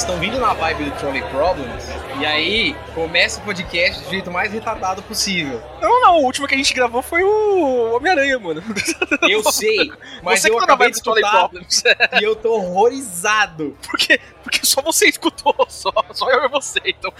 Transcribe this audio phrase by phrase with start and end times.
[0.00, 1.86] estão vindo na vibe do Trolley Problems,
[2.18, 5.62] e aí começa o podcast do jeito mais retardado possível.
[6.00, 8.62] Não, não, o último que a gente gravou foi o Homem-Aranha, mano.
[9.28, 9.92] Eu sei,
[10.22, 11.82] mas Você eu que tá acabei de escutar Problems.
[12.20, 13.76] e eu tô horrorizado.
[13.86, 17.12] Porque, porque só você escutou, só, só eu e você, então.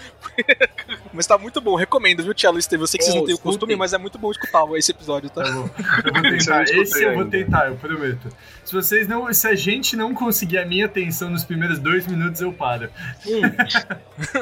[1.13, 2.57] mas tá muito bom, recomendo, viu, Tchelo?
[2.57, 4.91] Eu sei que vocês Ô, não têm o costume, mas é muito bom escutar esse
[4.91, 5.43] episódio, tá?
[5.43, 5.69] Tá bom.
[6.05, 6.63] Eu vou eu tentar.
[6.63, 8.29] escutei Esse eu vou tentar, eu prometo.
[8.65, 9.31] Se vocês não.
[9.33, 12.89] Se a gente não conseguir a minha atenção nos primeiros dois minutos, eu paro.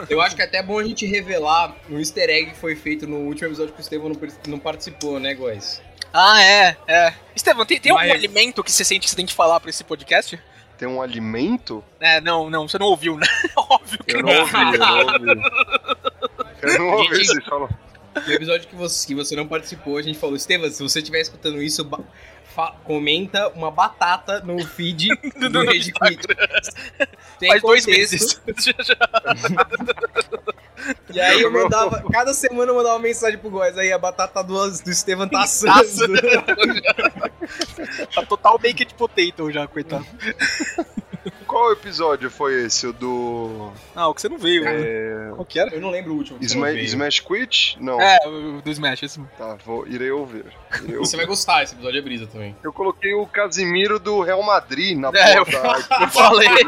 [0.09, 3.07] Eu acho que é até bom a gente revelar um easter egg que foi feito
[3.07, 4.15] no último episódio que o Estevão não,
[4.47, 5.81] não participou, né, guys?
[6.13, 7.13] Ah, é, é.
[7.35, 9.69] Estevam, tem, tem algum Mas- alimento que você sente que você tem que falar pra
[9.69, 10.39] esse podcast?
[10.77, 11.83] Tem um alimento?
[11.99, 13.27] É, não, não, você não ouviu, né?
[13.55, 14.33] Óbvio que Eu não.
[14.33, 15.41] não ouvi, eu não ouvi.
[16.61, 17.69] Eu não ouvi Gente- vocês falam.
[18.25, 21.19] No episódio que você, que você não participou, a gente falou, Estevam, se você estiver
[21.21, 21.87] escutando isso,
[22.83, 26.27] comenta uma batata no feed do, Do Rage Quit.
[27.39, 28.41] Tem Faz dois meses.
[31.13, 34.41] E aí eu mandava, cada semana eu mandava uma mensagem pro Góis, aí a batata
[34.41, 35.93] do, do Estevam tá assando.
[38.15, 40.05] tá total baked potato já, coitado.
[41.45, 42.87] Qual episódio foi esse?
[42.87, 43.71] O do.
[43.95, 44.71] Ah, o que você não veio, né?
[44.71, 45.31] É...
[45.33, 45.73] Qual que era?
[45.73, 46.37] Eu não lembro o último.
[46.37, 46.71] você Sma-.
[46.71, 47.77] Smash Quit?
[47.81, 47.99] Não.
[47.99, 49.31] É, o do Smash, esse mesmo.
[49.37, 50.45] Tá, vou, irei ouvir.
[50.83, 51.17] Irei Você ouvir.
[51.17, 52.38] vai gostar, esse episódio é brisa também.
[52.63, 56.47] Eu coloquei o Casimiro do Real Madrid na É, eu, porra da- eu falei.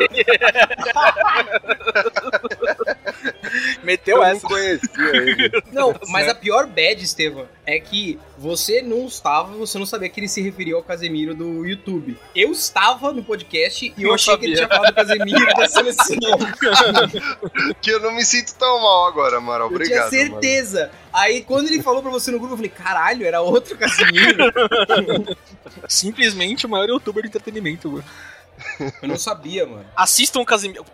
[3.84, 4.48] Meteu Eu não essa.
[4.48, 5.64] conhecia ele.
[5.72, 6.38] Não, mas certo.
[6.38, 10.42] a pior bad, Estevam, é que você não estava, você não sabia que ele se
[10.42, 12.18] referia ao Casemiro do YouTube.
[12.36, 14.68] Eu estava no podcast e eu Não achei que ele sabia.
[14.68, 16.18] tinha falado do Casemiro da seleção.
[17.82, 19.68] Que eu não me sinto tão mal agora, Amaral.
[19.70, 20.10] Eu Obrigado.
[20.10, 20.92] tinha certeza.
[21.14, 24.38] Aí quando ele falou pra você no grupo, eu falei, caralho, era outro Casemiro.
[25.88, 28.04] Simplesmente o maior youtuber de entretenimento, mano.
[29.02, 29.86] Eu não sabia, mano.
[29.96, 30.86] Assistam o Casemiro.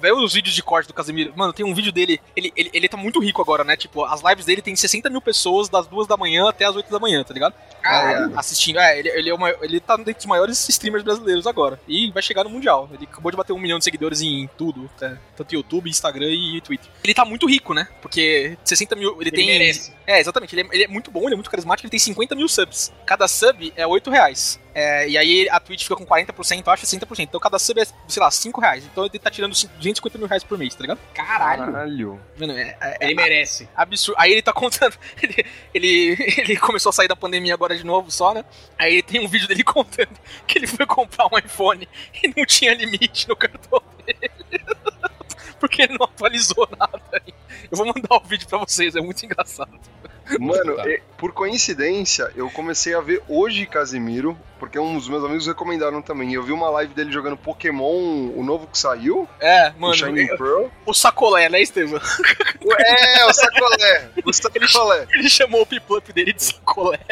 [0.00, 1.32] Vê os vídeos de corte do Casemiro.
[1.36, 2.20] Mano, tem um vídeo dele.
[2.36, 3.76] Ele, ele, ele tá muito rico agora, né?
[3.76, 6.90] Tipo, as lives dele tem 60 mil pessoas das duas da manhã até as 8
[6.90, 7.54] da manhã, tá ligado?
[7.82, 8.38] Caralho.
[8.38, 8.78] Assistindo.
[8.78, 11.80] É, ele, ele, é maior- ele tá dentro dos maiores streamers brasileiros agora.
[11.88, 12.88] E vai chegar no Mundial.
[12.92, 14.90] Ele acabou de bater um milhão de seguidores em tudo.
[14.98, 15.16] tá?
[15.36, 16.88] Tanto YouTube, Instagram e Twitter.
[17.02, 17.88] Ele tá muito rico, né?
[18.00, 19.10] Porque 60 mil.
[19.20, 19.46] Ele, Ele tem.
[19.46, 19.92] merece.
[20.06, 20.54] É, exatamente.
[20.54, 22.92] Ele é, ele é muito bom, ele é muito carismático, ele tem 50 mil subs.
[23.06, 24.60] Cada sub é 8 reais.
[24.74, 27.13] É, e aí a Twitch fica com 40%, eu acho 60%.
[27.22, 28.84] Então cada sub é, sei lá, 5 reais.
[28.84, 30.98] Então ele tá tirando 250 mil reais por mês, tá ligado?
[31.14, 31.64] Caralho.
[31.72, 32.20] Caralho.
[32.38, 33.68] Mano, é, é- é Ele merece.
[33.74, 34.16] absurdo.
[34.20, 34.96] Aí ele tá contando.
[35.22, 38.44] Ele, ele, ele começou a sair da pandemia agora de novo só, né?
[38.78, 40.08] Aí tem um vídeo dele contando
[40.46, 41.88] que ele foi comprar um iPhone
[42.22, 44.30] e não tinha limite no cartão dele.
[45.64, 47.00] Porque ele não atualizou nada.
[47.70, 49.70] Eu vou mandar o vídeo pra vocês, é muito engraçado.
[50.38, 50.86] Mano, Tá.
[50.88, 56.02] e- por coincidência, eu comecei a ver hoje Casimiro, porque um dos meus amigos recomendaram
[56.02, 56.30] também.
[56.30, 59.94] E eu vi uma live dele jogando Pokémon, o novo que saiu, É, o mano,
[59.94, 60.66] Shining Pearl.
[60.84, 61.98] o sacolé, né, Estevam?
[61.98, 64.10] É, o sacolé!
[64.24, 65.06] O sacolé!
[65.14, 67.00] Ele chamou o piplup dele de sacolé.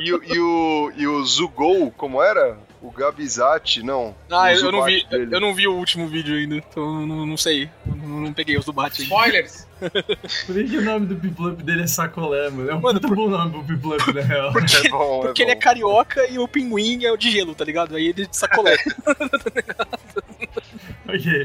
[0.00, 2.58] E, o- e o, e o Zugou, como era?
[2.80, 4.14] O Gabizati, não.
[4.30, 5.34] Ah, eu, não vi, dele.
[5.34, 7.68] eu não vi o último vídeo ainda, então não, não sei.
[7.84, 9.14] Não, não peguei os do Bat ainda.
[9.14, 9.66] Spoilers.
[10.46, 12.70] Por que, o nome do Piplup dele é Sacolé, mano?
[12.70, 14.52] É um Mano, muito bom nome pro Piplup, na real.
[14.84, 17.64] É bom, Porque é ele é carioca e o pinguim é o de gelo, tá
[17.64, 17.96] ligado?
[17.96, 18.76] Aí ele é de sacolé.
[21.08, 21.44] ok.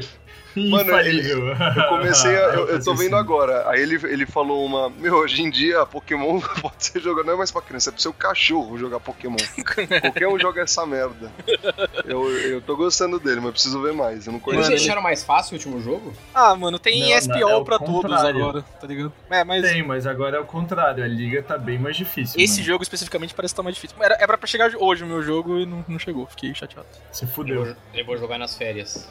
[0.56, 1.48] Mano, Infalível.
[1.48, 2.40] Eu comecei a.
[2.54, 3.68] Eu, eu tô vendo agora.
[3.68, 4.88] Aí ele, ele falou uma.
[4.90, 7.26] Meu, hoje em dia Pokémon pode ser jogado.
[7.26, 9.36] Não é mais pra criança, é pro seu cachorro jogar Pokémon.
[10.02, 11.30] Qualquer um joga essa merda.
[12.04, 14.26] Eu, eu tô gostando dele, mas eu preciso ver mais.
[14.26, 14.62] Eu não Eles conheço.
[14.62, 14.78] Mano, ele.
[14.78, 16.12] deixaram mais fácil o último jogo?
[16.34, 19.12] Ah, mano, tem Não, ESPO não, é o pra todos agora, tá ligado?
[19.30, 21.02] É, mas Tem, mas agora é o contrário.
[21.02, 22.40] A liga tá bem mais difícil.
[22.40, 22.64] esse mano.
[22.66, 23.96] jogo especificamente parece que tá mais difícil.
[24.00, 26.86] Era, era pra chegar hoje o meu jogo e não, não chegou, fiquei chateado.
[27.10, 27.64] Você Eu fudeu.
[27.64, 29.08] vou, eu vou jogar nas férias.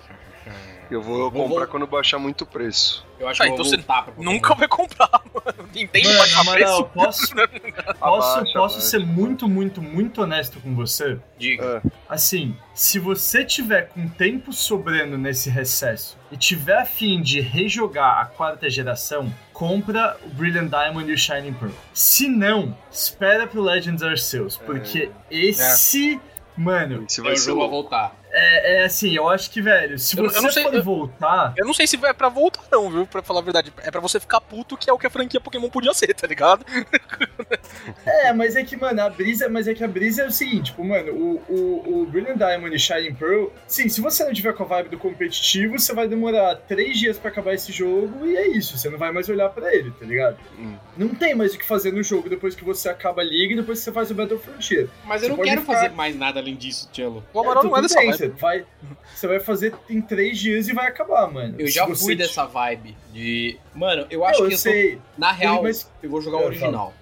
[0.94, 3.06] Eu vou Vou- comprar vou- quando baixar muito o preço.
[3.20, 3.78] Eu acho Ah, que eu então vou
[4.16, 4.22] você.
[4.22, 5.70] Nunca vai comprar, mano.
[5.74, 6.84] Nintendo Mano, baixa preço.
[6.86, 7.36] posso,
[8.00, 8.80] posso, Abaixa, posso abaixa.
[8.82, 11.18] ser muito, muito, muito honesto com você?
[11.38, 11.82] Diga.
[11.86, 11.90] É.
[12.10, 18.20] Assim, se você tiver com tempo sobrando nesse recesso e tiver a fim de rejogar
[18.22, 21.72] a quarta geração, compra o Brilliant Diamond e o Shining Pearl.
[21.94, 26.20] Se não, espera pro Legends Arceus, porque esse,
[26.58, 27.76] mano, Esse É vai o ser jogo a louco.
[27.82, 28.16] voltar.
[28.34, 30.84] É, é assim, eu acho que, velho, se Eu- eu você não sei- pode eu-
[30.84, 33.06] voltar, Eu não sei se é pra voltar, não, viu?
[33.08, 33.72] Pra falar a verdade.
[33.84, 36.28] É pra você ficar puto, que é o que a franquia Pokémon podia ser, tá
[36.28, 36.66] ligado?
[38.06, 40.66] É, mas é que, mano, a brisa, mas é que a brisa é o seguinte,
[40.72, 44.54] tipo, mano, o, o, o Brilliant Diamond e Shining Pearl, sim, se você não tiver
[44.54, 48.36] com a vibe do competitivo, você vai demorar três dias pra acabar esse jogo e
[48.38, 50.38] é isso, você não vai mais olhar pra ele, tá ligado?
[50.58, 50.76] Hum.
[50.98, 53.56] Não tem mais o que fazer no jogo depois que você acaba a liga e
[53.58, 54.88] depois que você faz o Battle Frontier.
[55.06, 57.24] Mas eu Você não pode quero ficar- fazer mais nada além disso, Tchelo.
[57.34, 58.23] O Amaral É, não é dessa bem, vibe.
[58.24, 58.66] Você vai,
[59.14, 61.56] você vai fazer em três dias e vai acabar, mano.
[61.60, 63.58] Eu já você fui dessa vibe de.
[63.76, 65.00] Mano, eu acho Não, que eu eu tô- sei.
[65.18, 66.94] na real, mas- eu vou jogar Eu o original.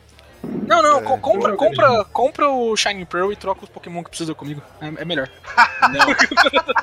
[0.67, 4.09] Não, não, É, co- compra, compra, compra o Shining Pearl e troca os Pokémon que
[4.09, 4.61] precisa comigo.
[4.79, 5.29] É, é melhor.
[5.91, 6.05] Não.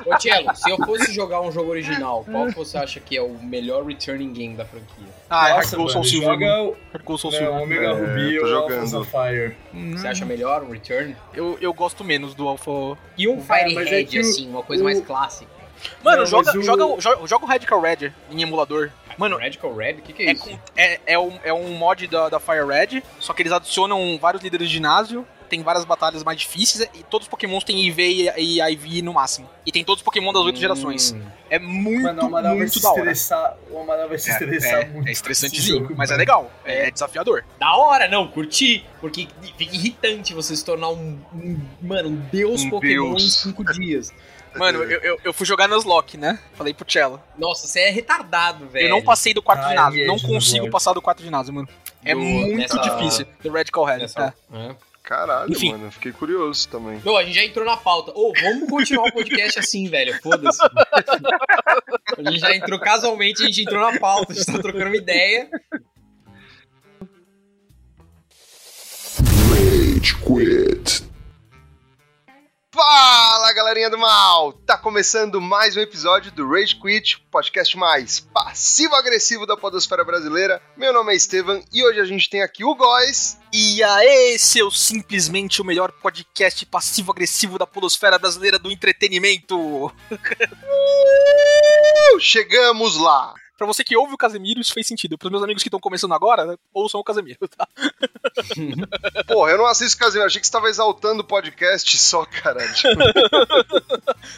[0.13, 3.21] Ô, Tchelo, se eu fosse jogar um jogo original, qual que você acha que é
[3.21, 5.07] o melhor returning game da franquia?
[5.29, 6.29] Ah, Nossa, Hard Gold Soul Silver.
[6.29, 6.75] joga mano.
[6.93, 7.49] o Gold Soul Silver.
[7.51, 9.55] o Omega É, Ruby ou of Fire.
[9.97, 11.15] Você acha melhor um return?
[11.33, 12.97] Eu, eu gosto menos do Alpha.
[13.17, 15.49] E um É, Fire é o- assim, uma coisa o- mais clássica.
[16.03, 18.91] Mano, Não, joga, o- joga, o- joga, joga o Radical Red em emulador.
[19.19, 19.93] Mano, Radical Red?
[19.95, 20.43] O que, que é, é, isso?
[20.45, 24.17] com- é, é, um, é um mod da, da Fire Red, só que eles adicionam
[24.17, 28.01] vários líderes de ginásio, tem várias batalhas mais difíceis, e todos os pokémons têm IV
[28.03, 28.29] e,
[28.59, 29.49] e IV no máximo.
[29.65, 31.15] E tem todos os pokémon das oito Hum, gerações.
[31.49, 32.99] É muito, Mano, muito da hora.
[33.11, 33.57] estressar.
[33.71, 35.07] O Amaral vai se estressar É, muito.
[35.07, 36.19] é estressantezinho, jogo, mas é mano.
[36.19, 37.43] legal, é, desafiador.
[37.59, 38.85] Da hora, não, curti.
[39.01, 39.27] Porque
[39.57, 43.23] fica irritante você se tornar um, um- mano, um deus Um Pokémon deus.
[43.23, 44.13] em cinco dias.
[44.55, 46.39] Mano, eu, eu, eu fui jogar Nuzlocke, né?
[46.53, 47.21] Falei pro Cello.
[47.37, 48.85] Nossa, você é retardado, velho.
[48.85, 51.67] Eu não passei do quarto Ai, ginásio, não consigo passar do quarto ginásio, mano.
[52.03, 53.25] É Do- muito nessa- difícil.
[53.43, 53.97] Do Radical Red.
[53.99, 54.57] Nessa- é.
[54.69, 54.75] É.
[55.03, 55.71] Caralho, Enfim.
[55.71, 57.01] mano, fiquei curioso também.
[57.03, 58.11] Não, a gente já entrou na pauta.
[58.13, 60.15] Ô, vamos continuar o podcast assim, velho.
[60.21, 60.59] Foda-se.
[60.63, 64.95] A gente já entrou casualmente, a gente entrou na pauta, a gente tá trocando uma
[64.95, 65.49] ideia.
[69.49, 71.08] Rage Quit.
[72.81, 74.53] Fala, galerinha do mal!
[74.53, 80.61] Tá começando mais um episódio do Rage Quit, podcast mais passivo-agressivo da podosfera brasileira.
[80.77, 83.37] Meu nome é Estevam e hoje a gente tem aqui o Góis.
[83.51, 89.57] E aí, seu simplesmente o melhor podcast passivo-agressivo da polosfera brasileira do entretenimento.
[92.11, 93.33] Uh, chegamos lá!
[93.59, 95.17] Pra você que ouve o Casemiro, isso fez sentido.
[95.17, 97.67] Pros meus amigos que estão começando agora, ouçam o Casemiro, tá?
[99.27, 102.71] Porra, eu não assisto Casimiro, achei que você tava exaltando o podcast só, caralho.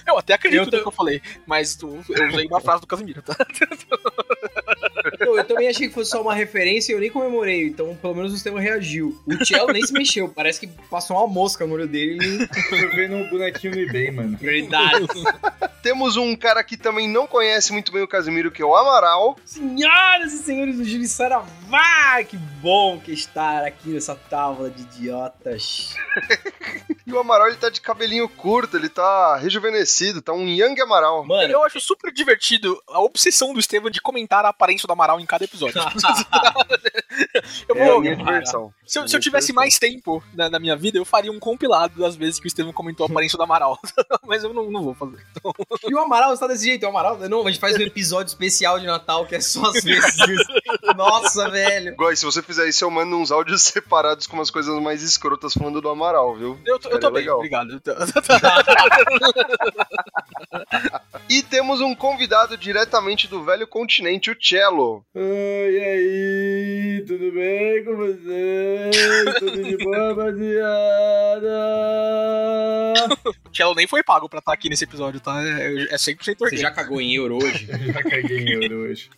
[0.08, 2.82] Eu até acredito Eu no tô- que eu falei, mas tu- eu usei uma frase
[2.82, 3.36] do Casemiro, tá?
[5.22, 8.16] Não, eu também achei que fosse só uma referência e eu nem comemorei, então pelo
[8.16, 9.18] menos o sistema reagiu.
[9.26, 12.96] O Tchelo nem se mexeu, parece que passou uma mosca no olho dele e Tô
[12.96, 14.38] vendo um bonequinho no eBay, mano.
[14.38, 15.08] Verdade.
[15.84, 19.38] Temos um cara que também não conhece muito bem o Casimiro, que é o Amaral.
[19.46, 25.96] Senhoras e senhores do Júlio Saravá, que bom que estar aqui nessa tábua de idiotas.
[27.06, 31.26] E o Amaral, ele tá de cabelinho curto, ele tá rejuvenescido, tá um Young Amaral.
[31.26, 35.20] Mano, Eu acho super divertido a obsessão do Estevam de comentar a aparência do Amaral
[35.20, 35.82] em cada episódio.
[37.68, 38.74] eu É a vou, minha diversão.
[38.86, 42.00] se, eu, se eu tivesse mais tempo na, na minha vida, eu faria um compilado
[42.00, 43.78] das vezes que o Estevam comentou a aparência do Amaral.
[44.26, 45.18] Mas eu não, não vou fazer.
[45.88, 48.80] E o Amaral está desse jeito, o Amaral, não, a gente faz um episódio especial
[48.80, 50.18] de Natal que é só as vezes.
[50.96, 51.96] Nossa, velho.
[51.96, 55.54] Góis, se você fizer isso, eu mando uns áudios separados com umas coisas mais escrotas
[55.54, 56.60] falando do Amaral, viu?
[56.66, 57.38] Eu, tô- eu tô bem, legal.
[57.38, 57.82] obrigado.
[61.30, 65.04] E temos um convidado diretamente do velho continente, o Cello.
[65.16, 67.06] Oi, e aí?
[67.08, 68.96] Tudo bem com vocês?
[69.40, 71.50] Tudo de boa, rapaziada?
[73.52, 75.42] O Cello nem foi pago pra estar aqui nesse episódio, tá?
[75.44, 76.58] É, é 100% Você orgânico.
[76.62, 77.68] já cagou em euro hoje?
[77.92, 79.10] Já caguei em euro hoje.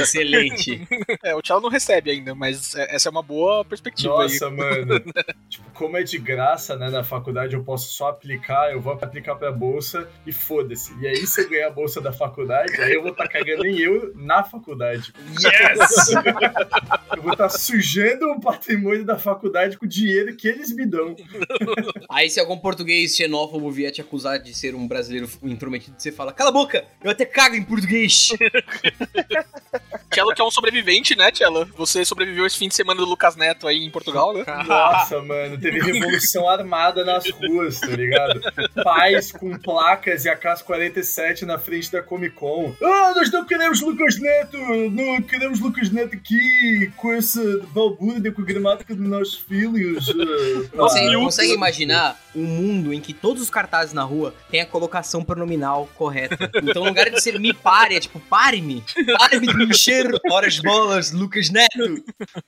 [0.00, 0.86] Excelente.
[1.22, 5.00] É, o Cello não recebe ainda, mas é- essa é uma boa perspectiva Nossa, mano.
[5.48, 9.36] Tipo, como é de graça, né, na faculdade, eu posso só aplicar, eu vou aplicar
[9.36, 10.92] pra bolsa e foda-se.
[11.00, 13.78] E aí, se eu ganhar a bolsa da faculdade, aí eu vou estar cagando em
[13.78, 15.12] euro na faculdade.
[15.40, 16.08] Yes!
[17.16, 21.14] Eu vou estar sujando o patrimônio da faculdade com o dinheiro que eles me dão.
[22.10, 26.32] Aí se algum português xenófobo vier te acusar de ser um brasileiro intrometido, você fala,
[26.32, 28.30] cala a boca, eu até cago em português.
[30.12, 31.66] Cello que é um sobrevivente, né, Cello?
[31.76, 34.44] Você sobreviveu esse fim de semana do Lucas Neto aí em Portugal, né?
[34.66, 38.40] Nossa, mano, teve revolução armada nas ruas, tá ligado?
[38.84, 42.74] Pais com placas e a K-47 na frente da Comic Con.
[42.82, 44.58] Ah, nós não queremos Lucas Neto!
[44.90, 50.08] Não queremos Lucas Neto aqui com essa balbúrdia com a gramática dos nossos filhos.
[50.10, 54.60] Ah, Você ah, consegue imaginar um mundo em que todos os cartazes na rua têm
[54.60, 56.50] a colocação pronominal correta?
[56.62, 58.84] Então, no lugar de ser me pare, é tipo, pare-me.
[59.18, 62.04] Pare-me de me encher horas bolas, Lucas Neto.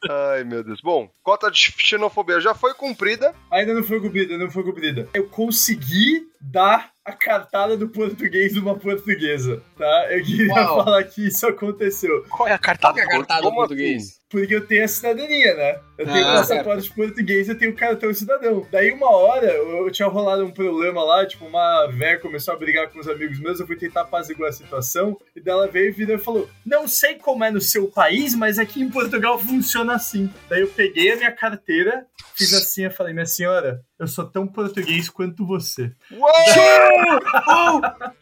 [0.08, 0.80] Ai, meu Deus.
[0.82, 3.34] Bom, cota de xenofobia já foi cumprida.
[3.50, 5.08] Ainda não foi cumprida, não foi cumprida.
[5.14, 10.06] Eu consegui dar a cartada do português numa portuguesa, tá?
[10.10, 10.84] Eu queria Uau.
[10.84, 12.24] falar que isso aconteceu.
[12.30, 12.94] Qual é a cartada?
[12.94, 14.20] que é a cartada do Como português?
[14.30, 15.78] Porque eu tenho a cidadania, né?
[15.98, 18.66] Eu tenho Ah, passaporte português, eu tenho cartão cidadão.
[18.70, 22.56] Daí uma hora, eu, eu tinha rolado um problema lá, tipo, uma véia começou a
[22.56, 25.92] brigar com os amigos meus, eu fui tentar apaziguar a situação, e dela veio e
[25.92, 29.94] virou e falou, não sei como é no seu país, mas aqui em Portugal funciona
[29.94, 30.32] assim.
[30.48, 34.46] Daí eu peguei a minha carteira, fiz assim, eu falei, minha senhora, eu sou tão
[34.48, 35.92] português quanto você.
[36.10, 36.33] Uou!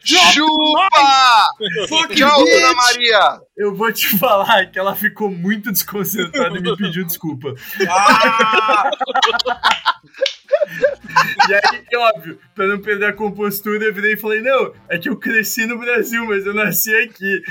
[0.03, 1.47] Chupa!
[1.87, 2.61] Fuck Tchau, bitch!
[2.61, 3.41] Dona Maria!
[3.57, 7.53] Eu vou te falar que ela ficou muito desconcertada e me pediu desculpa.
[7.89, 8.91] Ah!
[11.49, 15.09] E aí, óbvio, pra não perder a compostura, eu virei e falei: Não, é que
[15.09, 17.41] eu cresci no Brasil, mas eu nasci aqui.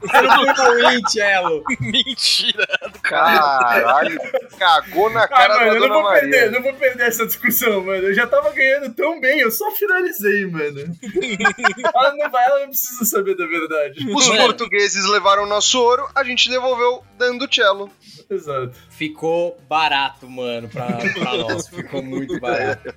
[0.00, 1.64] Você não foi ruim, Cello.
[1.80, 2.66] Mentira.
[3.02, 4.18] Caralho,
[4.58, 6.50] cagou na Ah, cara mano, da eu não vou perder, Maria.
[6.50, 8.08] não vou perder essa discussão, mano.
[8.08, 10.80] Eu já tava ganhando tão bem, eu só finalizei, mano.
[11.94, 14.06] ela, não vai, ela não precisa saber da verdade.
[14.12, 17.90] Os portugueses levaram nosso ouro, a gente devolveu dando cello.
[18.30, 18.72] Exato.
[19.02, 21.66] Ficou barato, mano, pra, pra nós.
[21.66, 22.94] Ficou muito barato.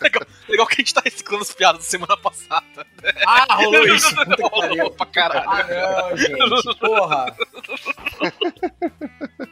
[0.00, 2.86] Legal, legal que a gente tá reciclando as piadas da semana passada.
[3.26, 4.16] Ah, rolou isso.
[4.16, 5.46] Puta Rolou pra caralho.
[5.50, 6.78] Ah, não, gente.
[6.78, 7.36] Porra.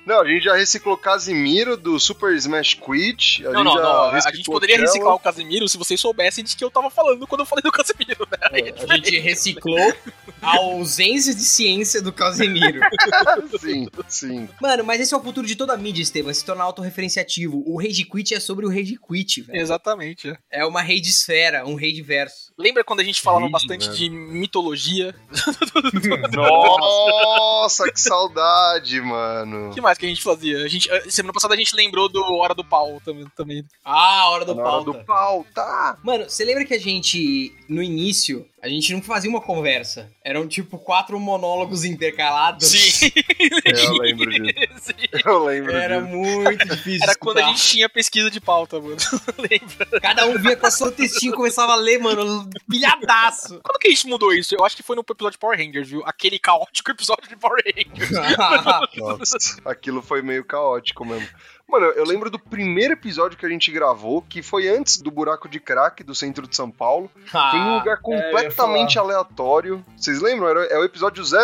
[0.05, 3.47] Não, a gente já reciclou Casimiro do Super Smash Quit.
[3.47, 4.03] A Não, gente não, já não.
[4.11, 7.41] A gente poderia reciclar o Casemiro se vocês soubessem de que eu tava falando quando
[7.43, 8.61] eu falei do Casemiro, né?
[8.61, 9.95] É A gente reciclou
[10.41, 12.81] a ausência de ciência do Casemiro.
[13.61, 14.49] Sim, sim.
[14.61, 16.33] Mano, mas esse é o futuro de toda a mídia, Estevam.
[16.35, 17.63] Se tornar autorreferenciativo.
[17.67, 19.61] O Rage Quit é sobre o Rage Quit, velho.
[19.61, 20.31] Exatamente.
[20.51, 20.63] é.
[20.63, 22.53] É uma rede esfera, um rede verso.
[22.59, 23.97] Lembra quando a gente falava Rede, bastante velho.
[23.97, 25.15] de mitologia?
[26.33, 29.71] Nossa, que saudade, mano.
[29.73, 30.65] Que mais que a gente fazia?
[30.65, 33.27] A gente, semana passada a gente lembrou do Hora do Pau também.
[33.37, 33.65] também.
[33.85, 35.99] Ah, hora do Na hora do pau, tá?
[36.03, 40.09] Mano, você lembra que a gente, no início, a gente não fazia uma conversa.
[40.25, 42.69] Eram tipo quatro monólogos intercalados.
[42.69, 43.11] Sim.
[43.67, 44.55] Eu lembro disso.
[44.81, 44.93] Sim.
[45.25, 46.17] Eu lembro Era disso.
[46.17, 47.03] muito difícil.
[47.03, 48.97] Era quando a gente tinha pesquisa de pauta, mano.
[49.37, 50.01] Lembra?
[50.01, 53.61] Cada um vinha com a sua textinho e começava a ler, mano, pilhadaço.
[53.65, 54.55] Quando que a gente mudou isso?
[54.55, 56.03] Eu acho que foi no episódio de Power Rangers, viu?
[56.07, 58.11] Aquele caótico episódio de Power Rangers.
[58.97, 61.29] Nossa, aquilo foi meio caótico mesmo.
[61.69, 65.49] Mano, eu lembro do primeiro episódio que a gente gravou, que foi antes do buraco
[65.49, 67.11] de crack do centro de São Paulo.
[67.27, 69.85] Foi um lugar é, completamente aleatório.
[69.97, 70.49] Vocês lembram?
[70.49, 71.43] Era, é o episódio 000.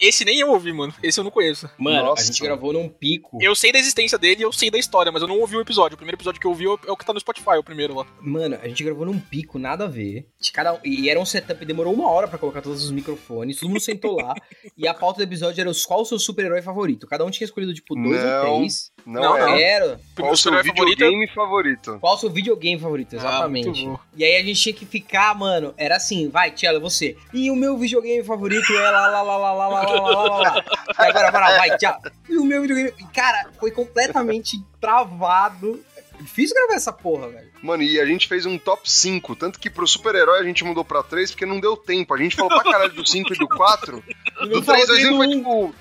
[0.00, 0.94] Esse nem eu ouvi, mano.
[1.02, 1.68] Esse eu não conheço.
[1.78, 2.22] Mano, Nossa.
[2.22, 3.38] a gente gravou num pico.
[3.40, 5.60] Eu sei da existência dele e eu sei da história, mas eu não ouvi o
[5.60, 5.94] episódio.
[5.94, 8.06] O primeiro episódio que eu ouvi é o que tá no Spotify, o primeiro lá.
[8.20, 10.28] Mano, a gente gravou num pico, nada a ver.
[10.40, 10.80] De cada...
[10.84, 14.16] E era um setup, demorou uma hora pra colocar todos os microfones, todo mundo sentou
[14.16, 14.34] lá.
[14.76, 17.06] e a pauta do episódio era os, qual o seu super-herói favorito.
[17.06, 18.50] Cada um tinha escolhido, tipo, dois Não.
[18.50, 18.92] ou três.
[19.04, 19.62] Não, Não, é.
[19.62, 20.00] Era.
[20.16, 21.98] Qual o seu videogame favorito?
[22.00, 23.88] Qual o seu videogame favorito, exatamente.
[23.88, 27.16] Ah, e aí a gente tinha que ficar, mano, era assim, vai, Tchela, você.
[27.32, 30.38] E o meu videogame favorito é lá, lá, lá, lá, lá, lá, lá, lá, lá,
[30.38, 30.64] lá.
[30.98, 31.98] E agora, vai, vai, tchau.
[32.28, 32.92] E o meu videogame...
[33.12, 35.82] Cara, foi completamente travado.
[36.20, 37.50] Difícil gravar essa porra, velho.
[37.62, 39.34] Mano, e a gente fez um top 5.
[39.36, 42.14] Tanto que pro super-herói a gente mudou pra 3 porque não deu tempo.
[42.14, 44.02] A gente falou pra caralho do 5 e do 4.
[44.06, 45.74] E Do não 3, falou 2, 1 foi tipo.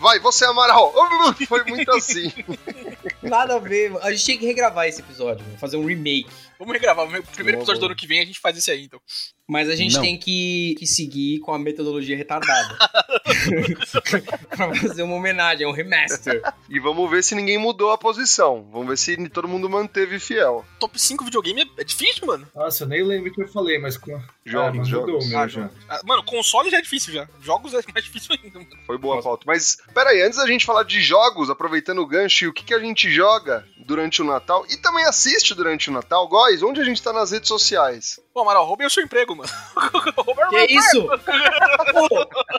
[0.00, 0.92] Vai, você amaral.
[1.46, 2.32] Foi muito assim.
[3.30, 4.04] Nada a ver, mano.
[4.04, 6.26] A gente tinha que regravar esse episódio, mano, fazer um remake.
[6.58, 7.06] Vamos regravar.
[7.06, 9.00] O primeiro Boa, episódio do ano que vem a gente faz esse aí, então.
[9.48, 10.02] Mas a gente Não.
[10.02, 12.76] tem que, que seguir com a metodologia retardada.
[14.56, 16.40] pra fazer uma homenagem, um remaster.
[16.68, 18.68] E vamos ver se ninguém mudou a posição.
[18.70, 20.64] Vamos ver se todo mundo manteve fiel.
[20.78, 22.46] Top 5 videogame é, é difícil, mano.
[22.54, 24.12] Nossa, eu nem lembro o que eu falei, mas com.
[24.44, 25.28] Jogos, ah, mas mudou jogos.
[25.28, 25.70] meu Ah, já.
[25.88, 27.28] Ah, Mano, console já é difícil já.
[27.40, 28.70] Jogos é mais difícil ainda, mano.
[28.86, 29.44] Foi boa a pauta.
[29.46, 32.74] Mas, pera aí, antes da gente falar de jogos, aproveitando o gancho, o que, que
[32.74, 36.84] a gente joga durante o Natal e também assiste durante o Natal, Góis, onde a
[36.84, 38.18] gente tá nas redes sociais?
[38.32, 39.50] Pô, Amaral, roubei o seu emprego, mano.
[40.16, 41.06] Roubei meu Que isso?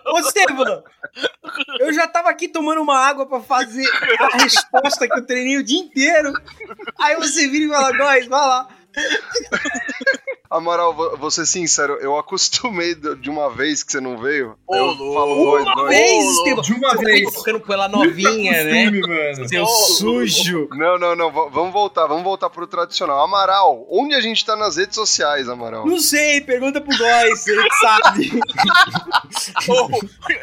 [0.06, 0.84] Ô, ô Estevam,
[1.80, 3.89] eu já tava aqui tomando uma água pra fazer
[4.20, 6.32] a resposta que eu treinei o dia inteiro.
[7.00, 8.68] Aí você vira e fala, Góis, vai lá.
[10.51, 14.57] Amaral, vou, vou ser sincero, eu acostumei de uma vez que você não veio.
[14.67, 15.13] Ô, eu louco.
[15.13, 16.62] falo Góis, Uma vez, Estevam.
[16.62, 17.33] De uma vez.
[17.33, 18.89] tocando com ela novinha, né?
[18.91, 19.48] Mano.
[19.48, 20.67] Seu Ô, sujo.
[20.71, 23.24] Não, não, não, vamos voltar, vamos voltar pro tradicional.
[23.24, 25.86] Amaral, onde a gente tá nas redes sociais, Amaral?
[25.88, 28.31] Não sei, pergunta pro Góis, ele que sabe.
[29.71, 29.89] Ô,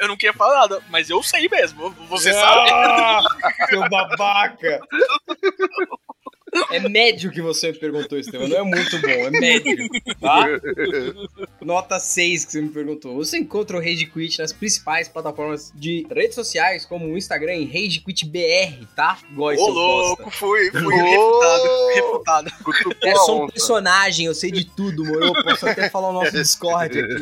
[0.00, 1.90] eu não queria falar nada, mas eu sei mesmo.
[2.08, 2.70] Você sabe.
[2.72, 3.20] Ah,
[3.68, 4.80] Seu babaca.
[6.70, 8.48] É médio que você me perguntou, Estevam.
[8.48, 9.88] Não é muito bom, é médio.
[10.20, 10.46] Tá?
[11.60, 13.14] Nota 6 que você me perguntou.
[13.16, 17.66] Você encontra o Rage Quit nas principais plataformas de redes sociais, como o Instagram em
[17.66, 19.18] Rage Quit BR, tá?
[19.32, 21.90] Góis, Ô, louco, fui, fui Ô.
[21.94, 22.50] refutado.
[23.02, 25.26] É só um personagem, eu sei de tudo, moro.
[25.26, 27.18] Eu posso até falar o nosso Discord aqui.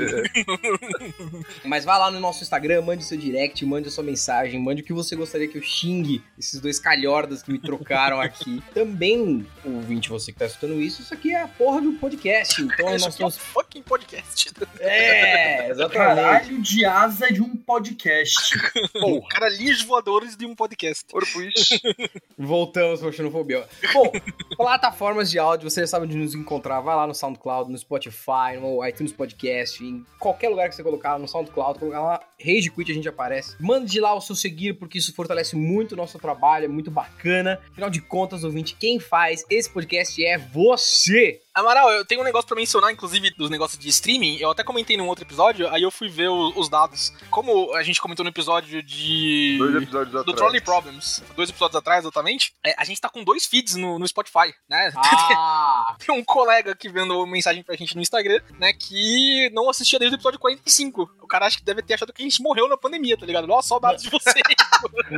[1.65, 4.85] Mas vá lá no nosso Instagram, mande seu direct, mande a sua mensagem, mande o
[4.85, 8.63] que você gostaria que eu xingue esses dois calhordas que me trocaram aqui.
[8.75, 9.16] Também,
[9.65, 12.61] ouvinte, você que tá escutando isso, isso aqui é a porra de um podcast.
[12.63, 14.51] Então Isso nós aqui é um fucking podcast.
[14.81, 15.97] É, exatamente.
[15.97, 18.59] Caralho de asa de um podcast.
[18.93, 19.29] Porra.
[19.29, 21.05] Caralhinhos voadores de um podcast.
[21.11, 21.69] Corpus.
[22.39, 23.67] Voltamos pra xenofobia.
[23.93, 24.11] Bom,
[24.57, 26.81] plataformas de áudio, você já sabe onde nos encontrar.
[26.81, 31.19] Vai lá no SoundCloud, no Spotify, no iTunes Podcast, em qualquer lugar que você colocar
[31.19, 33.57] no SoundCloud, colocar lá Rage Quit, a gente aparece.
[33.61, 37.61] Mande lá o seu seguir, porque isso fortalece muito o nosso trabalho, é muito bacana.
[37.71, 41.41] Afinal de contas, ouvinte, quem faz esse podcast é você.
[41.57, 44.37] Amaral, eu tenho um negócio pra mencionar, inclusive, dos negócios de streaming.
[44.39, 47.11] Eu até comentei num outro episódio, aí eu fui ver o- os dados.
[47.31, 49.57] Como a gente comentou no episódio de.
[49.59, 50.37] Dois episódios do atrás.
[50.37, 54.07] Trolley Problems, dois episódios atrás, exatamente, é, a gente tá com dois feeds no, no
[54.07, 54.93] Spotify, né?
[54.97, 59.99] Ah, Tem um colega aqui vendo mensagem pra gente no Instagram, né, que não assistia
[59.99, 61.11] desde o episódio 45.
[61.23, 63.47] O cara acho que deve ter achado que a gente morreu na pandemia, tá ligado?
[63.47, 64.37] Nossa, saudades de vocês.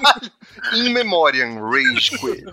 [0.00, 0.30] mano.
[0.74, 2.44] In Memoriam, Rage Quit.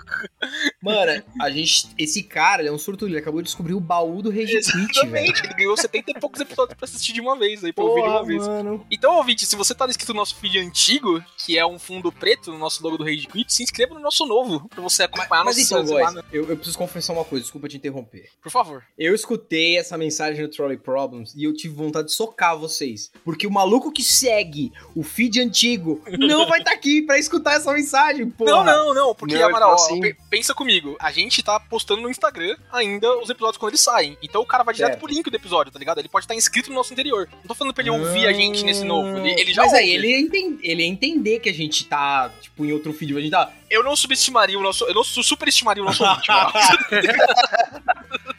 [0.81, 1.87] Mano, a gente.
[1.97, 4.71] Esse cara, ele é um surto, ele acabou de descobrir o baú do Rage Quit,
[4.71, 4.89] velho.
[4.89, 8.01] Exatamente, ele ganhou 70 e poucos episódios pra assistir de uma vez, aí pra ouvir
[8.01, 8.47] de uma Porra, vez.
[8.47, 8.85] mano.
[8.91, 12.51] Então, ouvinte, se você tá inscrito no nosso feed antigo, que é um fundo preto
[12.51, 15.57] no nosso logo do Rage Quit, se inscreva no nosso novo, pra você acompanhar Mas
[15.57, 18.29] nossas então, boys, eu, eu preciso confessar uma coisa, desculpa te interromper.
[18.41, 18.83] Por favor.
[18.97, 23.11] Eu escutei essa mensagem no Trolley Problems e eu tive vontade de socar vocês.
[23.23, 27.73] Porque o maluco que segue o feed antigo não vai estar aqui pra escutar essa
[27.73, 28.51] mensagem, porra.
[28.51, 30.95] Não, não, não, porque, Não, Amaral, ó, assim- pe- pensa comigo.
[30.99, 34.17] A gente tá postando no Instagram ainda os episódios quando eles saem.
[34.21, 34.99] Então o cara vai direto Certo.
[35.01, 35.99] pro link do episódio, tá ligado?
[35.99, 37.27] Ele pode estar inscrito no nosso interior.
[37.31, 39.17] Não tô falando pra ele ouvir a gente nesse novo.
[39.17, 39.83] Ele, ele já Mas ouve.
[39.83, 43.15] aí, ele ia, enten- ele ia entender que a gente tá, tipo, em outro feed.
[43.17, 43.51] A gente tá.
[43.69, 44.83] Eu não subestimaria o nosso.
[44.85, 46.27] Eu não su- superestimaria o nosso ouvinte.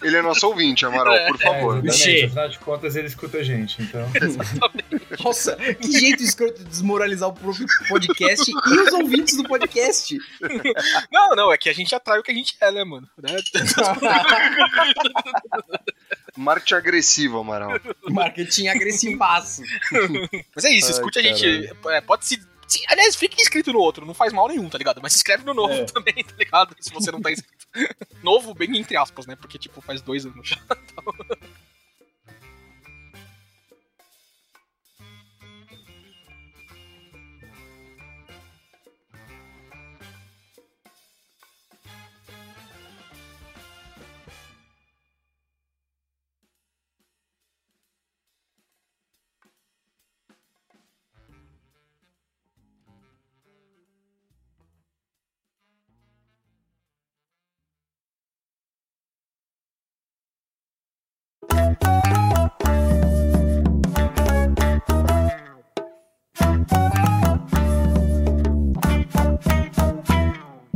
[0.03, 1.27] Ele é nosso ouvinte, Amaral, É.
[1.29, 1.83] por favor.
[1.83, 2.03] Vixe.
[2.11, 4.09] Exatamente, afinal de contas ele escuta a gente, então.
[5.23, 10.17] Nossa, que jeito escroto de desmoralizar o próprio podcast e os ouvintes do podcast.
[11.13, 13.07] não, não, é que a gente atrai o que a gente é, né, mano?
[13.23, 13.37] Né?
[16.37, 17.73] Marketing agressivo, Amaral.
[18.09, 19.62] Marketing agressivaço.
[20.55, 21.71] Mas é isso, Ai, escute a gente.
[21.89, 22.41] é, pode se.
[22.69, 25.00] se- Aliás, fique inscrito no outro, não faz mal nenhum, tá ligado?
[25.02, 25.85] Mas se inscreve no novo É.
[25.87, 26.75] também, tá ligado?
[26.80, 27.61] Se você não tá inscrito.
[28.23, 29.37] novo, bem entre aspas, né?
[29.37, 30.59] Porque, tipo, faz dois anos já.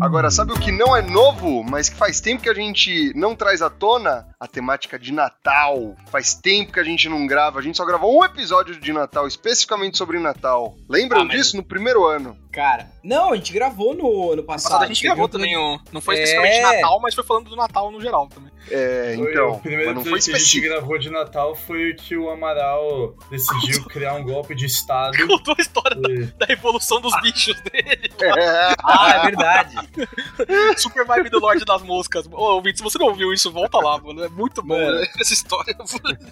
[0.04, 3.34] Agora, sabe o que não é novo, mas que faz tempo que a gente não
[3.34, 4.26] traz à tona?
[4.38, 5.96] A temática de Natal.
[6.10, 9.26] Faz tempo que a gente não grava, a gente só gravou um episódio de Natal,
[9.26, 10.74] especificamente sobre Natal.
[10.90, 11.56] Lembram Ah, mas- disso?
[11.56, 12.36] No primeiro ano.
[12.54, 14.72] Cara, não, a gente gravou no ano passado.
[14.72, 15.78] Passado a gente gravou um- também o.
[15.92, 16.22] Não foi É.
[16.22, 18.52] especificamente Natal, mas foi falando do Natal no geral também.
[18.70, 19.50] É, Foi então.
[19.52, 20.74] o primeiro Mas não foi episódio que a gente específico.
[20.74, 25.18] gravou de Natal foi o que o Amaral decidiu criar um golpe de Estado.
[25.26, 28.10] Contou a história da, e- da evolução dos bichos dele.
[28.22, 29.76] É, Ah, é verdade.
[30.78, 32.26] Super vibe do Lorde das Moscas.
[32.30, 34.24] Ô, ouvinte, se você não ouviu isso, volta lá, mano.
[34.24, 35.00] É muito bom Mano.
[35.00, 35.76] né, essa história.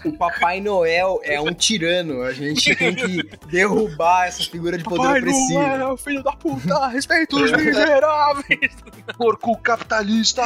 [0.04, 2.22] O Papai Noel é um tirano.
[2.22, 5.60] A gente tem que derrubar essa figura de poder opressivo.
[5.62, 8.76] é, filho da puta, respeita os miseráveis.
[9.16, 10.42] porco capitalista!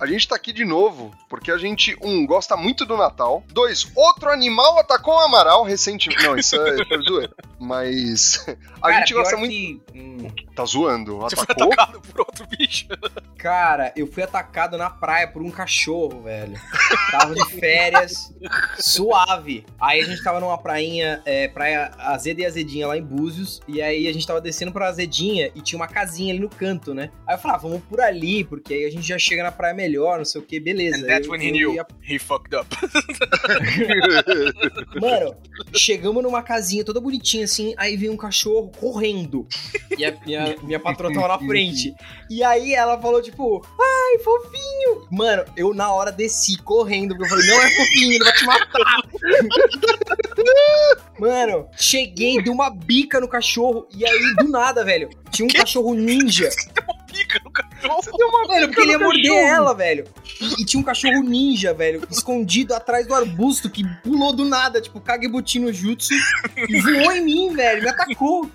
[0.00, 3.44] a gente tá aqui de novo, porque a gente, um, gosta muito do Natal.
[3.48, 6.22] Dois, outro animal atacou o Amaral recentemente.
[6.24, 7.32] Não, isso é, é zoeira.
[7.58, 8.44] Mas
[8.80, 9.50] a Cara, gente gosta muito.
[9.52, 10.12] que- hum,
[10.54, 11.18] Tá zoando?
[11.18, 11.72] Você foi Atacou?
[11.72, 12.86] atacado por outro bicho.
[13.38, 16.54] cara, eu fui atacado na praia por um cachorro, velho.
[17.10, 18.32] Tava de férias,
[18.78, 19.64] suave.
[19.80, 23.60] Aí a gente tava numa prainha, é, praia Azeda e Azedinha lá em Búzios.
[23.66, 26.94] E aí a gente tava descendo pra Azedinha e tinha uma casinha ali no canto,
[26.94, 27.10] né?
[27.26, 29.74] Aí eu falei, ah, vamos por ali, porque aí a gente já chega na praia
[29.74, 30.98] melhor, não sei o que, beleza.
[30.98, 31.74] And that's Eu- when he knew.
[31.74, 32.66] ia He fucked up.
[35.00, 35.34] Mano,
[35.74, 39.46] chegamos numa casinha toda bonitinha assim, aí vem um cachorro correndo.
[39.96, 41.94] E a minha, minha patroa tava na frente.
[42.30, 45.06] E aí ela falou, tipo, ai, fofinho.
[45.10, 48.44] Mano, eu na hora desci correndo, porque eu falei, não é fofinho, ele vai te
[48.46, 49.02] matar.
[51.18, 55.94] Mano, cheguei, dei uma bica no cachorro, e aí, do nada, velho, tinha um cachorro
[55.94, 56.48] ninja.
[57.10, 58.00] Pica no cachorro.
[58.48, 60.04] Mano, porque ele ia morder ela, velho.
[60.40, 64.80] E, e tinha um cachorro ninja, velho, escondido atrás do arbusto, que pulou do nada,
[64.80, 66.14] tipo, Kagebuchi no jutsu,
[66.68, 68.50] e voou em mim, velho, me atacou.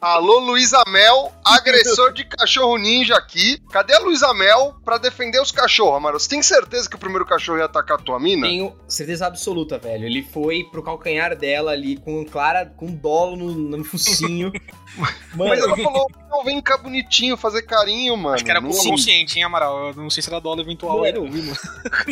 [0.00, 3.58] Alô, Luísa Mel, agressor de cachorro ninja aqui.
[3.70, 6.18] Cadê a Luísa Mel pra defender os cachorros, Amaro?
[6.18, 8.46] Você tem certeza que o primeiro cachorro ia atacar a tua mina?
[8.46, 10.06] Tenho certeza absoluta, velho.
[10.06, 14.52] Ele foi pro calcanhar dela ali com clara, com dolo no, no focinho.
[14.96, 15.14] Mano,
[15.50, 18.34] Mas ela falou, não, vem cá bonitinho, fazer carinho, mano.
[18.34, 19.88] Acho que era Não- consciente, hein, Amaral?
[19.88, 20.98] Eu não sei se era dólar eventual.
[21.00, 21.52] Mano, Era, mano.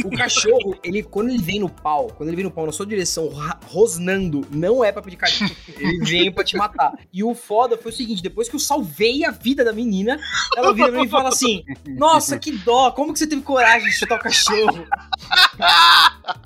[0.05, 2.87] o cachorro, ele, quando ele vem no pau, quando ele vem no pau na sua
[2.87, 3.31] direção,
[3.67, 5.39] rosnando, não é pra pedir carinho.
[5.79, 6.93] Ele vem pra te matar.
[7.13, 10.21] E o foda foi o seguinte: depois que eu salvei a vida da menina,
[10.55, 13.89] ela vira pra mim e fala assim: Nossa, que dó, como que você teve coragem
[13.89, 14.87] de chutar o cachorro?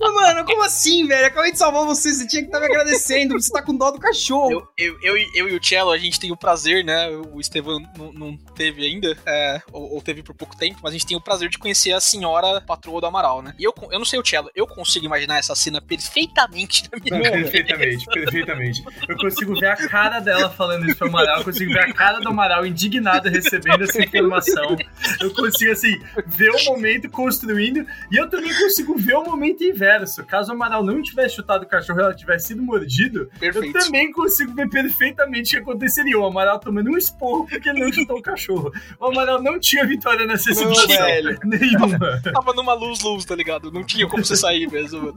[0.00, 1.26] Mano, como assim, velho?
[1.26, 3.98] Acabei de salvar você, você tinha que estar me agradecendo, você tá com dó do
[3.98, 4.50] cachorro.
[4.52, 7.08] Eu, eu, eu, e- eu e o Cello, a gente tem o prazer, né?
[7.08, 10.92] O Estevam não, não teve ainda, é, ou, ou teve por pouco tempo, mas a
[10.92, 13.54] gente tem o prazer de conhecer a senhora patroa do Amaral, né?
[13.58, 17.30] E eu, eu não sei o Cello, eu consigo imaginar essa cena perfeitamente na minha
[17.30, 18.84] Mano, Perfeitamente, perfeitamente.
[19.08, 22.20] Eu consigo ver a cara dela falando isso pro Amaral, eu consigo ver a cara
[22.20, 24.76] do Amaral indignado recebendo essa informação.
[25.20, 30.24] Eu consigo, assim, ver o momento construindo e eu também consigo ver o momento inverso.
[30.24, 33.76] Caso o Amaral não tivesse chutado o cachorro e ela tivesse sido mordido, Perfeito.
[33.76, 36.18] eu também consigo ver perfeitamente o que aconteceria.
[36.18, 38.72] O Amaral tomando um esporro porque ele não chutou o cachorro.
[38.98, 41.04] O Amaral não tinha vitória nessa Não, situação.
[41.06, 41.38] velho.
[41.44, 42.20] Nenhuma.
[42.32, 43.70] Tava numa luz-luz, tá ligado?
[43.70, 45.14] Não tinha como você sair mesmo.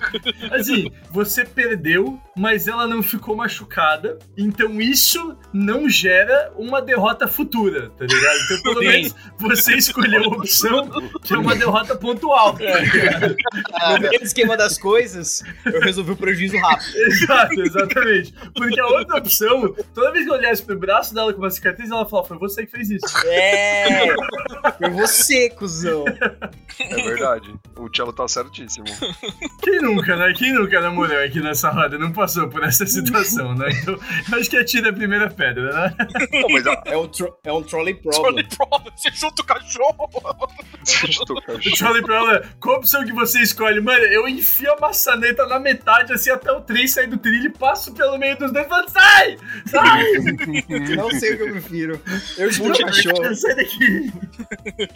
[0.52, 4.18] Assim, você perdeu, mas ela não ficou machucada.
[4.36, 8.38] Então isso não gera uma derrota futura, tá ligado?
[8.44, 10.88] Então pelo menos você escolheu a opção
[11.22, 12.54] que é uma derrota pontual.
[12.54, 13.23] Tá ligado?
[13.28, 16.96] No grande esquema das coisas, eu resolvi o prejuízo rápido.
[16.96, 18.34] Exato, exatamente.
[18.54, 21.90] Porque a outra opção, toda vez que eu olhasse pro braço dela com uma cicatriz,
[21.90, 23.06] ela falava, foi você que fez isso.
[23.26, 24.14] É,
[24.78, 26.04] foi você, cuzão.
[26.80, 27.54] É verdade.
[27.76, 28.86] O Cello tá certíssimo.
[29.62, 30.32] Quem nunca, né?
[30.36, 33.68] Quem nunca namorou aqui nessa roda não passou por essa situação, né?
[33.70, 33.98] Então,
[34.38, 35.94] acho que atira a primeira pedra, né?
[36.32, 36.82] Não, mas a...
[36.86, 38.48] É um, tro é um trolley Trolley problem.
[38.48, 40.10] problem, você chuta o cachorro.
[40.82, 41.76] Você chutou o O cachorro.
[41.76, 43.80] Charlie Brown, é, qual opção que você escolhe?
[43.80, 47.50] Mano, eu enfio a maçaneta na metade, assim, até o trem sair do trilho e
[47.50, 49.38] passo pelo meio dos dois e falo, sai!
[49.66, 50.04] Sai!
[50.96, 52.00] Não sei o que eu prefiro.
[52.36, 53.34] Eu chuto o cachorro.
[53.34, 54.12] sai daqui!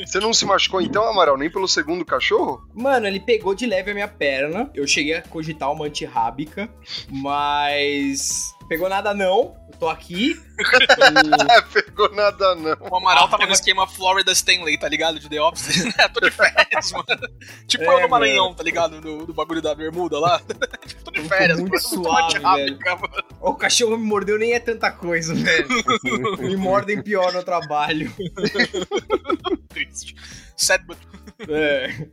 [0.04, 2.66] Você não se machucou então, Amaral, nem pelo segundo cachorro?
[2.74, 4.70] Mano, ele pegou de leve a minha perna.
[4.74, 6.68] Eu cheguei a cogitar uma antirrábica,
[7.10, 8.57] mas.
[8.68, 9.56] Pegou nada não.
[9.72, 10.32] Eu tô aqui.
[10.32, 10.48] E-
[11.50, 12.76] É, pegou nada não.
[12.90, 15.18] O Amaral tava no esquema Florida Stanley, tá ligado?
[15.18, 15.84] De The Office.
[16.12, 17.06] Tô de férias, mano.
[17.66, 19.00] Tipo É, eu no Maranhão, tá ligado?
[19.00, 20.40] Do, do bagulho da bermuda lá.
[20.86, 21.80] tipo, tô de férias, muito mano.
[22.04, 22.78] suave, mano.
[23.40, 25.68] o cachorro me mordeu nem é tanta coisa, velho.
[26.38, 28.12] me mordem pior no trabalho.
[29.68, 30.14] Triste.
[30.56, 30.98] Sad, but...
[31.48, 32.08] É.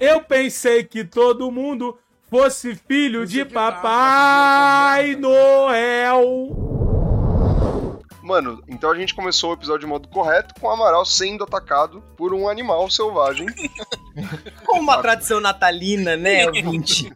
[0.00, 1.96] Eu pensei que todo mundo
[2.34, 6.48] fosse filho de Papai Noel.
[8.20, 12.02] Mano, então a gente começou o episódio de modo correto com o Amaral sendo atacado
[12.16, 13.46] por um animal selvagem.
[14.66, 17.12] Como uma tradição natalina, né, ouvinte?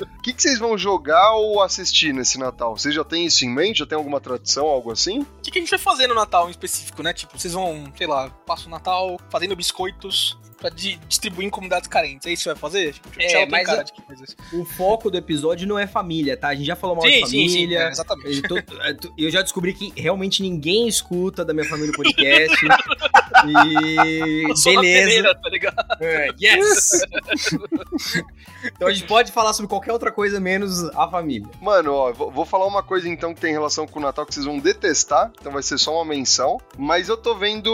[0.00, 2.74] O que, que vocês vão jogar ou assistir nesse Natal?
[2.74, 3.80] Vocês já têm isso em mente?
[3.80, 5.20] Já tem alguma tradição, algo assim?
[5.20, 7.12] O que, que a gente vai fazer no Natal em específico, né?
[7.12, 11.88] Tipo, vocês vão, sei lá, passam o Natal fazendo biscoitos pra di- distribuir em comunidades
[11.88, 12.26] carentes.
[12.26, 12.92] É isso que vai fazer?
[12.94, 13.84] Tipo, É, Tchau mas cara
[14.22, 14.36] isso.
[14.52, 16.48] O foco do episódio não é família, tá?
[16.48, 17.78] A gente já falou mal Sim, de sim, sim, família.
[17.80, 18.36] é, exatamente.
[18.42, 21.96] Eu, tô- é, tu- eu já descobri que realmente ninguém escuta da minha família o
[21.96, 22.56] podcast.
[23.46, 25.06] e Eu sou na beleza.
[25.08, 25.86] peneira, tá ligado?
[26.00, 26.90] É, yes!
[28.64, 31.48] então a gente pode falar sobre qualquer outra coisa menos a família.
[31.60, 34.46] Mano, ó, vou, falar uma coisa então que tem relação com o Natal que vocês
[34.46, 36.58] vão detestar, então vai ser só uma menção.
[36.78, 37.70] Mas eu tô vendo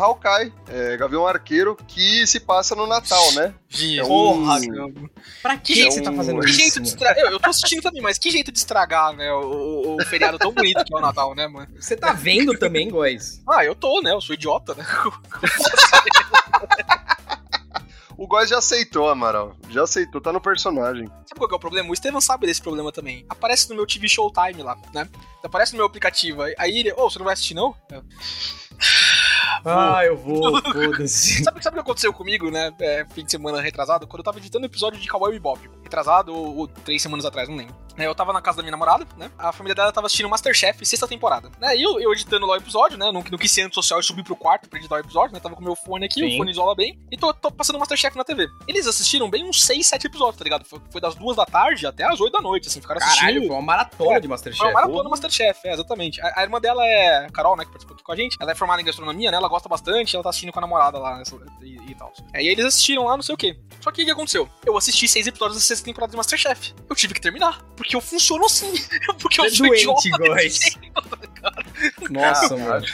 [0.00, 3.54] Hawkeye, é, Gavião Arqueiro, que se passa no Natal, né?
[3.98, 4.92] É um- Porra, meu.
[5.42, 6.58] Pra que, Que que você tá fazendo Que isso?
[6.58, 7.24] jeito de estragar.
[7.24, 9.32] Eu, eu tô assistindo também, mas que jeito de estragar, né?
[9.32, 11.68] O, o- o feriado tão bonito que é o Natal, né, mano?
[11.80, 13.42] Você tá vendo também, Góis?
[13.48, 14.12] Ah, eu tô, né?
[14.12, 14.84] Eu sou idiota, né?
[18.16, 19.56] O Góis já aceitou, Amaral.
[19.68, 21.06] Já aceitou, tá no personagem.
[21.08, 21.90] Sabe qual que é o problema?
[21.90, 23.24] O Estevam sabe desse problema também.
[23.28, 25.08] Aparece no meu TV Showtime lá, né?
[25.42, 26.42] Aparece no meu aplicativo.
[26.58, 27.74] Aí ele, ô, você não vai assistir não?
[27.90, 28.04] Eu,
[29.64, 31.42] Ah, eu vou, foda-se.
[31.44, 32.72] Sabe, sabe o que aconteceu comigo, né?
[32.80, 34.06] É, fim de semana retrasado?
[34.06, 35.58] Quando eu tava editando o episódio de Cowboy Bebop.
[35.82, 37.74] Retrasado ou, ou três semanas atrás, não lembro.
[37.96, 39.30] É, Eu tava na casa da minha namorada, né?
[39.38, 41.50] A família dela tava assistindo Masterchef, sexta temporada.
[41.60, 41.76] Né?
[41.76, 43.06] E eu, eu editando lá o episódio, né?
[43.06, 45.40] Não, não quis ser antissocial e subir pro quarto pra editar o episódio, né?
[45.40, 46.34] Tava com meu fone aqui, Sim.
[46.34, 46.98] o fone isola bem.
[47.10, 48.48] E tô, tô passando Masterchef na TV.
[48.66, 50.64] Eles assistiram bem uns seis, sete episódios, tá ligado?
[50.64, 52.80] Foi, foi das duas da tarde até as oito da noite, assim.
[52.80, 53.46] Ficaram Caralho, assistindo.
[53.46, 54.58] foi uma maratona É, de Masterchef.
[54.62, 56.20] Foi uma maratona Masterchef, é, exatamente.
[56.20, 58.36] A, a irmã dela é a Carol, né, que participou aqui com a gente.
[58.40, 59.36] Ela é formada em gastronomia, né?
[59.36, 62.12] Ela gosta bastante, ela tá assistindo com a namorada lá nessa- e, e tal.
[62.34, 63.58] Aí eles assistiram lá, não sei o quê.
[63.80, 64.48] Só que o que aconteceu?
[64.64, 66.74] Eu assisti seis episódios da sexta temporada de Masterchef.
[66.88, 67.60] Eu tive que terminar.
[67.82, 68.72] Porque eu funciono assim.
[69.20, 70.78] Porque eu é sou doente, idiota jeito,
[71.42, 71.52] tá?
[72.10, 72.86] Nossa, mano.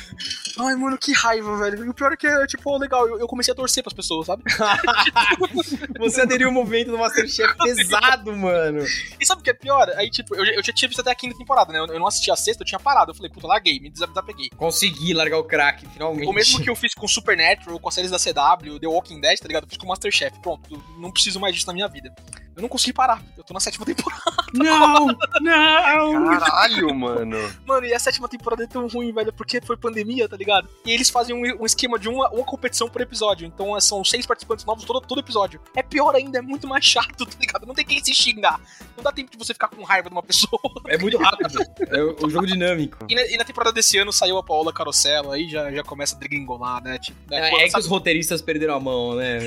[0.60, 1.84] Ai, mano, que raiva, velho.
[1.84, 4.26] E o pior é que é, tipo, legal, eu, eu comecei a torcer pras pessoas,
[4.26, 4.42] sabe?
[5.98, 8.84] Você aderiu ao movimento do Masterchef pesado, mano.
[9.20, 9.90] E sabe o que é pior?
[9.96, 11.78] Aí, tipo, eu, já- eu já tinha visto até a quinta temporada, né?
[11.78, 13.10] Eu, eu não assisti a sexta, eu tinha parado.
[13.10, 14.48] Eu falei, puta, larguei, me desa- desapeguei.
[14.56, 16.26] Consegui largar o crack, finalmente.
[16.28, 19.38] O mesmo que eu fiz com Supernatural, com as séries da CW, The Walking Dead,
[19.38, 19.64] tá ligado?
[19.64, 20.40] Eu fiz com Masterchef.
[20.40, 22.12] Pronto, não preciso mais disso na minha vida.
[22.58, 23.22] Eu não consegui parar.
[23.36, 24.22] Eu tô na sétima temporada.
[24.52, 25.06] Não!
[25.42, 26.38] Não!
[26.38, 27.36] Caralho, mano.
[27.66, 30.68] Mano, e a sétima temporada é tão ruim, velho, porque foi pandemia, tá ligado?
[30.86, 33.46] E eles fazem um, um esquema de uma, uma competição por episódio.
[33.46, 35.60] Então é, são seis participantes novos todo, todo episódio.
[35.76, 37.66] É pior ainda, é muito mais chato, tá ligado?
[37.66, 38.58] Não tem quem se xingar.
[38.96, 40.60] Não dá tempo de você ficar com raiva de uma pessoa.
[40.86, 41.58] É muito rápido.
[41.90, 42.98] É o o jogo dinâmico.
[43.08, 46.14] E na, e na temporada desse ano saiu a Paola Carosella, aí já, já começa
[46.14, 46.98] a degringolar, né?
[46.98, 47.48] Tipo, né?
[47.48, 49.38] É, Quando, é que sabe, os roteiristas perderam a mão, né,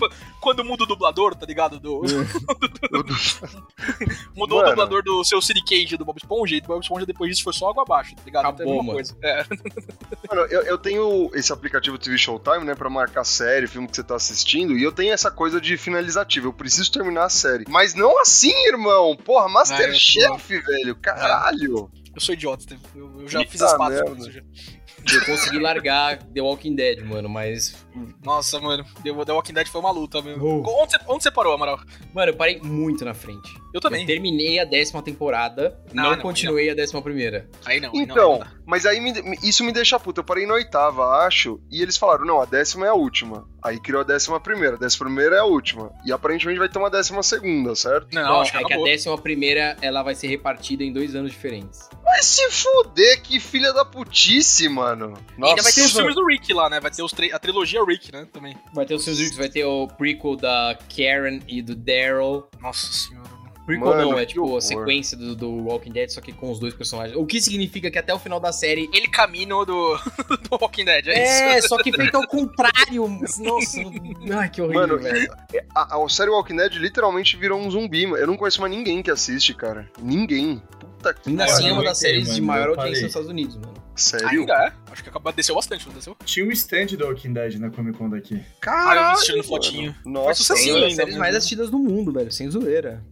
[0.40, 1.80] quando muda o dublador, tá ligado?
[1.80, 2.02] Do,
[4.34, 4.68] mudou Mano.
[4.68, 7.44] o dublador do seu City Cage do Bob Esponja, e do Bob Esponja depois disso
[7.44, 8.46] foi só água abaixo, tá ligado?
[8.46, 8.94] Acabou, Então é a mesma mano.
[8.94, 9.16] coisa.
[9.22, 9.46] É.
[10.34, 14.02] Mano, eu, eu tenho esse aplicativo TV Showtime, né, pra marcar série, filme que você
[14.02, 16.48] tá assistindo, e eu tenho essa coisa de finalizativo.
[16.48, 17.64] Eu preciso terminar a série.
[17.68, 19.16] Mas não assim, irmão.
[19.16, 20.96] Porra, Masterchef, velho.
[20.96, 21.90] Caralho.
[22.16, 22.80] Eu sou idiota, Steve.
[22.94, 24.42] eu, eu já Eita fiz as já.
[25.14, 27.76] Eu consegui largar The Walking Dead, mano, mas.
[28.24, 30.42] Nossa, mano, The, Walking Dead foi uma luta mesmo.
[30.42, 30.82] Oh.
[30.82, 31.78] Onde, você, onde você parou, Amaral?
[32.14, 33.54] Mano, eu parei muito na frente.
[33.72, 34.00] Eu também.
[34.00, 37.48] Eu terminei a décima temporada, Não, não, não, continuei a décima primeira.
[37.66, 38.55] Aí não, aí não, aí Então, não.
[38.66, 40.20] Mas aí me- isso me deixa puto.
[40.20, 43.48] Eu parei na oitava, acho, e eles falaram: não, a décima é a última.
[43.62, 44.76] Aí criou a décima primeira.
[44.76, 45.90] A décima primeira é a última.
[46.04, 48.08] E aparentemente vai ter uma décima segunda, certo?
[48.14, 48.84] Não, Não, acho que é que a acabou.
[48.84, 51.88] décima primeira ela vai ser repartida em dois anos diferentes.
[52.04, 55.14] Vai se fuder, que filha da putice, mano.
[55.38, 55.94] E ainda vai ter os Nossa.
[55.96, 56.78] filmes do Rick lá, né?
[56.80, 58.26] Vai ter os a trilogia Rick, né?
[58.32, 58.56] Também.
[58.72, 62.44] Vai ter os seus Ricks, vai ter o prequel da Karen e do Daryl.
[62.60, 63.35] Nossa senhora.
[63.66, 63.80] Mano.
[63.82, 64.58] Prequel Mano, não, é tipo horror.
[64.58, 67.16] a sequência do, do Walking Dead, só que com os dois personagens.
[67.16, 68.88] O que significa que até o final da série.
[68.92, 69.96] Ele caminho do,
[70.48, 71.18] do Walking Dead, é,
[71.54, 71.68] É, isso.
[71.68, 73.08] só que feito ao contrário.
[73.38, 73.80] Nossa,
[74.38, 75.32] ai, que horrível, Mano, velho.
[75.74, 78.06] A, a série Walking Dead literalmente virou um zumbi.
[78.06, 78.22] mano.
[78.22, 79.88] Eu não conheço mais ninguém que assiste, cara.
[80.00, 80.62] Ninguém.
[80.78, 83.74] Puta que Ainda assim é uma das séries de maior audiência nos Estados Unidos, mano.
[83.94, 84.28] Sério?
[84.40, 84.72] Ainda é.
[84.92, 86.14] Acho que acabou, desceu bastante, não desceu?
[86.24, 88.42] Tinha um stand do Walking Dead na Comic Con daqui.
[88.60, 89.44] Caralho, Ah, eu mano.
[89.48, 89.94] fotinho.
[90.04, 90.60] Nossa, sucesso.
[90.60, 93.02] É Sim, uma das séries mais assistidas do mundo, velho, sem zoeira.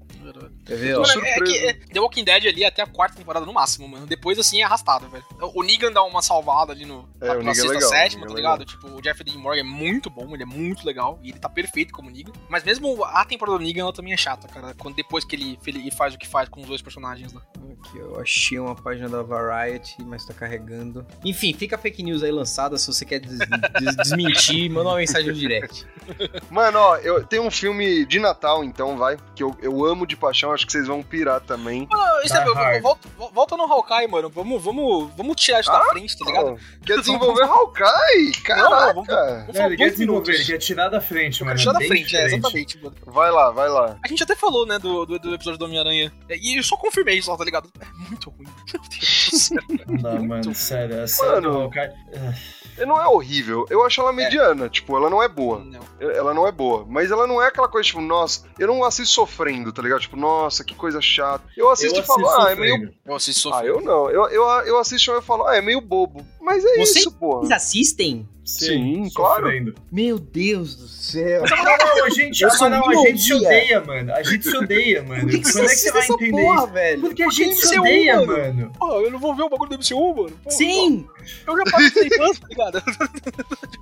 [0.64, 1.02] Quer ver, ó?
[1.02, 4.06] Mano, é que é, The Walking Dead ali até a quarta temporada no máximo, mano.
[4.06, 5.24] Depois, assim, é arrastado, velho.
[5.54, 8.32] O Negan dá uma salvada ali no, É, na, na é sexta, legal, sétima, tá
[8.32, 8.64] é ligado?
[8.64, 11.18] Tipo, o Jeff Dean Morgan é muito bom, ele é muito legal.
[11.22, 12.32] E ele tá perfeito como Negan.
[12.48, 14.74] Mas mesmo a temporada do Negan, ela também é chata, cara.
[14.78, 17.42] Quando, depois que ele, ele faz o que faz com os dois personagens lá.
[17.80, 21.06] Aqui, eu achei uma página da Variety, mas tá carregando.
[21.24, 22.76] Enfim, fica a fake news aí lançada.
[22.78, 25.86] Se você quer des- des- desmentir, manda uma mensagem no direct.
[26.50, 29.16] Mano, ó, eu tenho um filme de Natal, então, vai.
[29.34, 31.86] Que eu, eu amo de paixão, acho que vocês vão pirar também.
[31.92, 34.30] Ah, isso é, volta, volta no Hawkeye, mano.
[34.30, 36.58] Vamos, vamos, vamos tirar isso da frente, tá ligado?
[36.84, 38.32] Quer desenvolver Hawkeye?
[38.44, 38.92] Caraca!
[38.94, 40.28] Vamos Não, ele quer dois desenvolver, minutos.
[40.30, 41.58] ele quer tirar da frente, mano.
[41.58, 42.34] Tirar da frente, é, diferente.
[42.34, 42.96] exatamente, mano.
[43.06, 43.98] Vai lá, vai lá.
[44.04, 46.12] A gente até falou, né, do, do, do episódio do Homem-Aranha.
[46.30, 47.70] E eu só confirmei só, tá ligado?
[47.80, 48.46] É muito ruim.
[48.72, 49.23] Meu Deus.
[50.02, 51.06] Não mano, sério.
[51.08, 51.50] Série Mano.
[51.50, 51.90] do Hawkeye...
[52.86, 55.60] Não é horrível, eu acho ela mediana, tipo, ela não é boa.
[55.60, 55.80] Não.
[56.00, 59.14] Ela não é boa, mas ela não é aquela coisa, tipo, nossa, eu não assisto
[59.14, 60.00] sofrendo, tá ligado?
[60.00, 61.44] Tipo, nossa, que coisa chata.
[61.56, 62.92] Eu assisto Eu e falo, assisto ah, é meio.
[63.06, 63.78] Eu assisto Ah, sofrendo.
[63.78, 64.10] eu não.
[64.10, 66.26] Eu, eu, eu assisto e eu falo, ah, é meio bobo.
[66.44, 67.40] Mas é Você- isso, porra.
[67.40, 68.28] Vocês assistem?
[68.44, 69.44] Sim, claro.
[69.44, 69.74] sofrendo.
[69.90, 71.42] Meu Deus do céu.
[71.48, 71.64] Não,
[71.96, 74.12] não, a gente, sou não, a gente se odeia, mano.
[74.12, 75.22] A gente se odeia, mano.
[75.22, 76.72] Por que, que Quando é que você vai entender porra, isso?
[76.74, 77.00] velho?
[77.00, 78.32] Porque a gente se MCU, odeia, mano.
[78.36, 78.72] mano.
[78.78, 80.36] Pô, eu não vou ver o bagulho do MCU, mano.
[80.44, 81.06] Pô, Sim!
[81.46, 82.82] Eu já passei seis anos, tá ligado?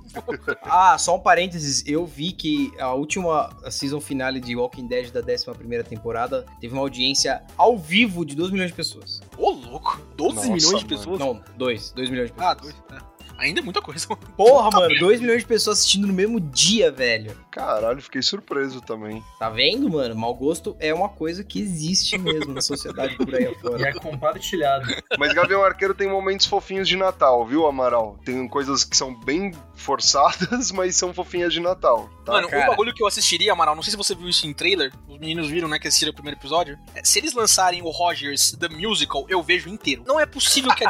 [0.61, 1.83] Ah, só um parênteses.
[1.87, 6.81] Eu vi que a última season finale de Walking Dead da 11 temporada teve uma
[6.83, 9.21] audiência ao vivo de 2 milhões de pessoas.
[9.37, 9.99] Ô, louco.
[10.15, 10.87] 12 Nossa, milhões de mano.
[10.87, 11.19] pessoas?
[11.19, 11.91] Não, 2.
[11.91, 12.51] 2 milhões de pessoas.
[12.51, 12.75] Ah, dois.
[12.91, 13.12] É.
[13.43, 14.07] Ainda é muita coisa.
[14.37, 17.37] Porra, mano, 2 milhões de pessoas assistindo no mesmo dia, velho.
[17.51, 19.21] Caralho, fiquei surpreso também.
[19.37, 20.15] Tá vendo, mano?
[20.15, 23.89] Mau gosto é uma coisa que existe mesmo na sociedade por aí E afora.
[23.89, 24.85] é compartilhado.
[25.19, 28.17] Mas Gavião Arqueiro tem momentos fofinhos de Natal, viu, Amaral?
[28.25, 32.33] Tem coisas que são bem forçadas, mas são fofinhas de Natal, tá?
[32.33, 32.63] Mano, cara.
[32.65, 35.19] um bagulho que eu assistiria, Amaral, não sei se você viu isso em trailer, os
[35.19, 36.77] meninos viram, né, que assistiram o primeiro episódio.
[36.95, 40.03] É, Se eles lançarem o Rogers The Musical, eu vejo inteiro.
[40.07, 40.85] Não é possível que...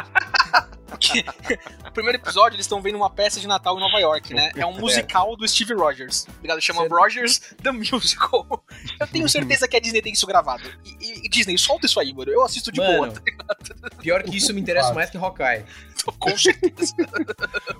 [0.86, 1.24] Porque
[1.88, 4.50] o primeiro episódio eles estão vendo uma peça de Natal em Nova York, né?
[4.56, 6.26] É um musical do Steve Rogers.
[6.42, 6.60] Ligado?
[6.60, 6.94] Chama Certo.
[6.94, 8.64] Rogers The Musical.
[9.00, 10.62] Eu tenho certeza que a Disney tem isso gravado.
[10.84, 12.30] E, e- e Disney, solta isso aí, mano.
[12.30, 13.06] Eu assisto de boa.
[13.06, 13.14] Mano,
[14.00, 15.64] Pior que isso me interessa mais que Hawkeye.
[16.18, 16.94] Com certeza.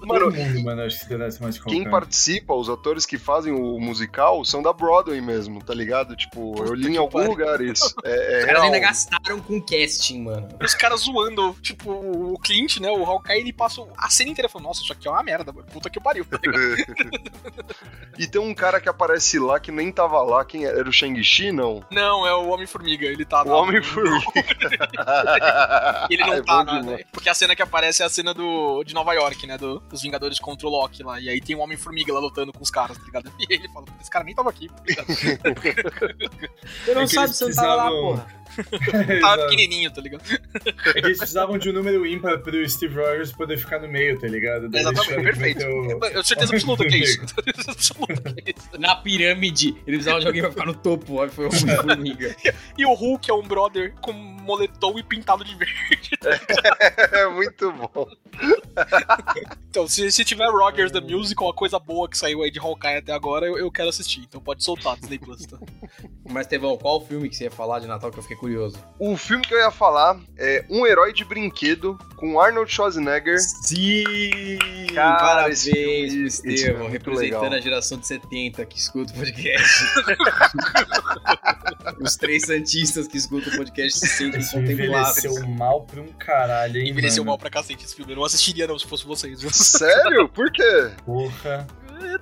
[0.02, 5.20] Mano, mano, acho que Quem participa, os atores que fazem o musical, são da Broadway
[5.20, 6.16] mesmo, tá ligado?
[6.16, 7.30] Tipo, eu li em algum pariu.
[7.30, 7.94] lugar isso.
[8.02, 10.48] É, é Os caras ainda gastaram com casting, mano.
[10.62, 12.90] Os caras zoando, tipo, o Clint, né?
[12.90, 15.66] O Hawkeye, ele passa a cena inteira falando, nossa, isso aqui é uma merda, mano.
[15.72, 16.24] Puta que pariu.
[16.24, 16.38] tá
[18.18, 20.78] e tem um cara que aparece lá que nem tava lá, quem era?
[20.80, 21.82] Era o Shang-Chi, não?
[21.90, 24.24] Não, é o Homem-Formiga, ele tá O Homem-Formiga.
[26.10, 26.98] Ele não É tá, né?
[27.12, 29.56] Porque a cena que aparece é a cena do, de Nova York, né?
[29.56, 31.20] Do, dos Vingadores contra o Loki lá.
[31.20, 33.32] E aí tem o Homem-Formiga lá lutando com os caras, tá ligado?
[33.38, 34.68] E ele fala, esse cara nem tava aqui.
[34.68, 35.04] tá?
[36.84, 39.20] Você não É sabe se você não tava lá, precisavam- porra.
[39.20, 40.22] Tava pequenininho, tá ligado?
[40.86, 44.18] É que eles precisavam de um número ímpar pro Steve Rogers poder ficar no meio,
[44.20, 44.33] tá ligado?
[44.40, 45.64] Daí eles Exatamente, perfeito.
[45.66, 47.20] o- Eu tenho certeza absoluta que é isso.
[47.34, 48.80] Certeza absoluta que é isso.
[48.80, 51.20] Na pirâmide, eles precisavam de alguém pra ficar no topo.
[51.22, 52.36] Aí foi o Homem-Formiga.
[52.76, 56.10] E o Hulk é um brother com moletom e pintado de verde.
[57.12, 58.06] é muito bom.
[59.70, 62.96] Então, se, se tiver Rogers The Musical, a coisa boa que saiu aí de Hawkeye
[62.98, 64.20] até agora, eu, eu quero assistir.
[64.20, 65.58] Então pode soltar Disney Plus, tá?
[66.28, 68.76] Mas, Tevão, qual o filme que você ia falar de Natal que eu fiquei curioso?
[68.98, 73.38] O filme que eu ia falar é Um Herói de Brinquedo, com Arnold Schwarzenegger.
[73.40, 74.23] Sim!
[74.94, 75.64] Cara, Parabéns
[76.42, 77.52] muito representando legal.
[77.54, 79.84] a geração de 70 que escuta o podcast.
[82.00, 85.18] Os três santistas que escutam o podcast se sentem contemplados.
[85.24, 87.32] envelheceu mal pra um caralho, hein, Envelheceu mano?
[87.32, 88.12] mal pra cacete esse filme.
[88.12, 89.40] Eu não assistiria não se fosse vocês.
[89.40, 89.50] viu?
[89.52, 90.28] Sério?
[90.28, 90.90] Por quê?
[91.04, 91.66] Porra.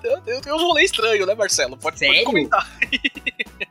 [0.04, 1.70] Eu, eu, eu rolê estranho, né, Marcelo?
[1.76, 2.24] Pode, pode Sério?
[2.24, 2.66] comentar.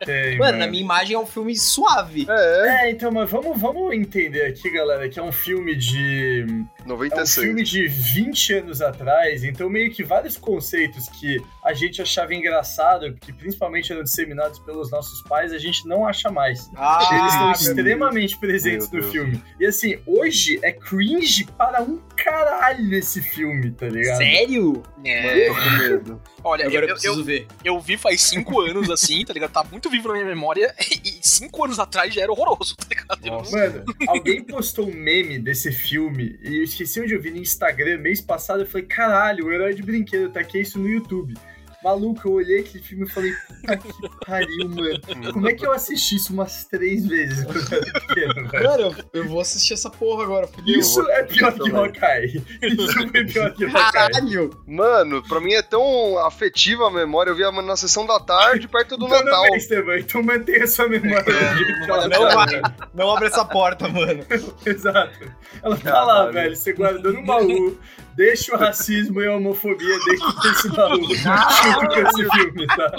[0.05, 2.25] Tem, Mano, na minha imagem é um filme suave.
[2.29, 6.45] É, É, então, mas vamos, vamos entender aqui, galera, que é um filme de.
[6.79, 7.45] É um 96.
[7.45, 13.13] filme de 20 anos atrás, então meio que vários conceitos que a gente achava engraçado,
[13.15, 16.69] que principalmente eram disseminados pelos nossos pais, a gente não acha mais.
[16.75, 19.11] Ah, Eles estão extremamente presentes Meu no Deus.
[19.11, 19.43] filme.
[19.59, 24.17] E assim, hoje é cringe para um caralho esse filme, tá ligado?
[24.17, 24.81] Sério?
[25.03, 25.49] É.
[25.49, 26.21] Mano, tô com medo.
[26.43, 27.47] Olha, Agora eu, eu, eu, preciso ver.
[27.63, 29.51] eu vi faz cinco anos, assim, tá ligado?
[29.51, 30.73] Tá muito vivo na minha memória.
[31.03, 33.25] E cinco anos atrás já era horroroso, tá ligado?
[33.25, 33.57] Eu Nossa.
[33.57, 37.97] Mano, alguém postou um meme desse filme e eu esqueci onde eu vi no Instagram
[37.97, 38.61] mês passado.
[38.61, 41.33] Eu falei, caralho, o herói de brinquedo, tá aqui isso no YouTube.
[41.83, 43.91] Maluco, eu olhei aquele filme e falei, puta que
[44.25, 45.33] pariu, mano.
[45.33, 48.63] Como é que eu assisti isso umas três vezes quando eu era pequeno, velho?
[48.69, 50.47] Mano, eu- vou assistir essa porra agora.
[50.47, 50.79] fudeu.
[50.79, 51.71] Isso é pior que.
[51.71, 52.43] Hawkeye.
[52.61, 53.71] Isso foi pior que Hawkeye.
[53.91, 54.49] Caralho!
[54.67, 57.31] Mano, pra mim é tão afetiva a memória.
[57.31, 59.45] Eu via na sessão da tarde, perto do Então Natal.
[59.47, 62.61] não é, Esteban, então mantenha memória jeito que ela Não vai.
[62.93, 64.23] Não abre essa porta, mano.
[64.65, 65.19] Exato.
[65.63, 67.77] Ela tá lá, velho, você guardou no baú.
[68.15, 71.01] Deixa o racismo e a homofobia dentro desse baú.
[71.01, 72.91] Junto com esse filme, tá?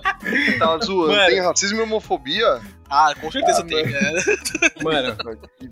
[0.58, 1.12] Tá zoando.
[1.12, 1.26] Mano.
[1.26, 2.60] Tem racismo e homofobia?
[2.94, 3.86] Ah, com certeza Ah, tem.
[3.86, 4.12] né?
[4.84, 5.16] Mano,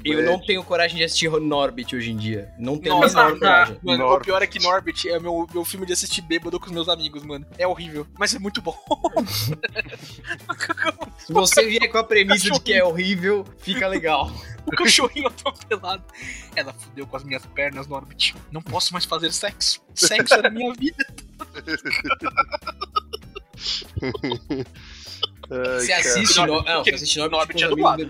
[0.03, 2.51] eu não tenho coragem de assistir Norbit hoje em dia.
[2.59, 3.79] Não tenho a Nossa, menor coragem.
[3.83, 4.23] Mano, Norbit.
[4.23, 6.89] o pior é que Norbit é meu, meu filme de assistir bêbado com os meus
[6.89, 7.45] amigos, mano.
[7.59, 8.75] É horrível, mas é muito bom.
[11.19, 14.33] Se você vier com a premissa de que é horrível, fica legal.
[14.65, 16.03] O cachorrinho atropelado.
[16.57, 18.35] Ela fudeu com as minhas pernas, Norbit.
[18.51, 19.83] Não posso mais fazer sexo.
[19.95, 21.07] Sexo era minha vida.
[25.51, 26.69] Você assiste Nor- Norbit.
[26.71, 28.07] Não, porque você assiste Norbit Norbit é dublado.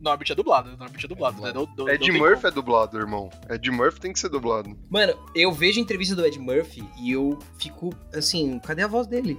[0.00, 0.76] Norbit é dublado.
[0.76, 1.40] Norbit é dublado.
[1.42, 1.52] né?
[1.54, 2.46] Não- não- não Ed Murphy como.
[2.48, 3.30] é dublado, irmão.
[3.48, 4.76] Ed Murphy tem que ser dublado.
[4.90, 9.06] Mano, eu vejo a entrevista do Ed Murphy e eu fico assim, cadê a voz
[9.06, 9.38] dele?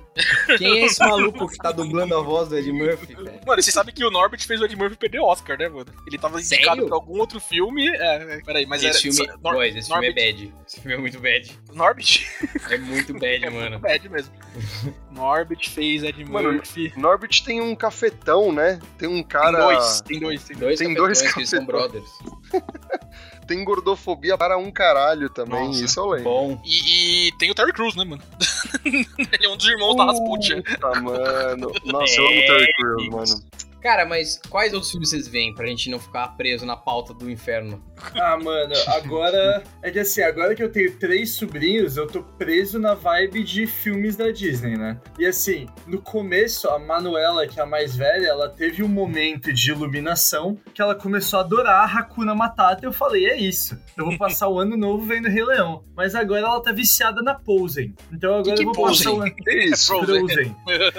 [0.58, 3.40] Quem é esse maluco que tá dublando a voz do Ed Murphy, velho?
[3.46, 5.88] Mano, você sabe que o Norbit fez o Ed Murphy perder Oscar, né, mano?
[6.08, 6.86] Ele tava indicado Sério?
[6.88, 7.88] pra algum outro filme.
[7.88, 9.16] É, é, peraí, mas esse era.
[9.18, 10.54] filme, Nor- boys, esse filme é Norbit- bad.
[10.68, 11.60] Esse filme é muito bad.
[11.74, 12.28] Norbit?
[12.70, 13.70] É muito bad, É mano.
[13.72, 14.34] muito bad mesmo.
[15.14, 16.92] Norbit fez Ed Mano, Murphy.
[16.98, 18.80] Norbit tem um cafetão, né?
[18.98, 19.58] Tem um cara.
[19.58, 20.80] Tem dois, tem dois, tem dois.
[20.80, 21.92] Tem cafetões dois eles são cafetões.
[21.92, 22.10] brothers.
[23.46, 25.68] Tem gordofobia para um caralho também.
[25.68, 26.24] Nossa, isso eu lembro.
[26.24, 26.62] Bom.
[26.64, 28.24] E, e tem o Terry Crews, né, mano?
[28.86, 30.64] Ele é um dos irmãos da Rasputia.
[30.64, 31.72] Puta, mano.
[31.84, 33.44] Nossa, eu amo É, Terry Crews, mano.
[33.84, 37.30] Cara, mas quais outros filmes vocês veem pra gente não ficar preso na pauta do
[37.30, 37.84] inferno?
[38.16, 39.62] Ah, mano, agora.
[39.82, 43.68] É que assim, agora que eu tenho três sobrinhos, eu tô preso na vibe de
[43.68, 45.00] filmes da Disney, né?
[45.20, 49.52] E assim, no começo, a Manuela, que é a mais velha, ela teve um momento
[49.52, 52.86] de iluminação que ela começou a adorar a Hakuna Matata.
[52.86, 53.78] E eu falei, é isso.
[53.98, 55.84] Eu vou passar o ano novo vendo Rei Leão.
[55.94, 57.94] Mas agora ela tá viciada na Posen.
[58.12, 59.32] Então agora Que eu que vou passar o Posen?
[59.32, 59.36] ano.
[59.36, 59.88] Que isso?
[59.88, 60.28] Frozen.
[60.28, 60.56] Frozen.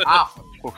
[0.07, 0.31] Ah,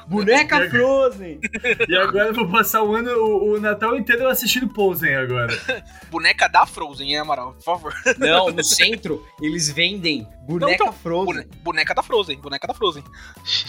[0.08, 1.40] boneca Frozen!
[1.88, 5.52] E agora eu vou passar o ano, o, o Natal inteiro assistindo Posen agora.
[6.10, 7.52] Boneca da Frozen, hein, Amaral?
[7.54, 7.94] Por favor.
[8.18, 11.24] Não, no centro eles vendem boneca Não, então, Frozen.
[11.34, 13.02] Bone- Boneca da Frozen, boneca da Frozen.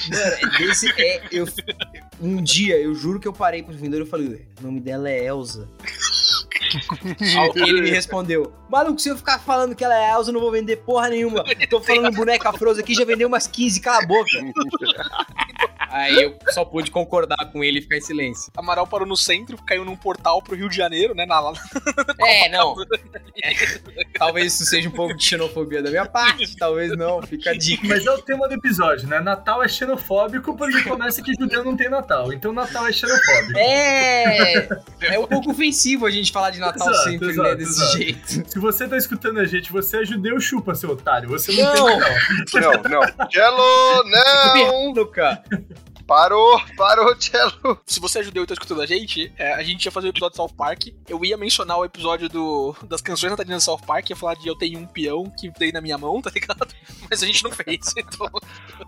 [0.09, 1.21] Mano, desse é.
[1.31, 1.45] Eu,
[2.21, 5.25] um dia, eu juro que eu parei pro vendedor e falei: o nome dela é
[5.25, 5.67] Elsa.
[7.37, 10.33] Ao que ele me respondeu: Maluco, se eu ficar falando que ela é Elsa, eu
[10.33, 11.43] não vou vender porra nenhuma.
[11.69, 14.29] Tô falando boneca Frozen aqui, já vendeu umas 15, cala a boca.
[15.89, 18.51] Aí eu só pude concordar com ele e ficar em silêncio.
[18.57, 21.25] Amaral parou no centro, caiu num portal pro Rio de Janeiro, né?
[21.25, 21.53] Na,
[22.19, 22.75] É, não.
[23.41, 23.51] É,
[24.19, 27.21] talvez isso seja um pouco de xenofobia da minha parte, talvez não.
[27.21, 27.87] Fica a dica.
[27.87, 29.19] Mas é o tema do episódio, né?
[29.19, 32.33] Natal é xenofóbico porque começa que judeu não tem Natal.
[32.33, 33.57] Então Natal é xenofóbico.
[33.57, 34.67] É.
[35.01, 37.55] É um pouco ofensivo a gente falar de Natal Exato, sempre, exato, né?
[37.55, 37.97] Desse exato.
[37.97, 38.49] jeito.
[38.51, 41.29] Se você tá escutando a gente, você é judeu, chupa, seu otário.
[41.29, 41.99] Você não, Não.
[42.51, 42.81] tem Natal.
[42.89, 43.29] Não, não.
[43.31, 44.91] Cello, não!
[44.93, 45.43] Luca.
[46.07, 47.79] Parou, parou, Cello.
[47.85, 50.09] Se você é judeu e tá escutando a gente, é, a gente ia fazer o
[50.09, 50.87] episódio de South Park.
[51.07, 54.47] Eu ia mencionar o episódio do, das canções natalinas de South Park, ia falar de
[54.47, 56.65] Eu Tenho um Peão que dei na minha mão, tá ligado?
[57.09, 58.29] Mas a gente não fez, então.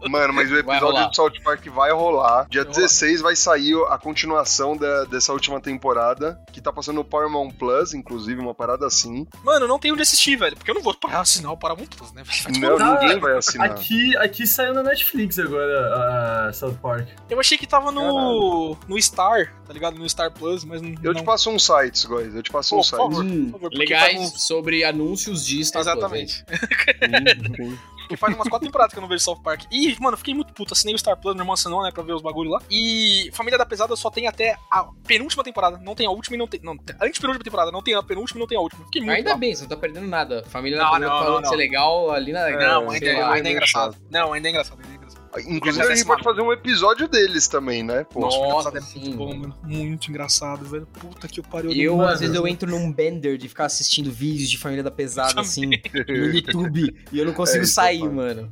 [0.10, 1.08] Mano, mas o episódio rolar.
[1.08, 2.48] do South Park vai rolar.
[2.50, 2.82] Dia Vai rolar.
[2.88, 7.94] 16 vai sair a continuação da- dessa última temporada, que tá passando no Paramount Plus,
[7.94, 9.26] inclusive, uma parada assim.
[9.44, 12.24] Mano, não tem onde assistir, velho, porque eu não vou assinar o Paramount Plus, né?
[12.60, 13.72] Não, ninguém vai assinar.
[13.72, 17.09] Aqui, aqui saiu na Netflix agora, a South Park.
[17.30, 19.98] Eu achei que tava no, no Star, tá ligado?
[19.98, 20.94] No Star Plus, mas não.
[21.04, 22.34] Eu te passo uns sites, guys.
[22.34, 23.00] Eu te passo uns sites.
[23.00, 23.24] favor.
[23.24, 26.34] Hum, favor, legais faz sobre anúncios de Star Plus, Exatamente.
[26.34, 26.46] Sim,
[27.70, 27.80] sim.
[28.10, 29.66] Porque faz umas quatro temporadas que eu não vejo South Park.
[29.72, 30.74] E, mano, fiquei muito puto.
[30.74, 32.60] Assinei o Star Plus, meu irmão assinou, né, pra ver os bagulho lá.
[32.68, 35.78] E Família da Pesada só tem até a penúltima temporada.
[35.78, 36.60] Não tem a última e não tem.
[36.64, 37.72] Não, a antepenúltima temporada.
[37.72, 38.84] Não tem a penúltima e não tem a última.
[38.86, 39.40] Fiquei muito Ainda bravo.
[39.40, 40.44] bem, você não tá perdendo nada.
[40.48, 42.50] Família Não, da não, falou não, de ser legal ali na.
[42.50, 43.34] Não, ainda, lá.
[43.34, 43.96] ainda é é engraçado.
[44.10, 45.09] Não, ainda é engraçado, ainda é engraçado.
[45.48, 48.04] Inclusive, a gente pode fazer um episódio deles também, né?
[48.04, 48.22] Pô.
[48.22, 49.00] Nossa, é sim.
[49.00, 49.56] muito bom, mano.
[49.64, 50.88] Muito engraçado, velho.
[50.88, 51.72] Puta que o pariu.
[51.72, 54.92] Eu, Mano, às vezes, eu entro num bender de ficar assistindo vídeos de família da
[54.92, 58.52] pesada, assim, no YouTube, e eu não consigo É, isso sair, mano.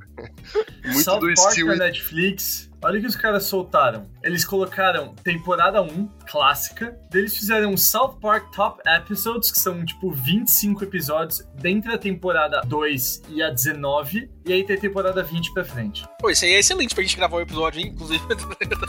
[0.86, 1.76] Muito South do estilo.
[1.76, 2.70] Netflix.
[2.84, 4.08] Olha o que os caras soltaram.
[4.24, 6.98] Eles colocaram temporada 1, clássica.
[7.12, 11.98] Daí Eles fizeram um South Park Top Episodes, que são tipo 25 episódios dentre a
[11.98, 14.30] temporada 2 e a 19.
[14.46, 16.06] E aí tem a temporada 20 pra frente.
[16.20, 17.88] Pô, isso aí é excelente pra gente gravar o episódio, hein?
[17.88, 18.24] Inclusive.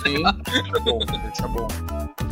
[0.03, 0.22] Sim.
[0.26, 2.28] É bom, é bom.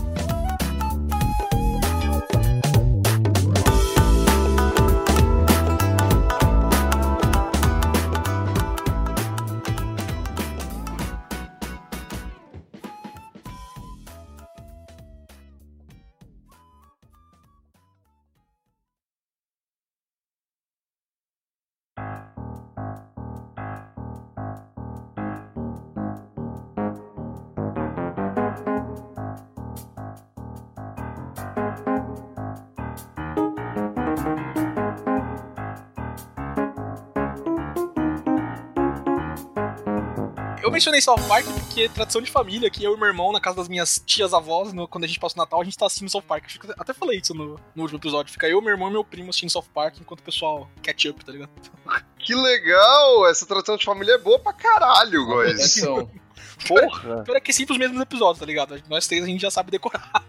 [40.77, 43.57] Mencionei South Park porque é tradição de família, que eu e meu irmão, na casa
[43.57, 46.11] das minhas tias avós, no- quando a gente passa o Natal, a gente tá assistindo
[46.11, 46.45] South Park.
[46.63, 48.31] Eu até falei isso no, no último episódio.
[48.33, 51.25] Fica eu, meu irmão e meu primo assistindo South Park, enquanto o pessoal catch up,
[51.25, 51.51] tá ligado?
[52.19, 53.29] Que legal!
[53.29, 55.81] Essa tradição de família é boa pra caralho, guys.
[56.67, 57.23] Porra!
[57.23, 58.83] Pior é que é sempre os mesmos episódios, tá ligado?
[58.89, 60.25] Nós três a gente já sabe decorado.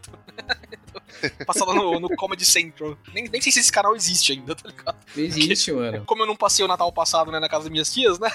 [1.47, 2.95] Passar lá no, no Comedy Central.
[3.13, 4.95] Nem, nem sei se esse canal existe ainda, tá ligado?
[5.15, 6.03] Existe, mano.
[6.05, 8.29] Como eu não passei o Natal passado, né, na casa das minhas tias, né?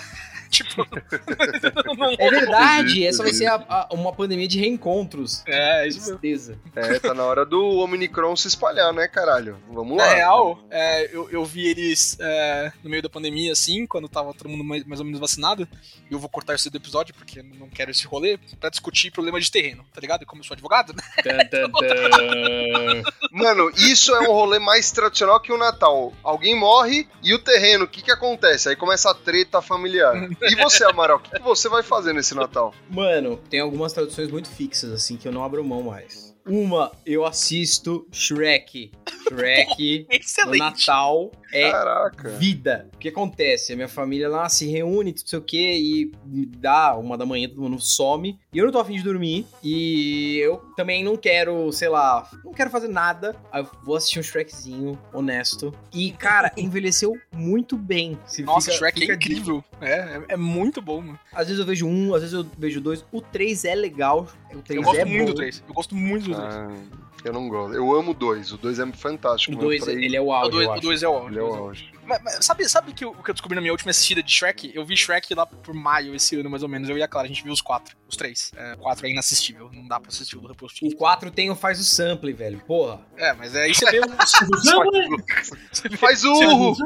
[0.53, 0.87] Tipo.
[1.97, 5.43] não- É verdade, Existe, essa vai ser a- a- uma pandemia de reencontros.
[5.47, 6.19] É, isso mesmo.
[6.19, 6.59] Tristeza.
[6.77, 9.59] É, tá na hora do Omnicron se espalhar, né, caralho?
[9.71, 10.15] Vamos Na lá.
[10.15, 14.49] real, é, eu, eu vi eles é, no meio da pandemia, assim, quando tava todo
[14.49, 15.67] mundo mais, mais ou menos vacinado.
[16.11, 19.11] E eu vou cortar isso do episódio, porque eu não quero esse rolê, pra discutir
[19.11, 20.23] problema de terreno, tá ligado?
[20.23, 21.03] E como eu sou advogado, né?
[23.33, 26.13] Mano, isso é um rolê mais tradicional que o Natal.
[26.23, 28.69] Alguém morre e o terreno, o que que acontece?
[28.69, 30.13] Aí começa a treta familiar.
[30.51, 32.75] E você, Amaral, o que, você vai fazer nesse Natal?
[32.91, 36.35] Mano, tem algumas traduções muito fixas, assim, que eu não abro mão mais.
[36.45, 38.91] Uma, eu assisto Shrek.
[39.29, 40.59] Shrek no Excelente.
[40.59, 42.29] Natal é Caraca.
[42.31, 42.89] vida.
[42.95, 43.73] O que acontece?
[43.73, 47.27] A minha família lá se reúne, não sei o que, e me dá uma da
[47.27, 48.39] manhã, todo mundo some.
[48.53, 49.47] E eu não tô afim de dormir.
[49.63, 53.37] E eu também não quero, sei lá, não quero fazer nada.
[53.53, 55.75] Aí eu vou assistir um Shrekzinho, honesto.
[55.93, 58.19] E, cara, envelheceu muito bem.
[58.27, 59.65] Se Nossa, fica- Shrek fica é incrível.
[59.81, 61.19] É, é, é muito bom, mano.
[61.33, 63.05] Às vezes eu vejo um, às vezes eu vejo dois.
[63.13, 64.27] O 3 é legal.
[64.55, 65.33] O 3 Eu gosto é muito bom.
[65.33, 65.65] do 3.
[65.69, 66.47] Eu gosto muito do 3.
[66.55, 66.69] Ah,
[67.25, 67.75] eu não gosto.
[67.75, 68.53] Eu amo o 2.
[68.53, 69.53] O 2 é fantástico.
[69.53, 71.29] O mas 2, três- ele é o O auge, 2 eu o dois é o
[71.29, 71.93] Ele é o auge.
[72.05, 74.31] Mas, mas sabe, sabe que o, o que eu descobri na minha última assistida de
[74.31, 74.73] Shrek?
[74.75, 76.89] Eu vi Shrek lá por maio esse ano, mais ou menos.
[76.89, 77.97] Eu e a Clara, a gente viu os quatro.
[78.13, 78.53] Os três.
[78.55, 79.71] É, o 4 é inassistível.
[79.73, 80.87] Não dá pra assistir o do reposto.
[80.87, 82.59] O 4 tem o faz o sample, velho.
[82.67, 83.01] Porra.
[83.17, 84.03] É, mas aí você vê o.
[85.73, 86.77] você vê- Faz o urro!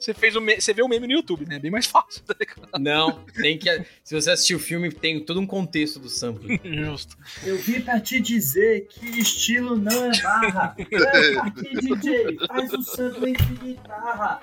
[0.00, 0.58] Você fez o me...
[0.58, 1.56] Você vê o meme no YouTube, né?
[1.56, 2.22] É bem mais fácil.
[2.24, 2.34] tá?
[2.78, 3.68] Não, tem que.
[4.02, 6.58] Se você assistir o filme, tem todo um contexto do sample.
[6.64, 7.18] Justo.
[7.44, 10.74] Eu vim pra te dizer que estilo não é barra.
[10.78, 14.40] É aqui, DJ, faz o sample de guitarra.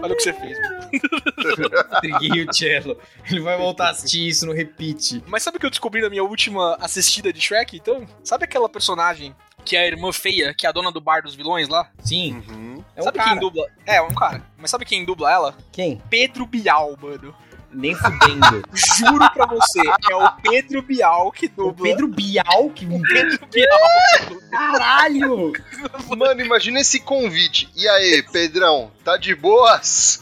[0.00, 0.56] Olha o que você fez.
[2.00, 2.96] Triguinho cello.
[3.28, 5.07] Ele vai voltar a assistir isso no repeat.
[5.26, 8.06] Mas sabe o que eu descobri na minha última assistida de Shrek, então?
[8.22, 9.34] Sabe aquela personagem
[9.64, 11.90] que é a irmã feia, que é a dona do bar dos vilões lá?
[12.02, 12.84] Sim, Uhum.
[12.96, 13.30] é um sabe cara.
[13.30, 13.66] quem dubla?
[13.86, 14.42] É, é um cara.
[14.56, 15.56] Mas sabe quem dubla ela?
[15.72, 16.00] Quem?
[16.08, 17.34] Pedro Bial, mano.
[17.72, 18.62] Nem fudendo.
[18.98, 21.84] Juro pra você, é o Pedro Bial que o dubla.
[21.84, 24.40] Pedro Bial, que Pedro Bial.
[24.50, 25.52] caralho!
[26.16, 27.68] Mano, imagina esse convite.
[27.76, 30.20] E aí, Pedrão, tá de boas?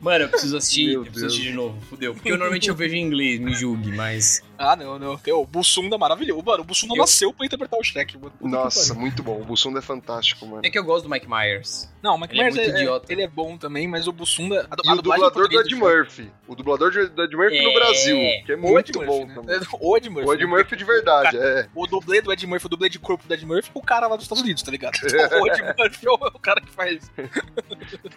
[0.00, 1.32] Mano, eu preciso assistir, Meu eu preciso Deus.
[1.32, 2.14] assistir de novo, fudeu.
[2.14, 4.42] Porque eu normalmente eu vejo em inglês, me julgue, mas.
[4.62, 5.16] Ah, não, não.
[5.18, 6.42] Tem o Bussunda maravilhoso.
[6.44, 8.32] Mano, o Bussunda Eu- nasceu pra interpretar o Shrek, mano.
[8.40, 9.40] Nossa, muito bom.
[9.40, 10.62] O Bussunda é fantástico, mano.
[10.64, 11.90] É que eu gosto do Mike Myers.
[12.02, 13.12] Não, o Mike Ele é Myers muito é, é- idiota.
[13.12, 14.66] ele é bom também, mas o Bussunda.
[14.70, 16.32] A, E a o dublador do Ed Shrek- Murphy.
[16.48, 17.74] O dublador de- do Ed Murphy no É.
[17.74, 19.58] Brasil, que é muito Ed bom Murphy, também.
[19.60, 19.66] né?
[19.80, 20.28] O Ed Murphy.
[20.28, 21.68] O Ed Murphy de verdade, é.
[21.74, 24.16] O dublê do Ed Murphy, o dublê de corpo do Ed Murphy, o cara lá
[24.16, 24.94] dos Estados Unidos, tá ligado?
[24.96, 25.02] Então,
[25.42, 27.10] o Ed Murphy é o, é cara que faz.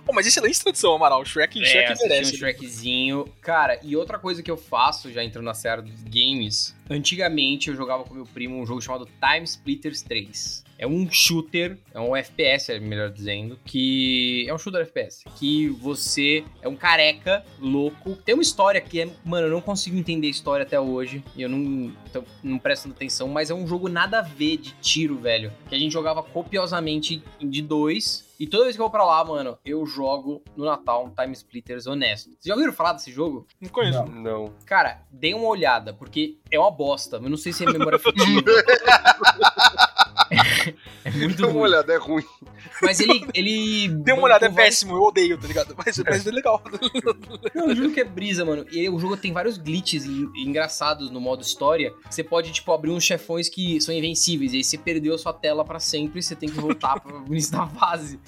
[0.05, 1.21] Pô, mas excelente tradição, Amaral.
[1.21, 2.35] O Shrek, É, Shrek merece.
[2.35, 3.25] um Shrekzinho.
[3.41, 6.03] Cara, e outra coisa que eu faço, já entrando na série dos
[6.39, 10.65] games, antigamente eu jogava com meu primo um jogo chamado Time Splitters 3.
[10.77, 15.69] É um shooter, é um FPS, é melhor dizendo, que é um shooter FPS, que
[15.69, 18.17] você é um careca louco.
[18.17, 21.41] Tem uma história que é, mano, eu não consigo entender a história até hoje, e
[21.41, 25.17] eu não tô não prestando atenção, mas é um jogo nada a ver de tiro,
[25.17, 28.25] velho, que a gente jogava copiosamente de dois.
[28.37, 31.31] E toda vez que eu vou pra lá, mano, eu jogo no Natal um Time
[31.31, 32.31] Splitters honesto.
[32.31, 33.47] Vocês já ouviram falar desse jogo?
[33.61, 34.03] Não conheço.
[34.03, 34.21] Não.
[34.21, 34.53] Não.
[34.65, 37.17] Cara, dê uma olhada, porque é uma bosta.
[37.17, 38.25] Eu não sei se é memória afetiva.
[41.03, 41.63] é muito Dá uma ruim.
[41.63, 42.23] olhada, é ruim.
[42.81, 43.25] Mas ele.
[43.33, 45.75] ele Dê uma olhada, é vários- péssimo, eu odeio, tá ligado?
[45.77, 46.61] Mas, mas é legal.
[47.53, 48.65] Não, eu juro que é brisa, mano.
[48.71, 51.93] E o jogo tem vários glitches en- engraçados no modo história.
[52.09, 54.53] Você pode, tipo, abrir uns chefões que são invencíveis.
[54.53, 57.23] E aí você perdeu a sua tela pra sempre e você tem que voltar pro
[57.27, 58.19] início da fase.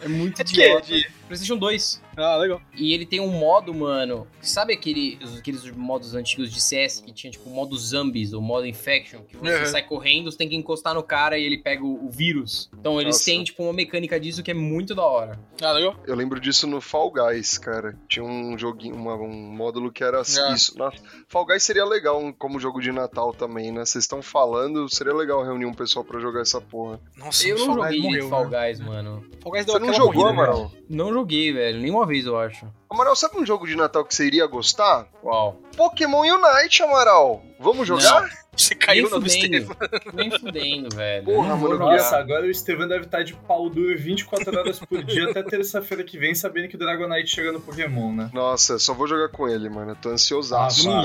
[0.00, 0.86] É muito É idiota.
[0.86, 2.02] De- PlayStation 2.
[2.16, 2.60] Ah, legal.
[2.76, 4.26] E ele tem um modo, mano.
[4.40, 8.66] Sabe aquele, aqueles modos antigos de CS que tinha, tipo, o modo zombies, o modo
[8.66, 9.66] infection, que você Uhum.
[9.66, 12.68] sai correndo, você tem que encostar no cara e ele pega o, o vírus.
[12.78, 13.24] Então eles Nossa.
[13.24, 15.38] têm, tipo, uma mecânica disso que é muito da hora.
[15.62, 15.96] Ah, legal.
[16.06, 17.96] Eu lembro disso no Fall Guys, cara.
[18.08, 20.52] Tinha um joguinho, uma- um módulo que era É.
[20.52, 20.76] isso.
[20.76, 23.86] Nossa, Fall Guys seria legal como jogo de Natal também, né?
[23.86, 27.00] Vocês estão falando, seria legal reunir um pessoal pra jogar essa porra.
[27.16, 28.66] Nossa, Eu não Fall Guys joguei morreu, Fall né?
[28.68, 29.24] Guys, mano.
[29.40, 30.42] Fall Guys deu Você não jogou, morrida, né?
[30.42, 30.72] Amaral?
[30.90, 31.80] Não joguei, velho.
[31.80, 32.66] Nenhuma vez, eu acho.
[32.90, 35.06] Amaral, sabe um jogo de Natal que você iria gostar?
[35.20, 35.60] Qual?
[35.76, 37.42] Pokémon Unite, Amaral.
[37.58, 38.28] Vamos jogar?
[38.54, 39.26] Você caiu Nem no.
[39.26, 39.76] Estevam.
[40.12, 41.24] Nem fudendo, velho.
[41.24, 41.96] Porra, Não vou mano, jogar.
[41.96, 46.04] Nossa, agora o Estevam deve estar de pau duro 24 horas por dia até terça-feira
[46.04, 48.30] que vem, sabendo que o Dragonite chega no Pokémon, né?
[48.32, 49.92] Nossa, só vou jogar com ele, mano.
[49.92, 50.90] Eu tô ansiosaço.
[50.90, 51.02] Ah.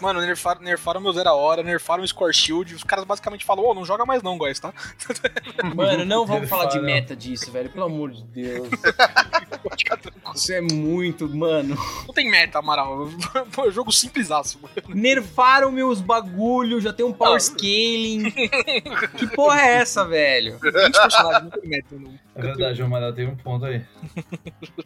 [0.00, 2.74] Mano, nerfaram, nerfaram meu Zero Hora, nerfaram o Score Shield.
[2.74, 4.72] Os caras basicamente falam, ô, não joga mais não, guys, tá?
[5.74, 7.70] Mano, não vamos falar de meta disso, velho.
[7.70, 8.68] Pelo amor de Deus.
[10.34, 11.76] Isso é muito, mano.
[12.06, 13.08] Não tem meta, Amaral.
[13.52, 14.74] Pô, jogo simplisaço, mano.
[14.88, 17.40] Nerfaram meus bagulho, já tem um power Ah.
[17.40, 18.30] scaling.
[19.16, 20.58] que porra é essa, velho?
[20.60, 21.86] 20 personagens, não tem meta.
[21.96, 22.14] Não.
[22.36, 23.84] É verdade, o Amaral tem um ponto aí.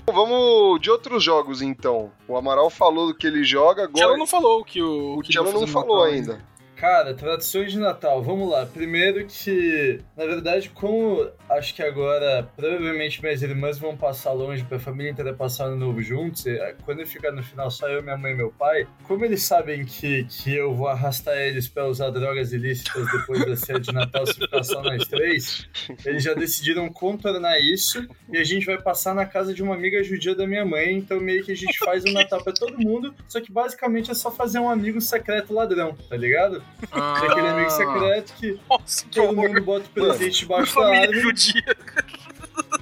[0.05, 2.11] Bom, Vamos de outros jogos, então.
[2.27, 4.98] O Amaral falou do que ele joga, agora não falou que o.
[4.99, 6.41] o vai não falou ainda.
[6.79, 8.65] Cara, tradições de Natal, vamos lá.
[8.65, 14.79] Primeiro que, na verdade, como acho que agora provavelmente minhas irmãs vão passar longe pra
[14.79, 18.17] família inteira passar ano novo juntos, e, eh, quando ficar no final só eu, minha
[18.17, 22.11] mãe e meu pai, como eles sabem que, que eu vou arrastar eles pra usar
[22.11, 25.69] drogas ilícitas depois da ceia de Natal se ficar só nós três,
[26.05, 30.05] eles já decidiram contornar isso e a gente vai passar na casa de uma amiga
[30.05, 33.13] judia da minha mãe, então meio que a gente faz o Natal pra todo mundo,
[33.27, 36.63] só que basicamente é só fazer um amigo secreto ladrão, tá ligado?
[36.93, 39.49] Ah, É aquele amigo secreto que Nossa, que todo horror.
[39.49, 41.21] mundo bota o presente debaixo da Família árvore.
[41.21, 41.77] judia.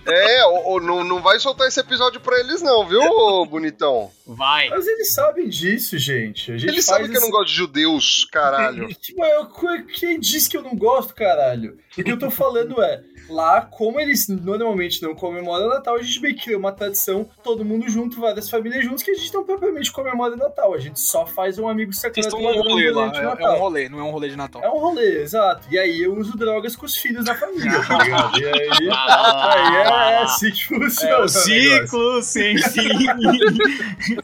[0.07, 3.01] É, ou, ou não, não vai soltar esse episódio pra eles, não, viu,
[3.47, 4.11] bonitão?
[4.26, 4.68] Vai.
[4.68, 6.53] Mas eles sabem disso, gente.
[6.53, 8.89] A gente Eles sabem que eu não esse- gosto de judeus, caralho.
[9.01, 9.49] Tipo, eu-
[9.87, 11.76] quem disse que eu não gosto, caralho?
[11.99, 16.20] O que eu tô falando é, lá, como eles normalmente não comemoram Natal, a gente
[16.20, 19.45] meio que cria uma tradição, todo mundo junto, várias famílias juntos, que a gente não
[19.45, 20.74] propriamente comemora Natal.
[20.74, 23.09] A gente só faz um amigo Vocês secreto estão num ladrão rolê lá.
[23.09, 24.62] o É, é um rolê, não é um rolê de Natal.
[24.62, 25.66] É um rolê, exato.
[25.70, 28.39] E aí eu uso drogas com os filhos da família, tá ligado?
[28.41, 29.55] E aí, Ah.
[29.55, 29.77] aí
[30.14, 31.12] é assim que funciona.
[31.14, 32.89] É o ciclo sem fim.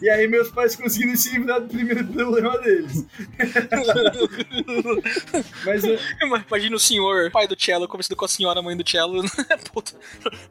[0.01, 3.05] E aí meus pais conseguiram se livrar do primeiro problema deles.
[5.65, 5.83] Mas
[6.49, 9.23] Imagina o senhor, pai do Cello, conversando com a senhora, mãe do Cello.
[9.73, 9.93] Puta,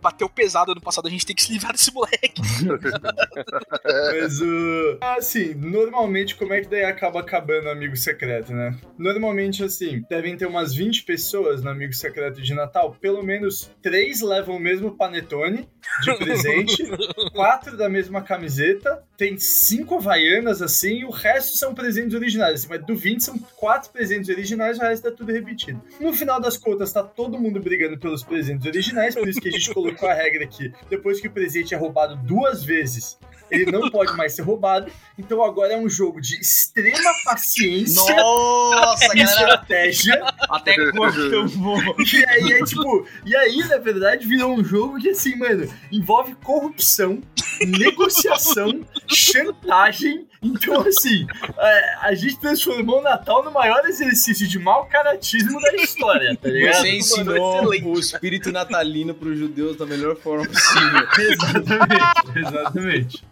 [0.01, 2.41] bateu pesado ano passado, a gente tem que se livrar desse moleque.
[4.11, 4.97] Mas o.
[5.01, 8.75] assim, normalmente como é que daí acaba acabando o amigo secreto, né?
[8.97, 12.95] Normalmente, assim, devem ter umas 20 pessoas no amigo secreto de Natal.
[12.99, 15.69] Pelo menos três levam o mesmo panetone
[16.01, 16.83] de presente,
[17.33, 22.61] quatro da mesma camiseta, tem cinco havaianas assim, e o resto são presentes originais.
[22.61, 25.79] Assim, mas do 20 são quatro presentes originais, o resto é tudo repetido.
[25.99, 29.51] No final das contas, tá todo mundo brigando pelos presentes originais, por isso que a
[29.51, 30.73] gente colocou a regra aqui.
[30.89, 33.19] Depois que o presente é roubado duas vezes,
[33.51, 34.91] ele não pode mais ser roubado.
[35.17, 39.23] Então agora é um jogo de extrema paciência Nossa, e galera.
[39.23, 40.33] estratégia.
[40.49, 41.79] Até cortou bom.
[41.99, 43.07] E aí é tipo.
[43.25, 47.21] E aí, na verdade, virou um jogo que, assim, mano, envolve corrupção,
[47.65, 50.27] negociação, chantagem.
[50.41, 55.75] Então, assim, a, a gente transformou o Natal no maior exercício de mau caratismo da
[55.75, 56.81] história, tá ligado?
[56.81, 57.85] Você ensinou excelente.
[57.85, 61.07] o espírito natalino pros judeus da melhor forma possível.
[61.31, 63.23] Exatamente, exatamente.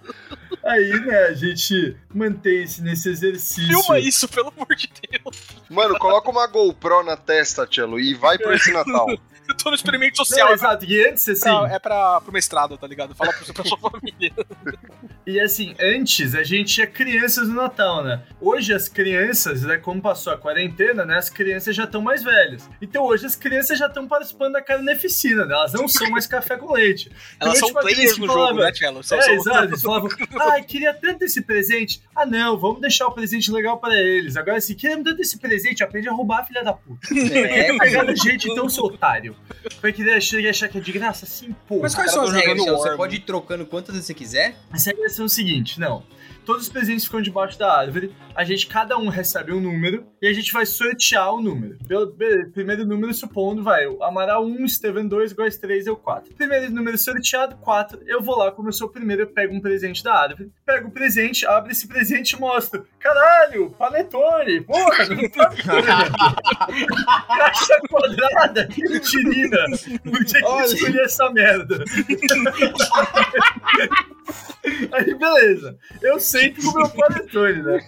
[0.64, 3.66] Aí, né, a gente mantém-se nesse exercício.
[3.66, 5.38] Filma isso, pelo amor de Deus.
[5.70, 9.08] Mano, coloca uma GoPro na testa, Tchelo, e vai pra esse Natal.
[9.50, 10.54] Eu tô no experimento Não, social.
[10.54, 13.16] exato, e antes, assim, Pra- é pra, pro mestrado, tá ligado?
[13.16, 14.32] Fala pro, pra sua família.
[15.26, 18.22] E assim, antes a gente tinha crianças no Natal, né?
[18.40, 22.70] Hoje as crianças, né, como passou a quarentena, né, as crianças já estão mais velhas.
[22.82, 25.54] Então hoje as crianças já estão participando da carneficina, né?
[25.54, 27.12] Elas não são mais café com leite.
[27.40, 29.02] Elas Então, são tipo, a players no falava, jogo, né?
[29.04, 29.64] São, É, são- exato.
[29.66, 30.10] Eles falavam,
[30.52, 32.02] ai, queria tanto esse presente.
[32.16, 34.38] Ah, não, vamos deixar o presente legal para eles.
[34.38, 37.08] Agora, assim, querendo tanto esse presente, aprende a roubar, filha da puta.
[37.34, 39.36] É, Pegar do jeito então, seu otário.
[39.82, 41.26] Vai querer achar, achar que é de graça?
[41.26, 41.80] Sim, pô.
[41.82, 42.66] Mas quais são as regras?
[42.66, 44.56] Você pode ir trocando quantas vezes você quiser?
[44.72, 46.04] As regras são o seguinte, não.
[46.50, 50.28] Todos os presentes ficam debaixo da árvore, a gente, cada um recebe um número, e
[50.28, 51.78] a gente vai sortear o número.
[51.88, 52.12] Pelo,
[52.52, 56.34] primeiro número, supondo, vai, o Amaral 1, Steven 2, iguais 3, eu 4.
[56.34, 59.62] Primeiro número sorteado, 4, eu vou lá, como eu sou o primeiro, eu pego um
[59.62, 62.84] presente da árvore, pego o presente, abro esse presente e mostro.
[62.98, 65.54] Caralho, panetone, porra, não tá
[67.28, 69.66] Caixa quadrada, que mentirina.
[70.04, 71.84] Por que que escolhi essa merda?
[74.92, 75.78] Aí, beleza.
[76.02, 77.80] Eu sento com o meu panetone, né?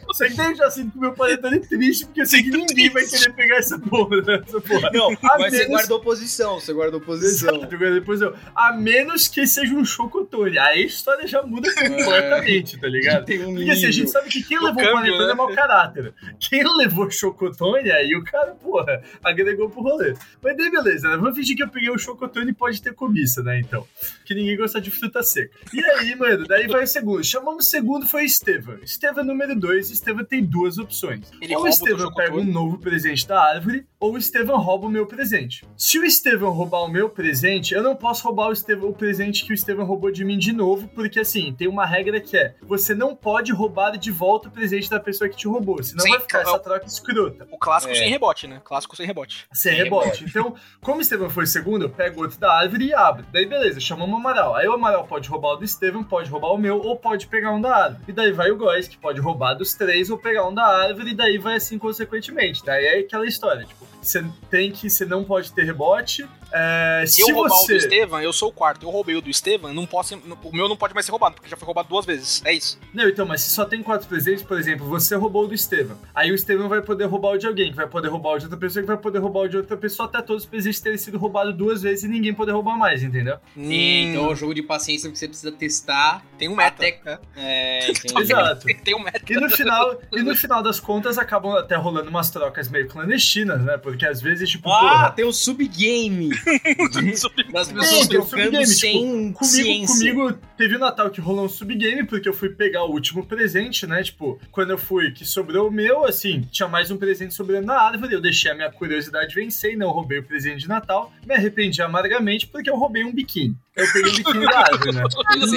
[0.51, 3.33] Eu já sinto com o meu panetone triste, porque eu sei que ninguém vai querer
[3.33, 4.41] pegar essa porra, né?
[4.47, 4.89] Essa porra.
[4.93, 7.55] Não, A mas você menos- guardou posição, você guardou posição.
[7.55, 7.75] Exato,
[8.21, 8.35] eu.
[8.55, 10.57] A menos que seja um chocotone.
[10.57, 13.25] Aí a história já muda completamente, tá ligado?
[13.25, 15.31] Tem um Porque assim, a gente sabe que quem O levou o panetone né?
[15.31, 16.13] é mau caráter.
[16.39, 20.13] Quem levou chocotone, aí o cara, porra, agregou pro rolê.
[20.41, 21.17] Mas daí beleza, né?
[21.17, 23.59] Vamos fingir que eu peguei o chocotone e pode ter cobiça, né?
[23.59, 23.87] Então.
[24.25, 25.51] Que ninguém gosta de fruta seca.
[25.73, 27.23] E aí, mano, daí vai o segundo.
[27.23, 28.79] Chamamos o segundo, foi Estevam.
[28.83, 31.31] Estevam número 2, Estevam tem duas opções.
[31.39, 35.05] Ele ou Estevam pega um novo presente da árvore, ou o Estevam rouba o meu
[35.05, 35.63] presente.
[35.77, 39.45] Se o Estevam roubar o meu presente, eu não posso roubar o, Estevam, o presente
[39.45, 42.55] que o Estevam roubou de mim de novo, porque assim, tem uma regra que é:
[42.63, 46.09] você não pode roubar de volta o presente da pessoa que te roubou, senão Sim,
[46.11, 47.47] vai ficar é essa o- troca escrota.
[47.51, 47.95] O clássico É.
[47.95, 48.59] sem rebote, né?
[48.63, 49.45] Clássico sem rebote.
[49.53, 50.25] Sem Sem rebote.
[50.25, 53.23] Então, como o Estevam foi o segundo, eu pego outro da árvore e abro.
[53.31, 54.55] Daí, beleza, chamamos o Amaral.
[54.55, 57.51] Aí o Amaral pode roubar o do Estevam, pode roubar o meu, ou pode pegar
[57.51, 58.03] um da árvore.
[58.07, 61.11] E daí vai o Góis, que pode roubar dos três ou pegar um da árvore,
[61.11, 62.63] e daí vai assim consequentemente.
[62.63, 66.27] Daí é aquela história, tipo, você tem que, você não pode ter rebote.
[66.53, 67.77] É, Se se eu roubar o do você.
[67.77, 68.85] Estevam, eu sou o quarto.
[68.85, 71.49] Eu roubei o do Estevam, não posso, o meu não pode mais ser roubado, porque
[71.49, 72.41] já foi roubado duas vezes.
[72.43, 72.77] É isso.
[72.93, 75.97] Não, então, mas se só tem quatro presentes, por exemplo, você roubou o do Estevam.
[76.13, 78.45] Aí o Estevam vai poder roubar o de alguém, que vai poder roubar o de
[78.45, 80.97] outra pessoa, que vai poder roubar o de outra pessoa, até todos os presentes terem
[80.97, 83.37] sido roubados duas vezes e ninguém poder roubar mais, entendeu?
[83.55, 86.21] Sim, então é Hum, um jogo de paciência que você precisa testar.
[86.37, 86.85] tem um meta.
[86.85, 87.91] Até- É.
[88.19, 88.67] Exato.
[88.83, 89.21] Tem um meta.
[89.31, 93.61] E no final, e no final das contas, acabam até rolando umas trocas meio clandestinas,
[93.63, 93.77] né?
[93.91, 96.29] Porque às vezes, tipo, Ah, porra, tem um subgame.
[97.51, 98.99] Das Tem, pessoas tem um trocando subgame, sem
[99.33, 100.13] comigo, ciência.
[100.13, 103.85] comigo teve o Natal que rolou um subgame, porque eu fui pegar o último presente,
[103.87, 104.01] né?
[104.03, 107.79] Tipo, quando eu fui, que sobrou o meu, assim, tinha mais um presente sobrando na
[107.81, 111.11] árvore, eu deixei a minha curiosidade vencer e não roubei o presente de Natal.
[111.25, 113.55] Me arrependi amargamente porque eu roubei um biquíni.
[113.81, 115.03] Eu peguei o biquíni da árvore, né?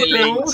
[0.05, 0.45] Então.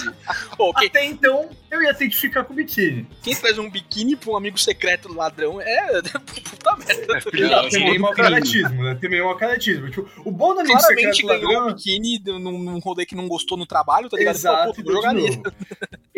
[0.57, 3.07] Pô, quem, até então, eu ia ter que ficar com o biquíni.
[3.23, 6.03] quem traz um biquíni pra um amigo secreto ladrão é.
[6.03, 7.21] Puta merda.
[7.21, 8.23] Filha da Tem meio mau puta.
[8.23, 8.99] caratismo, né?
[9.01, 9.91] Tem meio mau caratismo.
[9.91, 11.75] Tipo, o bom do amigo Claramente secreto ganhou um ladrão...
[11.75, 14.37] biquíni num, num rolê que não gostou no trabalho, tá ligado?
[14.37, 15.43] Exato, Pô, pô, jogar novo.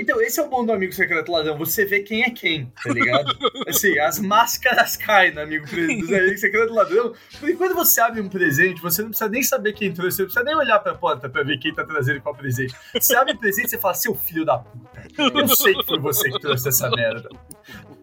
[0.03, 1.57] Então, esse é o bom do amigo secreto ladrão.
[1.59, 3.33] Você vê quem é quem, tá ligado?
[3.69, 7.15] Assim, as máscaras caem no amigo amigos secreto ladrão.
[7.39, 10.27] Porque quando você abre um presente, você não precisa nem saber quem trouxe, você não
[10.27, 12.75] precisa nem olhar pra porta pra ver quem tá trazendo qual presente.
[12.93, 16.01] Você abre o presente e você fala, seu filho da puta, eu sei que foi
[16.01, 17.29] você que trouxe essa merda.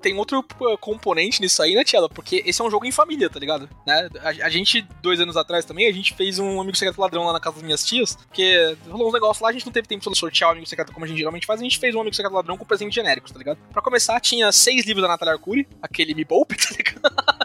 [0.01, 2.09] Tem outro uh, componente nisso aí, né, Tiela?
[2.09, 3.69] Porque esse é um jogo em família, tá ligado?
[3.85, 4.09] Né?
[4.21, 7.33] A, a gente, dois anos atrás também, a gente fez um amigo secreto ladrão lá
[7.33, 10.09] na casa das minhas tias, porque rolou uns negócios lá, a gente não teve tempo
[10.09, 12.15] de sortear o amigo secreto como a gente geralmente faz, a gente fez um amigo
[12.15, 13.57] secreto ladrão com presentes genéricos, tá ligado?
[13.71, 17.39] Pra começar, tinha seis livros da Natália Arcuri, aquele Me Poupe, tá ligado?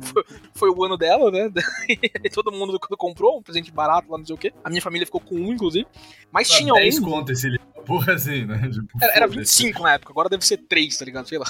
[0.00, 0.24] foi,
[0.54, 1.50] foi o ano dela, né?
[2.24, 4.52] E todo mundo comprou um presente barato lá, não sei o quê.
[4.62, 5.86] A minha família ficou com um, inclusive.
[6.32, 7.02] Mas tinha 10 um.
[7.02, 7.73] conto esse livro.
[7.86, 8.68] Porra, assim, né?
[8.70, 9.62] Tipo, Era, era foda-se.
[9.62, 11.28] 25 na época, agora deve ser 3, tá ligado?
[11.28, 11.46] Sei lá.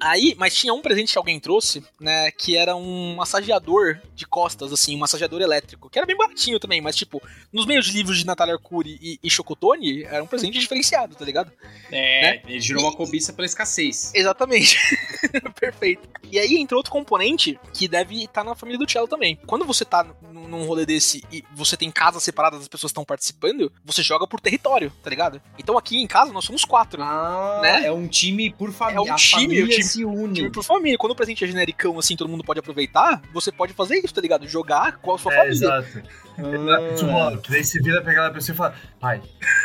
[0.00, 2.30] Aí, mas tinha um presente que alguém trouxe, né?
[2.30, 5.90] Que era um massageador de costas, assim, um massageador elétrico.
[5.90, 7.22] Que era bem baratinho também, mas tipo,
[7.52, 11.24] nos meios de livros de Natália Arcuri e, e Chocotone, era um presente diferenciado, tá
[11.24, 11.52] ligado?
[11.90, 14.12] É, ele girou uma cobiça pela escassez.
[14.14, 14.78] Exatamente.
[15.58, 16.08] Perfeito.
[16.30, 19.38] E aí entra outro componente que deve estar na família do Cello também.
[19.46, 23.70] Quando você tá num rolê desse e você tem casas separadas das pessoas estão participando,
[23.84, 25.41] você joga por território, tá ligado?
[25.58, 27.02] Então aqui em casa nós somos quatro.
[27.02, 27.86] Ah, Né?
[27.86, 29.10] é um time por família.
[29.10, 30.32] É um time, família o time- se une.
[30.34, 30.96] Time por família.
[30.96, 34.20] Quando o presente é genericão, assim, todo mundo pode aproveitar, você pode fazer isso, tá
[34.22, 34.48] ligado?
[34.48, 35.54] Jogar com a sua É, família.
[35.54, 36.02] exato.
[36.38, 37.38] Ah.
[37.48, 39.22] Daí você vira pra aquela pessoa e fala, pai,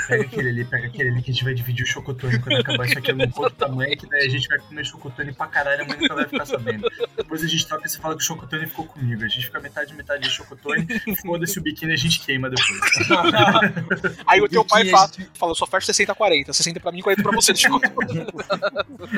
[0.07, 2.85] pega aquele ali, pega aquele ali que a gente vai dividir o chocotone quando acabar
[2.85, 3.13] isso aqui.
[3.31, 6.15] Conto pra mãe, que daí a gente vai comer chocotone pra caralho, a mãe nunca
[6.15, 6.89] vai ficar sabendo.
[7.15, 9.23] Depois a gente troca e você fala que o chocotone ficou comigo.
[9.23, 10.87] A gente fica metade, metade de chocotone,
[11.25, 14.17] foda-se o biquíni a gente queima depois.
[14.27, 16.53] Aí o teu pai fala, fala, eu só fecho 60-40.
[16.53, 17.53] 60 pra mim, 40 pra você.
[17.53, 17.79] Tipo,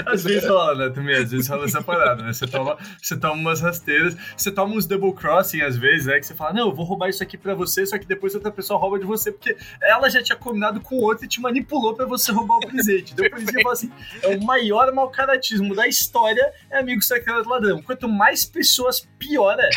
[0.05, 2.33] Às vezes rola, né, também, às vezes rola essa parada, né?
[2.33, 6.19] Você toma, você toma umas rasteiras, você toma uns double crossing às vezes, né?
[6.19, 8.51] Que você fala, não, eu vou roubar isso aqui pra você, só que depois outra
[8.51, 12.05] pessoa rouba de você, porque ela já tinha combinado com outra e te manipulou pra
[12.05, 13.13] você roubar o presente.
[13.13, 17.81] Então por falo assim, é o maior mau caratismo da história é amigo secreto ladrão.
[17.81, 19.69] Quanto mais pessoas, pior é.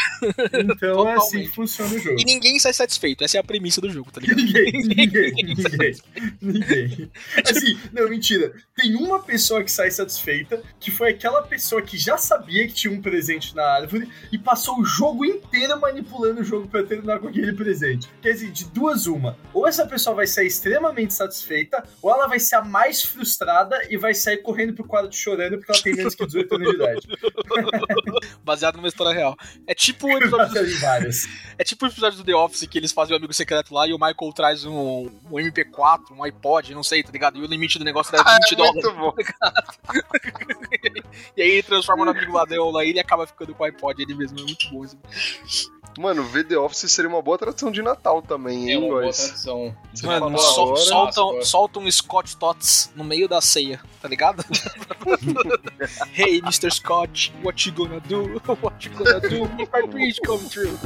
[0.60, 2.20] Então é assim que funciona o jogo.
[2.20, 3.24] e ninguém sai satisfeito.
[3.24, 4.36] Essa é a premissa do jogo, tá ligado?
[4.36, 5.94] Ninguém, ninguém, ninguém,
[6.40, 7.10] ninguém.
[7.44, 8.52] Assim, não, mentira.
[8.74, 12.92] Tem uma pessoa que sai satisfeita, que foi aquela pessoa que já sabia que tinha
[12.92, 17.28] um presente na árvore e passou o jogo inteiro manipulando o jogo pra terminar com
[17.28, 18.08] aquele presente.
[18.20, 19.36] Quer dizer, de duas uma.
[19.52, 23.96] Ou essa pessoa vai sair extremamente satisfeita, ou ela vai ser a mais frustrada e
[23.96, 27.00] vai sair correndo pro quarto chorando porque ela tem menos que 18 anos de idade.
[28.44, 29.36] Baseado numa história real.
[29.66, 31.24] É tipo o episódio, várias.
[31.58, 33.92] é tipo o episódio do The Office que eles fazem o amigo secreto lá e
[33.92, 37.38] o Michael traz um, um MP4, um iPod, não sei, tá ligado?
[37.38, 38.84] E o limite do negócio era Ah, 20 é dólares.
[38.84, 39.14] muito bom.
[41.36, 44.00] E aí ele transforma no amigo ladrão lá e ele acaba ficando com o iPod
[44.02, 44.38] ele mesmo.
[44.38, 44.96] É muito bom isso.
[45.98, 49.02] Mano, ver The Office seria uma boa tradução de Natal também, É hein, uma boa
[49.02, 49.16] guys?
[49.18, 49.76] tradução.
[49.94, 51.44] Você Mano, falou sol- agora, soltam, Páscoa.
[51.44, 54.44] soltam um Scott Tots no meio da ceia, tá ligado?
[56.16, 56.70] hey, Mr.
[56.72, 58.40] Scott, what you gonna do?
[58.62, 60.78] What you gonna do if my dreams come true?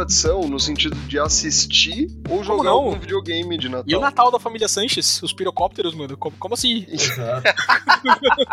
[0.00, 3.84] Tradição no sentido de assistir ou jogar algum videogame de Natal.
[3.86, 6.16] E o Natal da família Sanches, os pirocópteros, mano?
[6.16, 6.86] Como, como assim?
[6.88, 7.42] Exato.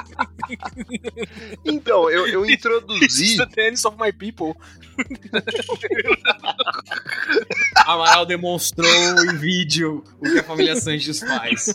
[1.65, 3.23] Então, eu, eu introduzi.
[3.33, 4.55] is the tennis of my people.
[7.85, 8.85] Amaral demonstrou
[9.31, 11.65] em vídeo o que a família Sanches faz.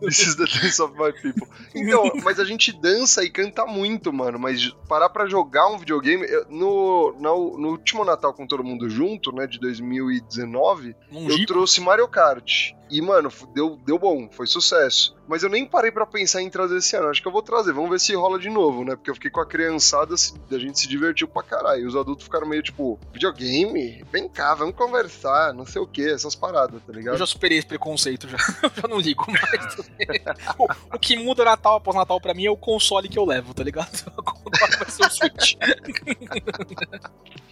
[0.00, 1.46] This is the dance of my people.
[1.74, 4.38] Então, mas a gente dança e canta muito, mano.
[4.38, 6.24] Mas parar pra jogar um videogame.
[6.28, 11.46] eu- no, no, no último Natal com todo mundo junto, né, de 2019, Num eu
[11.46, 12.72] trouxe Mario Kart.
[12.90, 15.16] E, mano, deu, deu bom, foi sucesso.
[15.28, 17.08] Mas eu nem parei pra pensar em trazer esse ano.
[17.08, 18.96] Acho que eu vou trazer, vamos ver se rola de novo, né?
[18.96, 21.86] Porque eu fiquei com a criançada, se- a gente se divertiu pra caralho.
[21.86, 24.02] Os adultos ficaram meio tipo, videogame?
[24.10, 27.14] Vem cá, vamos conversar, não sei o que, essas paradas, tá ligado?
[27.14, 28.38] Eu já superei esse preconceito, já.
[28.62, 29.76] Eu já não ligo mais.
[30.58, 33.54] o, o que muda Natal após Natal pra mim é o console que eu levo,
[33.54, 33.88] tá ligado?
[34.80, 35.54] Vai ser o Switch.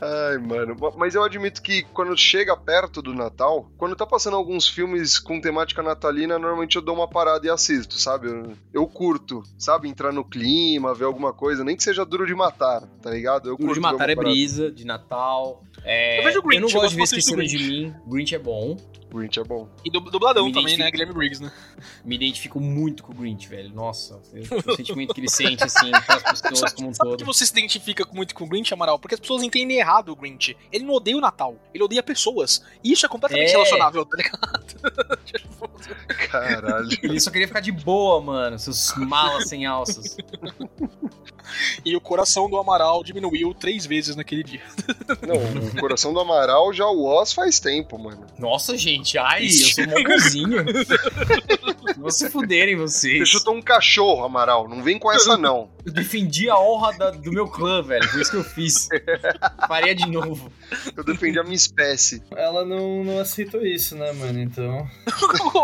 [0.00, 0.76] Ai, mano.
[0.78, 5.18] Ma- Mas eu admito que quando chega perto do Natal, quando tá passando alguns filmes
[5.18, 8.28] com temática natalina, normalmente eu dou uma parada e assisto, sabe?
[8.28, 9.88] Eu, eu curto, sabe?
[9.88, 13.48] Entrar no clima, ver alguma coisa, nem que seja duro de matar, tá ligado?
[13.48, 14.32] Eu Duro de matar é parada.
[14.34, 15.62] brisa, de Natal.
[15.84, 17.66] É, Eu vejo o Grinch, eu não eu gosto de ver gosto bastante do Esqueceram
[17.68, 17.94] de Mim.
[18.06, 18.76] Grinch é bom.
[19.16, 19.68] Grinch é bom.
[19.84, 20.84] E du- dubladão também, identifico.
[20.84, 20.90] né?
[20.90, 21.52] Guilherme Briggs, né?
[22.04, 23.70] Me identifico muito com o Grinch, velho.
[23.74, 24.42] Nossa, eu-
[24.72, 27.34] o sentimento que ele sente, assim, com as pessoas como um Sabe por que todo.
[27.34, 28.98] você se identifica muito com o Grinch, Amaral?
[28.98, 30.56] Porque as pessoas entendem errado o Grinch.
[30.72, 32.62] Ele não odeia o Natal, ele odeia pessoas.
[32.82, 33.52] E isso é completamente É.
[33.52, 34.66] relacionável, tá ligado?
[36.30, 36.88] Caralho.
[37.02, 38.58] Ele só queria ficar de boa, mano.
[38.58, 40.16] Seus malas sem alças.
[41.84, 44.62] e o coração do Amaral diminuiu três vezes naquele dia.
[45.26, 48.26] Não, o coração do Amaral já o Oz faz tempo, mano.
[48.38, 50.64] Nossa, gente, ai, eu sou mó bonzinho.
[51.98, 53.28] Vão se fuderem Você vocês.
[53.28, 54.68] chutou um cachorro, Amaral.
[54.68, 55.70] Não vem com essa, não.
[55.84, 58.08] Eu defendi a honra da- do meu clã, velho.
[58.08, 58.88] Foi isso que eu fiz.
[59.68, 60.50] Faria de novo.
[60.96, 62.22] Eu defendi a minha espécie.
[62.36, 64.40] Ela não, não aceitou isso, né, mano?
[64.40, 64.88] Então.
[65.54, 65.58] o,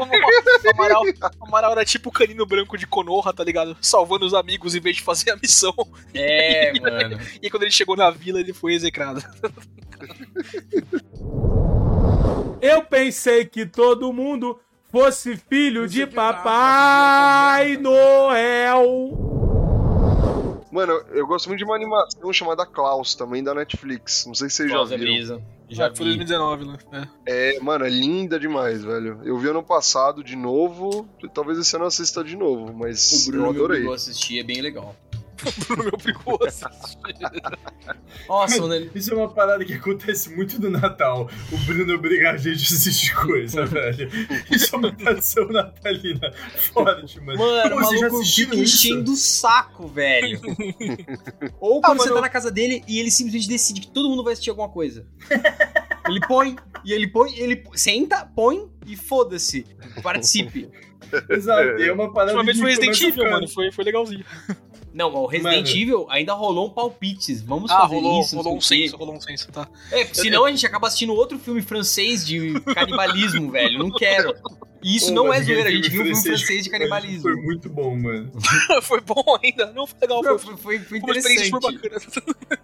[0.75, 1.03] Amaral,
[1.41, 3.77] o Amaral era tipo o canino branco de Konoha, tá ligado?
[3.81, 5.75] Salvando os amigos em vez de fazer a missão.
[6.15, 7.19] É, mano.
[7.43, 9.23] E quando ele chegou na vila, ele foi execrado.
[12.61, 14.59] Eu pensei que todo mundo
[14.91, 19.19] fosse filho de Papai Noel.
[20.71, 24.25] Mano, eu gosto muito de uma animação chamada Klaus, também da Netflix.
[24.27, 25.13] Não sei se vocês já Causa viram.
[25.13, 25.43] brisa.
[25.69, 26.17] Já Já foi vi.
[26.17, 27.09] 2019, né?
[27.27, 27.57] É.
[27.57, 29.21] É, mano, é linda demais, velho.
[29.23, 31.07] Eu vi ano passado de novo.
[31.35, 33.77] Talvez esse ano eu assista de novo, mas O eu Bruno me adorei.
[33.77, 34.95] obrigou a assistir, é bem legal.
[35.67, 36.99] Bruno me obrigou a assistir.
[38.29, 38.91] Nossa, mano, ele...
[38.95, 41.29] Isso é uma parada que acontece muito no Natal.
[41.51, 44.09] O Bruno obriga a gente a assistir coisa, velho.
[44.51, 46.33] Isso é uma tradição natalina
[46.73, 47.39] forte, mano.
[47.39, 50.41] Mano, Pô, o maluco fica enchendo o saco, velho.
[51.61, 54.09] Ou quando Ah, você mano, tá na casa dele e ele simplesmente decide que todo
[54.09, 55.07] mundo vai assistir alguma coisa.
[56.09, 59.65] Ele põe, e ele põe, ele senta, põe e foda-se.
[60.03, 60.69] Participe.
[61.29, 63.49] Exato, e é uma parada última vez que foi Resident Evil, mano.
[63.49, 64.25] Foi, foi legalzinho.
[64.95, 65.77] Não, o Resident Mano.
[65.77, 67.41] Evil ainda rolou um palpites.
[67.41, 68.35] Vamos Ah, fazer rolou, isso.
[68.37, 69.67] não rolou um senso, rolou um senso, tá.
[69.91, 73.79] É, porque senão a gente acaba assistindo outro filme francês de canibalismo, velho.
[73.79, 74.35] Não quero.
[74.83, 77.37] E isso Pô, não é zoeira, a gente viu um filme francês de Foi canibalismo.
[77.43, 78.31] muito bom, mano.
[78.83, 79.73] foi bom ainda.
[79.73, 80.23] Não, foi legal.
[80.25, 81.51] Foi, Foi, foi, foi foi interessante.
[81.51, 81.79] bacana.
[81.83, 81.93] Eu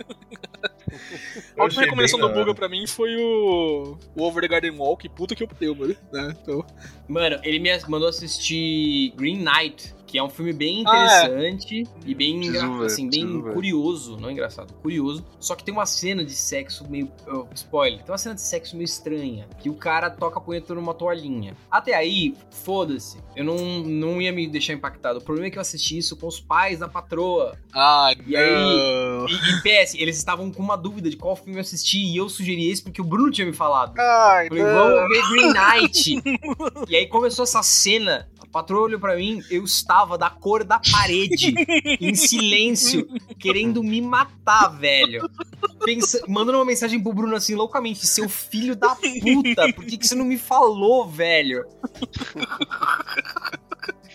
[1.59, 5.09] A última recomendação do Buga pra mim foi o, o Over the Garden Wall, que
[5.09, 5.95] puta que eu deu, mano.
[6.12, 6.37] Né?
[6.43, 6.64] Então,
[7.07, 11.26] Mano, ele me mandou assistir Green Knight, que é um filme bem Ah, é.
[11.26, 15.24] interessante e bem, Preciso engra- ver, assim, bem curioso, não engraçado, curioso.
[15.38, 17.11] Só que tem uma cena de sexo meio.
[17.30, 19.46] oh, spoiler, tem uma cena de sexo meio estranha.
[19.61, 21.54] Que o cara toca a punheta numa toalhinha.
[21.70, 23.18] Até aí, foda-se.
[23.36, 25.18] Eu não, não ia me deixar impactado.
[25.18, 27.56] O problema é que eu assisti isso com os pais da patroa.
[27.74, 29.26] ah, E aí- não.
[29.28, 31.98] E, e PS, eles estavam com uma dúvida de qual filme eu assisti.
[31.98, 33.92] E eu sugeri esse porque o Bruno tinha me falado.
[33.98, 34.72] Ai, Falei, não.
[34.74, 36.22] vamos ver Green Knight.
[36.88, 38.28] e aí começou essa cena.
[38.40, 41.55] A patroa olhou pra mim, eu estava da cor da parede,
[42.01, 45.28] em silêncio, querendo me matar, velho.
[45.84, 50.07] Pensa, mandando uma mensagem pro Bruno assim, loucamente, seu filho da puta, por que, que
[50.07, 51.64] você não me falou, velho?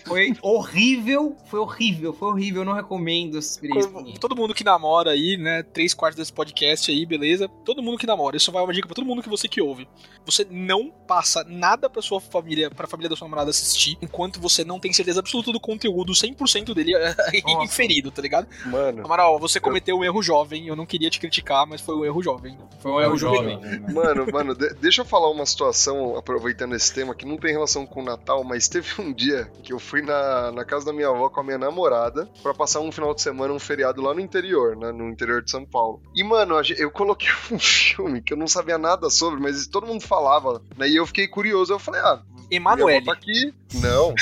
[0.05, 2.61] Foi horrível, foi horrível, foi horrível.
[2.61, 3.91] Eu não recomendo essa experiência.
[4.19, 5.63] Todo mundo que namora aí, né?
[5.63, 7.47] Três quartos desse podcast aí, beleza?
[7.63, 8.35] Todo mundo que namora.
[8.37, 9.87] Isso vai uma dica pra todo mundo que você que ouve.
[10.25, 14.63] Você não passa nada pra sua família, pra família da sua namorada assistir, enquanto você
[14.63, 17.63] não tem certeza absoluta do conteúdo, 100% dele é Nossa.
[17.65, 18.47] inferido, tá ligado?
[18.65, 20.67] Mano, Amaral, você cometeu um erro jovem.
[20.67, 22.57] Eu não queria te criticar, mas foi um erro jovem.
[22.79, 23.59] Foi um erro jovem.
[23.93, 27.85] mano, mano, de- deixa eu falar uma situação, aproveitando esse tema, que não tem relação
[27.85, 31.07] com o Natal, mas teve um dia que eu fui na, na casa da minha
[31.09, 34.19] avó com a minha namorada pra passar um final de semana, um feriado lá no
[34.19, 34.91] interior, né?
[34.91, 36.01] No interior de São Paulo.
[36.15, 40.01] E, mano, eu coloquei um filme que eu não sabia nada sobre, mas todo mundo
[40.03, 40.87] falava, né?
[40.87, 41.73] E eu fiquei curioso.
[41.73, 42.97] Eu falei, ah, Emanuele.
[42.97, 43.53] avó tá aqui.
[43.75, 44.13] Não,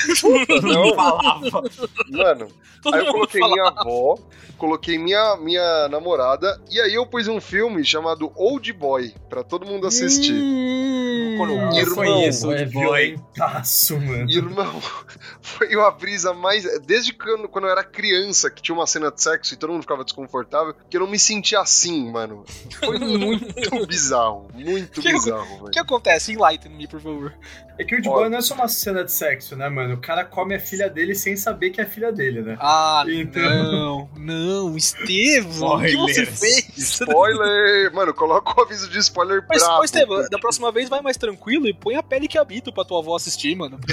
[0.62, 1.64] Não não, falava.
[2.10, 2.48] mano.
[2.82, 4.16] Todo Aí eu coloquei minha avó,
[4.58, 9.68] coloquei minha, minha namorada, e aí eu pus um filme chamado Old Boy, pra todo
[9.68, 10.34] mundo assistir.
[10.34, 12.84] Hum, Quando- eu Irmão, conheço, é Old Boy.
[12.84, 14.30] violentaço, mano.
[14.30, 14.82] Irmão,
[15.42, 16.64] foi uma brisa mais.
[16.82, 19.82] Desde quando, quando eu era criança, que tinha uma cena de sexo e todo mundo
[19.82, 22.44] ficava desconfortável, que eu não me sentia assim, mano.
[22.80, 24.48] Foi muito bizarro.
[24.54, 26.32] Muito Que- bizarro, O que acontece?
[26.34, 27.34] Enlighten me, por favor.
[27.80, 28.14] É que o de Ó.
[28.14, 29.96] boy não é só uma cena de sexo, né, mano?
[29.96, 32.58] O cara come a filha dele sem saber que é a filha dele, né?
[32.60, 34.10] Ah, Então- não.
[34.16, 36.68] Não, Estevam, o que você fez?
[36.78, 37.92] Spoiler!
[37.94, 40.14] Mano, coloca o aviso de spoiler Mas, brabo.
[40.14, 41.68] ô, da próxima vez vai mais tranquilo.
[41.68, 43.80] e põe a pele que habita pra tua avó assistir, mano.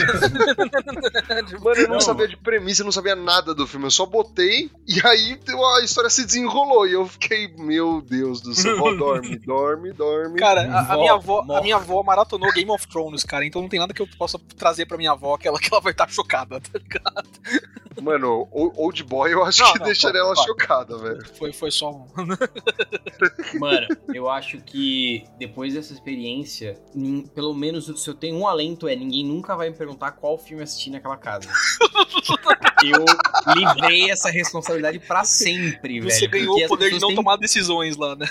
[1.63, 3.87] Mano, eu não, Não, sabia de premissa, eu não sabia nada do filme.
[3.87, 5.39] Eu só botei e aí
[5.79, 6.87] a história se desenrolou.
[6.87, 10.39] E eu fiquei, meu Deus do céu, dorme, dorme, dorme.
[10.39, 13.69] Cara, a, a minha avó, a minha avó maratonou Game of Thrones, cara, então não
[13.69, 16.09] tem nada que eu possa trazer pra minha avó que ela, que ela vai estar
[16.09, 17.29] chocada, tá ligado?
[18.03, 21.25] Mano, Old Boy eu acho Não, que não, deixaria ela chocada, velho.
[21.37, 22.07] Foi, foi só um.
[23.59, 26.79] Mano, eu acho que depois dessa experiência,
[27.35, 30.63] pelo menos se eu tenho um alento é ninguém nunca vai me perguntar qual filme
[30.63, 31.49] assistir naquela casa.
[32.85, 33.05] eu
[33.55, 36.11] livrei essa responsabilidade pra sempre, velho.
[36.11, 38.27] Você ganhou o poder de não têm- tomar decisões lá, né?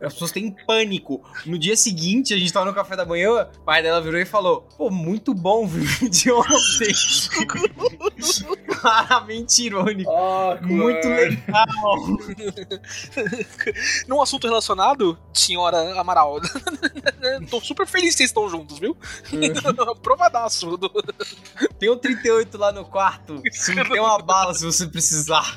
[0.00, 1.22] As pessoas têm pânico.
[1.46, 4.24] No dia seguinte, a gente tava no café da manhã, o pai dela virou e
[4.24, 6.92] falou: Pô, muito bom o vídeo de ontem.
[8.66, 10.10] Claramente irônico.
[10.62, 12.04] Muito legal.
[14.08, 16.40] Num assunto relacionado, senhora Amaral,
[17.50, 18.96] tô super feliz que vocês estão juntos, viu?
[20.02, 20.76] Provadaço.
[20.76, 20.90] do-
[21.78, 23.42] Tem um 38 lá no quarto.
[23.90, 25.56] Tem uma bala se você precisar.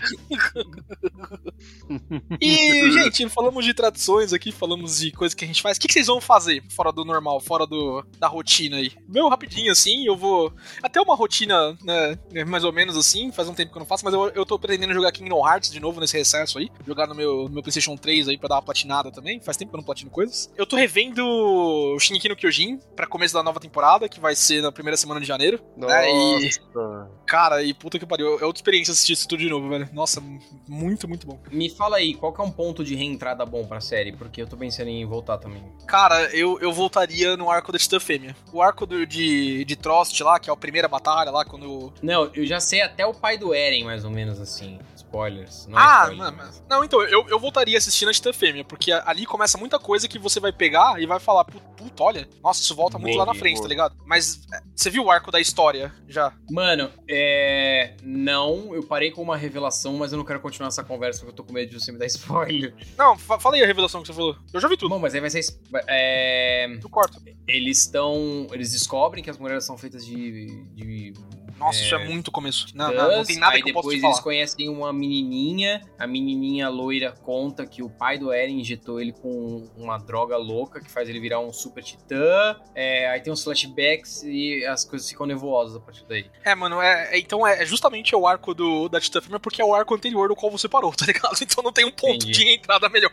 [2.42, 5.78] E, gente, falamos de tradições aqui, falamos de coisas que a gente faz.
[5.78, 8.92] O que, que vocês vão fazer fora do normal, fora do, da rotina aí?
[9.08, 10.54] Meu, rapidinho assim, eu vou.
[10.84, 14.04] Até uma rotina, né, mais ou menos assim, faz um tempo que eu não faço,
[14.06, 16.70] mas eu, eu tô pretendendo jogar Kingdom Hearts de novo nesse recesso aí.
[16.86, 19.40] Jogar no meu, no meu PlayStation 3 aí pra dar uma platinada também.
[19.40, 20.52] Faz tempo que eu não platino coisas.
[20.56, 24.62] Eu tô revendo o Shingeki no Kyojin pra começo da nova temporada, que vai ser
[24.62, 25.60] na primeira semana de janeiro.
[25.76, 27.12] né, e, Nossa.
[27.26, 29.90] cara, e puta que pariu, é outra experiência assistir isso tudo de novo, velho.
[29.94, 30.22] Nossa,
[30.68, 31.40] muito, muito bom.
[31.52, 34.12] Me fala aí, qual que é um ponto de reentrada bom pra série?
[34.12, 35.64] Porque eu tô pensando em voltar também.
[35.86, 38.36] Cara, eu, eu voltaria no arco da Titã Fêmea.
[38.52, 41.94] O arco do, de, de Trost lá, que é a primeira batalha lá, quando.
[42.02, 44.80] Não, eu já sei até o pai do Eren, mais ou menos assim.
[44.96, 45.68] Spoilers.
[45.68, 48.66] Não é ah, spoiler, não, mas- não, então, eu, eu voltaria assistindo a Titã Fêmea,
[48.66, 52.28] porque ali começa muita coisa que você vai pegar e vai falar, "Pu- puta, olha,
[52.44, 53.64] nossa, isso volta muito lá na frente, boa.
[53.64, 53.96] tá ligado?
[54.06, 56.34] Mas é, você viu o arco da história já?
[56.52, 57.94] Mano, é.
[58.04, 61.36] Não, eu parei com uma revelação, mas eu não quero continuar essa conversa porque eu
[61.36, 62.74] tô com medo de você me dar spoiler.
[62.98, 64.36] Não, fa fala aí a revelação que você falou.
[64.54, 64.90] Eu já vi tudo.
[64.90, 65.42] Bom, mas aí vai ser.
[65.88, 66.68] É.
[66.84, 67.22] Eu corto.
[67.48, 68.48] Eles estão.
[68.52, 70.64] Eles descobrem que as mulheres são feitas de.
[70.74, 71.14] de
[71.58, 72.68] Nossa, isso é muito começo.
[72.76, 74.24] Não, não, não tem nada aí que eu possa depois te eles falar.
[74.24, 79.68] conhecem uma menininha, a menininha loira conta que o pai do Eren injetou ele com
[79.76, 84.24] uma droga louca que faz ele virar um super titã, é, aí tem uns flashbacks
[84.24, 86.26] e as coisas ficam nevoosas a partir daí.
[86.44, 89.66] É, mano, é, é- então é justamente o arco do, da Titã Fêmea, porque é
[89.66, 91.36] o arco anterior do qual você parou, tá ligado?
[91.42, 92.32] Então não tem um ponto Entendi.
[92.32, 93.12] de entrada melhor.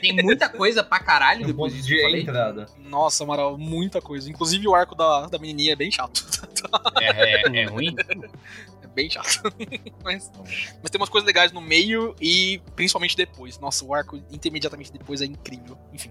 [0.00, 2.22] Tem muita coisa pra caralho Um depois ponto disso de falei.
[2.22, 2.66] entrada.
[2.78, 4.30] Nossa, Amaral, muita coisa.
[4.30, 6.24] Inclusive o arco da, da menininha é bem chato.
[7.00, 7.96] É, é, é ruim?
[8.96, 9.42] Bem chato.
[10.02, 10.32] mas,
[10.82, 13.58] mas tem umas coisas legais no meio e principalmente depois.
[13.58, 15.76] Nossa, o arco intermediatamente depois é incrível.
[15.92, 16.10] Enfim.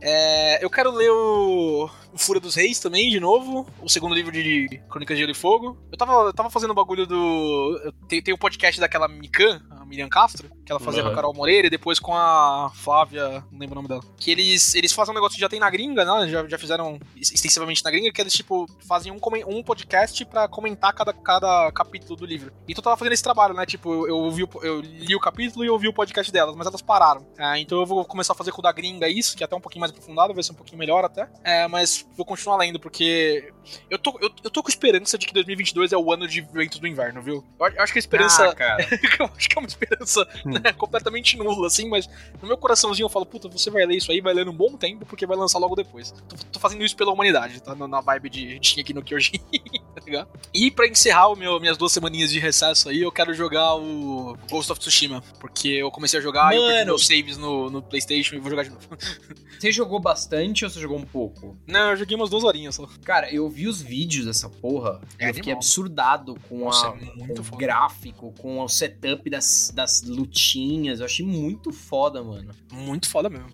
[0.00, 3.66] É, eu quero ler o, o Fúria dos Reis também, de novo.
[3.82, 5.76] O segundo livro de Crônicas de Gelo e Fogo.
[5.90, 7.92] Eu tava, eu tava fazendo o bagulho do.
[8.08, 11.12] Tem, tem o podcast daquela Mikan, a Miriam Castro, que ela fazia com Uhum.
[11.12, 14.02] a Carol Moreira e depois com a Flávia, não lembro o nome dela.
[14.18, 16.28] Que eles, eles fazem um negócio que já tem na gringa, né?
[16.28, 19.18] Já, já fizeram extensivamente na gringa, que eles, tipo, fazem um,
[19.48, 22.52] um podcast pra comentar cada, cada capítulo do livro.
[22.68, 23.66] Então eu tava fazendo esse trabalho, né?
[23.66, 26.66] Tipo, eu, eu, ouvi o- eu li o capítulo e ouvi o podcast delas, mas
[26.66, 27.26] elas pararam.
[27.38, 29.56] Ah, então eu vou começar a fazer com o da gringa isso, que é até
[29.56, 31.28] um pouquinho mais aprofundado, vai ser um pouquinho melhor até.
[31.42, 33.52] É, mas vou continuar lendo, porque
[33.88, 36.78] eu tô, eu, eu tô com esperança de que 2022 é o ano de Ventos
[36.78, 37.44] do Inverno, viu?
[37.58, 38.44] Eu, acho que a esperança.
[38.48, 38.86] Ah, cara.
[39.18, 42.08] eu acho que é uma esperança né, completamente nula, assim, mas
[42.40, 44.76] no meu coraçãozinho eu falo, puta, você vai ler isso aí, vai ler um bom
[44.76, 46.10] tempo, porque vai lançar logo depois.
[46.28, 47.74] Tô, tô fazendo isso pela humanidade, tá?
[47.74, 49.38] Na- vibe de tinha aqui no Kyojin,
[49.94, 50.28] tá ligado?
[50.54, 54.36] E pra encerrar o meu, minhas duas semaninhas de recesso aí, eu quero jogar o
[54.50, 56.86] Ghost of Tsushima, porque eu comecei a jogar e eu perdi Mano.
[56.86, 58.88] meus saves no, no Playstation e vou jogar de novo.
[59.60, 61.54] Você jogou bastante ou você jogou um pouco?
[61.66, 62.88] Não, eu joguei umas duas horinhas só.
[63.04, 67.26] Cara, eu vi os vídeos dessa porra É eu fiquei absurdado com, Nossa, a, é
[67.26, 71.00] com o gráfico, com o setup das, das lutinhas.
[71.00, 72.54] Eu achei muito foda, mano.
[72.72, 73.48] Muito foda mesmo.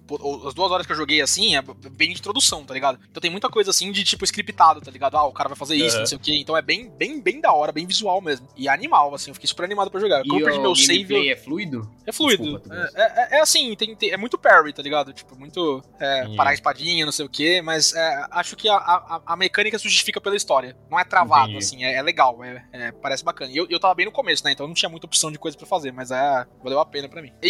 [0.47, 3.01] As duas horas que eu joguei assim é bem de introdução, tá ligado?
[3.11, 5.17] Então tem muita coisa assim de tipo scriptado, tá ligado?
[5.17, 6.37] Ah, o cara vai fazer isso, não sei o quê.
[6.37, 8.46] Então é bem, bem, bem da hora, bem visual mesmo.
[8.57, 10.23] E animal, assim, eu fiquei super animado pra jogar.
[10.23, 11.29] Como e eu perdi meu save.
[11.31, 11.91] é fluido?
[12.07, 12.43] É fluido.
[12.59, 15.13] Desculpa, é, é- é assim, tem, tem- é muito parry, tá ligado?
[15.13, 18.77] Tipo, muito é, parar a espadinha, não sei o quê, mas é, acho que a,
[18.77, 20.77] a, a mecânica se justifica pela história.
[20.91, 21.65] Não é travado, Entendi.
[21.65, 23.51] assim, é, é legal, é, é- parece bacana.
[23.51, 24.53] E eu, eu tava bem no começo, né?
[24.53, 27.09] Então eu não tinha muita opção de coisa pra fazer, mas é, valeu a pena
[27.09, 27.33] pra mim.
[27.43, 27.49] E,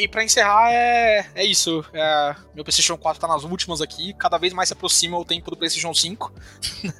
[0.00, 1.84] e, e pra encerrar, é, é isso.
[1.92, 4.12] É, meu PlayStation 4 tá nas últimas aqui.
[4.14, 6.32] Cada vez mais se aproxima o tempo do PlayStation 5.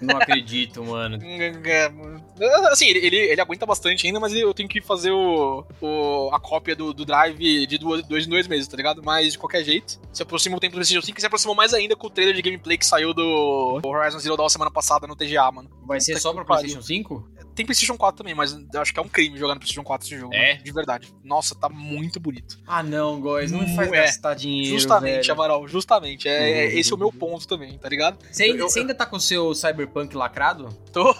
[0.01, 1.18] Não acredito, mano.
[1.64, 6.31] É, assim, ele, ele, ele aguenta bastante ainda, mas eu tenho que fazer o, o,
[6.33, 9.03] a cópia do, do Drive de duas, dois em dois meses, tá ligado?
[9.05, 11.72] Mas de qualquer jeito, se aproxima o tempo do PlayStation 5 e se aproximou mais
[11.75, 15.16] ainda com o trailer de gameplay que saiu do Horizon Zero Dawn semana passada no
[15.16, 15.70] TGA, mano.
[15.87, 16.62] Vai ser só pra pariu.
[16.62, 17.35] PlayStation 5?
[17.55, 20.07] Tem PlayStation 4 também, mas eu acho que é um crime jogar no PlayStation 4
[20.09, 20.35] esse jogo.
[20.35, 20.55] É?
[20.55, 21.14] mano, De verdade.
[21.22, 22.59] Nossa, tá muito bonito.
[22.66, 24.70] Ah, não, Góis, não me faz É, gastar dinheiro.
[24.77, 25.33] justamente, velho.
[25.33, 26.29] Amaral, justamente.
[26.29, 28.18] É, é- esse é o meu ponto também, tá ligado?
[28.29, 30.68] Você, ainda- Eu- ainda tá com o seu Cyberpunk lacrado?
[30.93, 31.14] Tô.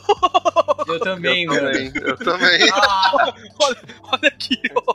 [0.89, 1.67] Eu também, eu mano.
[1.73, 2.61] também, eu também.
[2.74, 3.12] Ah,
[3.61, 4.95] olha, olha aqui, ó.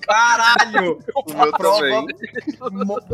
[0.00, 0.98] caralho!
[1.26, 2.16] O meu prova- também.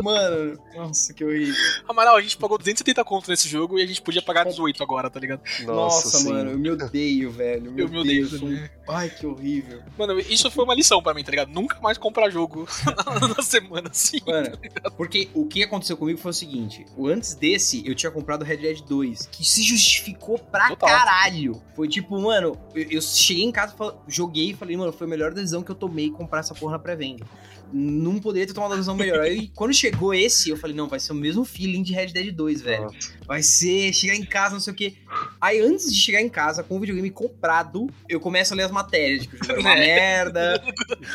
[0.03, 1.55] Mano, nossa, que horrível.
[1.87, 5.09] Amaral, a gente pagou 270 conto nesse jogo e a gente podia pagar 18 agora,
[5.09, 5.41] tá ligado?
[5.65, 6.31] Nossa, sim.
[6.31, 7.71] mano, eu me odeio, velho.
[7.71, 9.81] Meu Eu me odeio Deus, um- Ai, que horrível.
[9.97, 11.49] Mano, isso foi uma lição pra mim, tá ligado?
[11.49, 12.67] Nunca mais comprar jogo
[13.37, 14.19] na semana assim.
[14.25, 14.57] Mano,
[14.97, 18.57] porque o que aconteceu comigo foi o seguinte: o antes desse, eu tinha comprado Red
[18.57, 20.89] Dead 2, que se justificou pra Total.
[20.89, 21.61] caralho.
[21.75, 23.75] Foi tipo, mano, eu, eu cheguei em casa,
[24.07, 26.79] joguei e falei, mano, foi a melhor decisão que eu tomei comprar essa porra na
[26.79, 27.25] pré-venda.
[27.73, 29.21] Não poderia ter tomado uma decisão melhor.
[29.21, 32.31] Aí quando chegou esse, eu falei, não, vai ser o mesmo feeling de Red Dead
[32.33, 32.87] 2, velho.
[33.25, 34.93] Vai ser chegar em casa, não sei o quê.
[35.39, 38.71] Aí antes de chegar em casa com o videogame comprado, eu começo a ler as
[38.71, 40.63] matérias, de que o jogo era uma merda,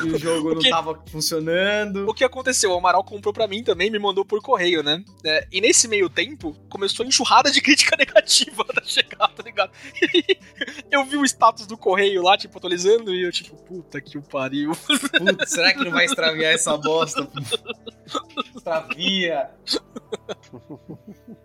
[0.01, 2.09] que o jogo não Porque- tava funcionando.
[2.09, 2.71] O que aconteceu?
[2.71, 5.03] O Amaral comprou pra mim também, me mandou por correio, né?
[5.25, 9.71] É, e nesse meio tempo, começou a enxurrada de crítica negativa da chegada, tá ligado?
[10.91, 14.23] eu vi o status do correio lá, tipo, atualizando, e eu, tipo, puta que o
[14.23, 14.73] pariu.
[14.73, 17.29] Putz, será que não vai extraviar essa bosta?
[18.55, 19.51] Extravia.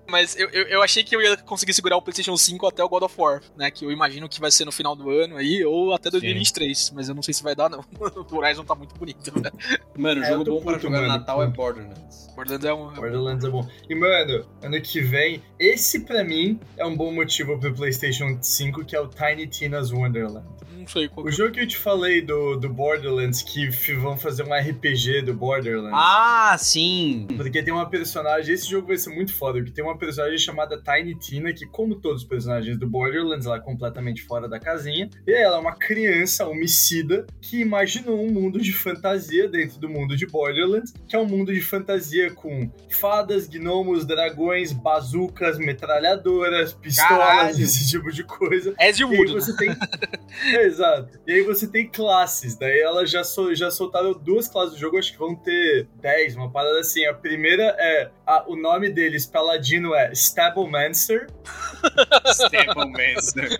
[0.10, 2.90] Mas eu, eu, eu achei que eu ia conseguir segurar o PlayStation 5 até o
[2.90, 3.72] God of War, né?
[3.72, 6.92] Que eu imagino que vai ser no final do ano aí, ou até 2023.
[6.96, 7.84] Mas eu não sei se vai dar, não.
[8.32, 9.52] O Horizon tá muito bonito, né?
[9.98, 11.20] Mano, o É, jogo tô bom pra puto, jogar no mano.
[11.20, 12.28] Natal é Borderlands.
[12.36, 12.94] Borderlands é um.
[12.94, 13.68] Borderlands é bom.
[13.90, 18.86] E, mano, ano que vem, esse pra mim é um bom motivo pro PlayStation 5,
[18.86, 20.48] que é o Tiny Tina's Wonderland.
[20.72, 24.18] Não sei qual O que jogo que eu te falei do, do Borderlands, que vão
[24.18, 25.94] fazer um RPG do Borderlands.
[25.94, 27.28] Ah, sim.
[27.38, 30.82] Porque tem uma personagem, esse jogo vai ser muito foda, porque tem uma personagem chamada
[30.82, 35.09] Tiny Tina, que como todos os personagens do Borderlands, ela é completamente fora da casinha.
[35.28, 40.15] E ela é uma criança homicida que imaginou um mundo de fantasia dentro do mundo
[40.15, 47.17] de Borderlands, que é um mundo de fantasia com fadas, gnomos, dragões, bazucas, metralhadoras, pistolas,
[47.19, 47.61] Caralho.
[47.61, 48.74] esse tipo de coisa.
[48.80, 49.34] As you E aí would.
[49.34, 49.69] você tem.
[50.53, 51.19] É, exato.
[51.28, 52.55] E aí você tem classes.
[52.57, 56.36] Daí elas já, sol- já soltaram duas classes do jogo, acho que vão ter 10,
[56.36, 57.05] uma parada assim.
[57.05, 58.09] A primeira é.
[58.26, 61.28] a- o nome deles, paladino, é Stablemancer.
[62.34, 63.59] Steppenmaster.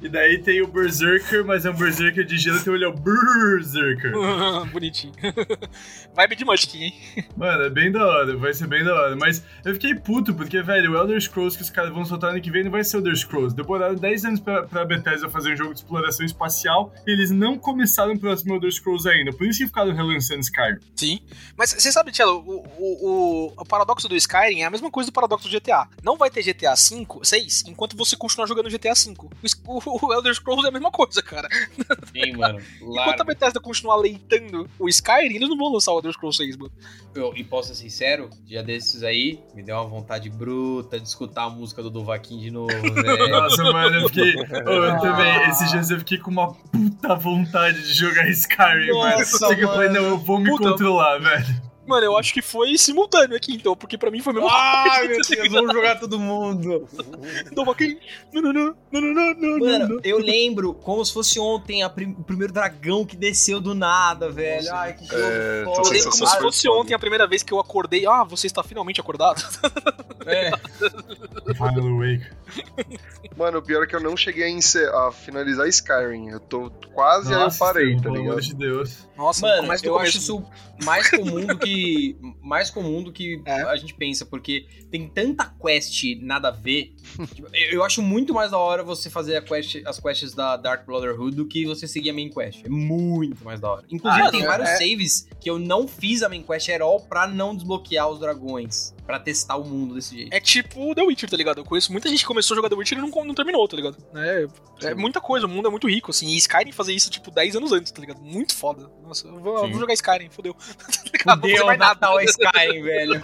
[0.00, 2.92] E daí tem o Berserker, mas é um Berserker de gelo, então ele é o
[2.92, 4.12] Berserker.
[4.70, 5.12] Bonitinho.
[6.14, 6.94] Vibe de Munchkin, hein?
[7.36, 9.16] Mano, é bem da hora, vai ser bem da hora.
[9.16, 12.40] Mas eu fiquei puto, porque, velho, o Elder Scrolls que os caras vão soltar ano
[12.40, 13.56] que vem não vai ser Elder Scrolls.
[13.56, 17.58] Demoraram 10 anos pra, pra Bethesda fazer um jogo de exploração espacial e eles não
[17.58, 19.32] começaram o próximo Elder Scrolls ainda.
[19.32, 20.78] Por isso que ficaram relançando Skyrim.
[20.94, 21.20] Sim.
[21.56, 25.10] Mas você sabe, Tchelo, o, o, o, o paradoxo do Skyrim é a mesma coisa
[25.10, 25.88] do paradoxo do GTA.
[26.02, 29.30] Não vai ter GTA 5, 6, enquanto você continuar jogando GTA 5.
[29.66, 31.48] O, o, Elder Scrolls é a mesma coisa, cara.
[32.12, 32.58] Sim, mano.
[32.80, 33.24] Enquanto a Larga.
[33.24, 36.72] Bethesda continuar leitando o Skyrim, eles não vão lançar o Elder Scrolls 6, mano.
[37.14, 41.44] Eu, e posso ser sincero, dia desses aí, me deu uma vontade bruta de escutar
[41.44, 43.28] a música do Dovaquim de novo, velho.
[43.28, 44.34] Nossa, mano, eu fiquei.
[44.36, 49.18] Ô, eu também, esses dias eu fiquei com uma puta vontade de jogar Skyrim, mano.
[49.18, 50.02] Nossa, Só que eu falei, mano.
[50.02, 50.70] não, eu vou me Puta.
[50.70, 51.65] controlar, velho.
[51.86, 55.08] Mano, eu acho que foi simultâneo aqui, então, porque pra mim foi a mesma Ai,
[55.08, 55.20] meu.
[55.20, 56.88] Deus, vamos jogar todo mundo.
[57.54, 57.98] Toma aqui.
[58.32, 60.00] Não, não, não, não, não, não, não, Mano, não.
[60.02, 64.30] eu lembro como se fosse ontem a prim- o primeiro dragão que desceu do nada,
[64.30, 64.72] velho.
[64.74, 65.88] Ai, que jogo É, tô Eu foda.
[65.90, 68.06] lembro como se fosse ontem a primeira vez que eu acordei.
[68.06, 69.42] Ah, você está finalmente acordado?
[70.28, 70.50] É.
[71.54, 72.26] Final Wake.
[73.36, 76.30] Mano, o pior é que eu não cheguei a, encer- a finalizar Skyrim.
[76.30, 78.40] Eu tô quase aí eu Nossa, parei, tá pelo amor ligado?
[78.42, 79.06] de Deus.
[79.16, 80.44] Nossa, Mano, eu acho isso
[80.82, 81.75] mais comum do que
[82.42, 83.62] mais comum do que É.
[83.62, 86.94] a gente pensa, porque tem tanta quest nada a ver.
[87.34, 90.84] Tipo, eu acho muito mais da hora você fazer a quest, as quests da Dark
[90.86, 92.64] Brotherhood do que você seguir a main quest.
[92.64, 93.84] É muito mais da hora.
[93.90, 94.76] Inclusive, Ah, tem é, vários é.
[94.76, 98.94] saves que eu não fiz a main quest at all pra não desbloquear os dragões.
[99.06, 100.34] Pra testar o mundo desse jeito.
[100.34, 101.58] É tipo The Witcher, tá ligado?
[101.58, 103.76] Eu conheço muita gente que começou a jogar The Witcher e não, não terminou, tá
[103.76, 103.96] ligado?
[104.14, 104.46] É,
[104.82, 106.26] é muita coisa, o mundo é muito rico, assim.
[106.26, 108.20] E Skyrim fazer isso, tipo, 10 anos antes, tá ligado?
[108.20, 108.90] Muito foda.
[109.02, 110.56] Nossa, eu vou, eu vou jogar Skyrim, fodeu.
[110.86, 111.40] Tá ligado?
[111.40, 111.94] Não vou fazer mais nada.
[111.94, 113.22] Natal é Skyrim, velho.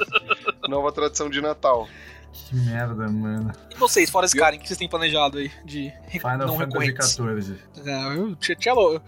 [0.68, 1.88] Nova tradição de Natal.
[2.32, 3.52] Que merda, mano.
[3.70, 6.64] E vocês, fora esse cara, o que vocês têm planejado aí de Final não Fantasy
[6.64, 7.14] recorrentes?
[7.14, 7.58] XIV.
[7.86, 9.02] É, Cello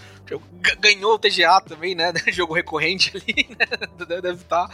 [0.80, 2.12] ganhou o TGA também, né?
[2.32, 3.66] Jogo recorrente ali, né?
[4.20, 4.68] Deve estar.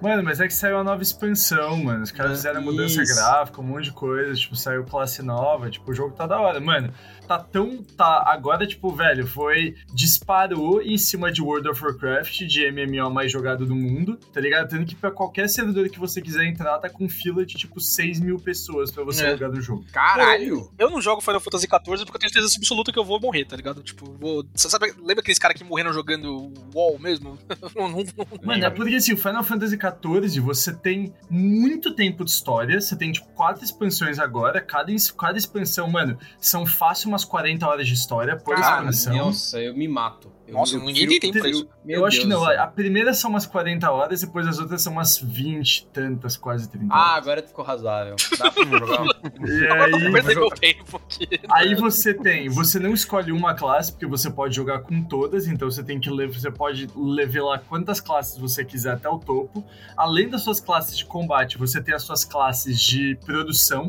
[0.00, 2.02] Mano, mas é que saiu a nova expansão, mano.
[2.02, 4.34] Os caras fizeram mudança gráfica, um monte de coisa.
[4.34, 5.70] Tipo, saiu classe nova.
[5.70, 6.60] Tipo, o jogo tá da hora.
[6.60, 6.92] Mano,
[7.28, 7.82] tá tão.
[7.96, 8.24] Tá.
[8.26, 9.74] Agora, tipo, velho, foi.
[9.92, 14.68] Disparou em cima de World of Warcraft, de MMO mais jogado do mundo, tá ligado?
[14.68, 18.20] Tendo que pra qualquer servidor que você quiser entrar, tá com fila de tipo 6
[18.20, 19.30] mil pessoas pra você É.
[19.32, 19.84] jogar do jogo.
[19.92, 20.70] Caralho!
[20.78, 23.44] Eu não jogo Final Fantasy XIV porque eu tenho certeza absoluta que eu vou morrer,
[23.44, 23.82] tá ligado?
[23.82, 24.44] Tipo, vou.
[24.54, 27.38] Você sabe, lembra aqueles caras que morreram jogando WoW mesmo?
[27.76, 32.24] Não- não- não- Mano, é porque assim, o Final Fantasy XIV, você tem muito tempo
[32.24, 37.24] de história, você tem, tipo, quatro expansões agora, cada, cada expansão, mano, são fácil umas
[37.24, 39.16] 40 horas de história por Cara, expansão.
[39.16, 40.30] nossa, eu me mato.
[40.48, 41.68] Eu- Nossa, eu ninguém tem tempo pra isso.
[41.86, 45.18] Eu acho que não, a primeira são umas 40 horas, depois as outras são umas
[45.18, 47.16] 20 e tantas, quase 30 Ah, horas.
[47.18, 48.16] agora ficou razoável.
[48.38, 49.04] Dá pra jogar?
[49.46, 51.28] E aí, meu tempo aqui.
[51.50, 55.70] aí você tem, você não escolhe uma classe, porque você pode jogar com todas, então
[55.70, 59.62] você tem que você pode levelar quantas classes você quiser até o topo.
[59.96, 63.86] Além das suas classes de combate, você tem as suas classes de produção.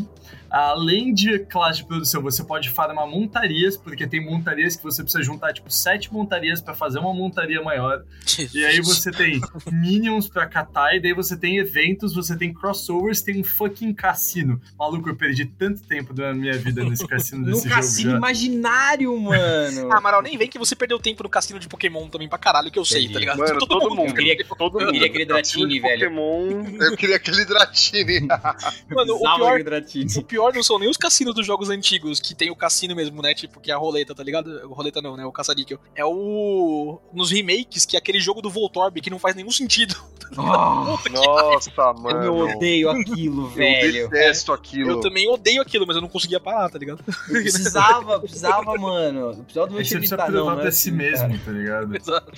[0.49, 5.23] Além de classe de produção, você pode farmar montarias, porque tem montarias que você precisa
[5.23, 8.03] juntar, tipo, sete montarias pra fazer uma montaria maior.
[8.53, 9.39] E aí você tem
[9.71, 14.59] minions pra catar, e daí você tem eventos, você tem crossovers, tem um fucking cassino.
[14.77, 18.17] Maluco, eu perdi tanto tempo da minha vida nesse cassino No desse jogo cassino já.
[18.17, 19.91] imaginário, mano.
[19.91, 22.71] Ah, Amaral, nem vem que você perdeu tempo no cassino de Pokémon também pra caralho,
[22.71, 23.13] que eu sei, Entendi.
[23.13, 23.37] tá ligado?
[23.39, 24.09] Mano, todo mundo.
[24.09, 24.91] Eu queria, Todo eu mundo.
[24.93, 25.99] queria aquele Dratini, velho.
[26.09, 26.63] Pokémon.
[26.81, 28.27] Eu queria aquele Dratini.
[28.89, 29.61] Mano, o pior,
[30.17, 33.21] o pior não são nem os cassinos dos jogos antigos, que tem o cassino mesmo,
[33.21, 33.33] né?
[33.33, 34.47] Tipo, que é a roleta, tá ligado?
[34.69, 35.25] O roleta não, né?
[35.25, 35.79] O caça-níquel.
[35.95, 36.09] É o.
[37.13, 39.95] Nos remakes, que é aquele jogo do Voltorb que não faz nenhum sentido.
[40.37, 40.41] Oh,
[41.09, 42.23] Nossa, mano.
[42.23, 44.09] eu odeio aquilo, Eu velho.
[44.09, 44.91] detesto aquilo.
[44.91, 47.03] Eu também odeio aquilo, mas eu não conseguia parar, tá ligado?
[47.27, 49.43] Precisava, precisava, mano.
[49.43, 51.41] Precisava do você precisa Utilita, não, é pra si assim, mesmo, cara.
[51.45, 51.95] tá ligado?
[51.95, 52.31] Exato.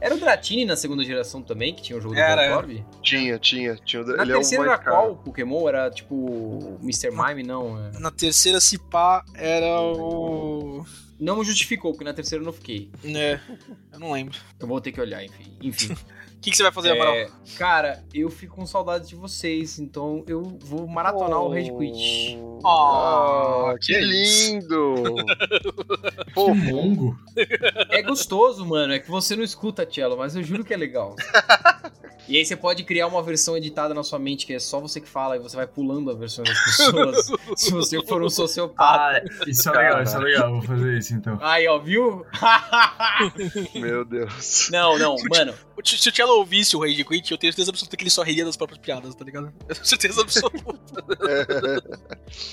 [0.00, 2.84] Era o Dratini na segunda geração também, que tinha o jogo Era, do Voltorb?
[3.02, 3.76] Tinha, tinha.
[3.76, 5.68] tinha Na ele é o terceira mais era qual Pokémon?
[5.68, 7.10] Era tipo o Mr.
[7.12, 7.44] Mime?
[7.44, 7.98] Não, é.
[8.00, 10.84] Na terceira, se pá, era o.
[11.22, 12.90] não me justificou, porque na terceira eu não fiquei.
[13.04, 13.38] É,
[13.92, 14.36] eu não lembro.
[14.58, 15.56] Eu vou ter que olhar, enfim.
[15.62, 15.94] Enfim.
[16.32, 17.14] O que, que você vai fazer, Amaral?
[17.14, 22.36] É, cara, eu fico com saudade de vocês, então eu vou maratonar o Red Quit.
[22.66, 25.14] Ah, que que lindo!
[26.26, 26.54] Que Fofo.
[26.56, 27.16] mongo.
[27.90, 28.92] É gostoso, mano.
[28.92, 31.14] É que você não escuta, Cello, mas eu juro que é legal.
[32.28, 35.00] E aí você pode criar uma versão editada na sua mente, que é só você
[35.00, 37.32] que fala, e você vai pulando a versão das pessoas.
[37.56, 39.22] se você for um sociopata.
[39.24, 40.52] Ah, isso é legal, isso é legal.
[40.52, 41.38] Vou fazer isso então.
[41.40, 42.24] Aí, ó, viu?
[43.74, 44.68] Meu Deus.
[44.70, 45.54] não, não, mano.
[45.84, 48.44] Se o Cello ouvisse o Rage Quit, eu tenho certeza absoluta que ele só riria
[48.44, 49.52] das próprias piadas, tá ligado?
[49.68, 51.04] Eu tenho certeza absoluta.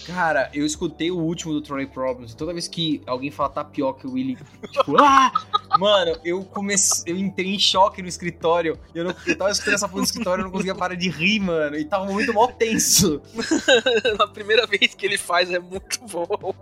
[0.08, 4.08] Cara, eu escutei o último do Trolley Problems e toda vez que alguém fala tapioca,
[4.08, 4.38] o Willy,
[4.72, 5.32] tipo, ah!
[5.78, 8.80] Mano, eu comecei, eu entrei em choque no escritório.
[8.96, 11.40] Eu, não, eu tava escutando essa porra no escritório, eu não conseguia parar de rir,
[11.40, 11.76] mano.
[11.76, 13.22] E tava muito mó tenso.
[14.18, 16.54] Na primeira vez que ele faz é muito bom.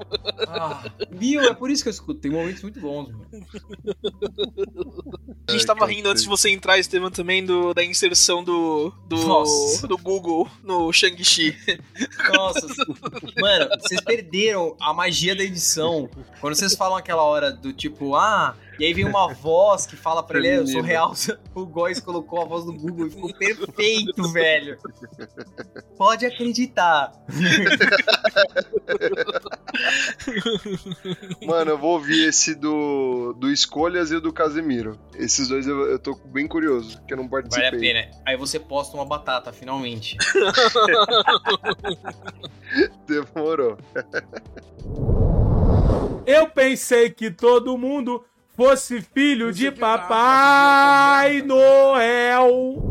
[0.48, 1.41] Ah, viu?
[1.41, 2.19] É por isso que eu escuto.
[2.19, 3.28] Tem momentos muito bons, mano.
[5.49, 8.91] A gente tava cara, rindo antes de você entrar, Estevam, também do, da inserção do,
[9.07, 9.88] do, Nossa.
[9.88, 11.57] do Google no Shang-Chi.
[12.34, 12.68] Nossa,
[13.40, 16.10] mano, vocês perderam a magia da edição.
[16.41, 20.22] Quando vocês falam aquela hora do tipo, ah, e aí vem uma voz que fala
[20.24, 21.14] pra ele, "É, eu sou real.
[21.56, 24.78] O Góis colocou a voz do Google e ficou perfeito, velho.
[25.98, 27.12] Pode acreditar.
[31.45, 34.99] Mano, eu vou ouvir esse do, do Escolhas e o do Casemiro.
[35.16, 37.72] Esses dois eu, eu tô bem curioso, que eu não participei.
[37.72, 38.12] Vale a pena.
[38.26, 40.16] Aí você posta uma batata, finalmente.
[43.08, 43.78] Demorou.
[46.26, 48.24] Eu pensei que todo mundo
[48.58, 52.84] fosse filho de Papai Noel.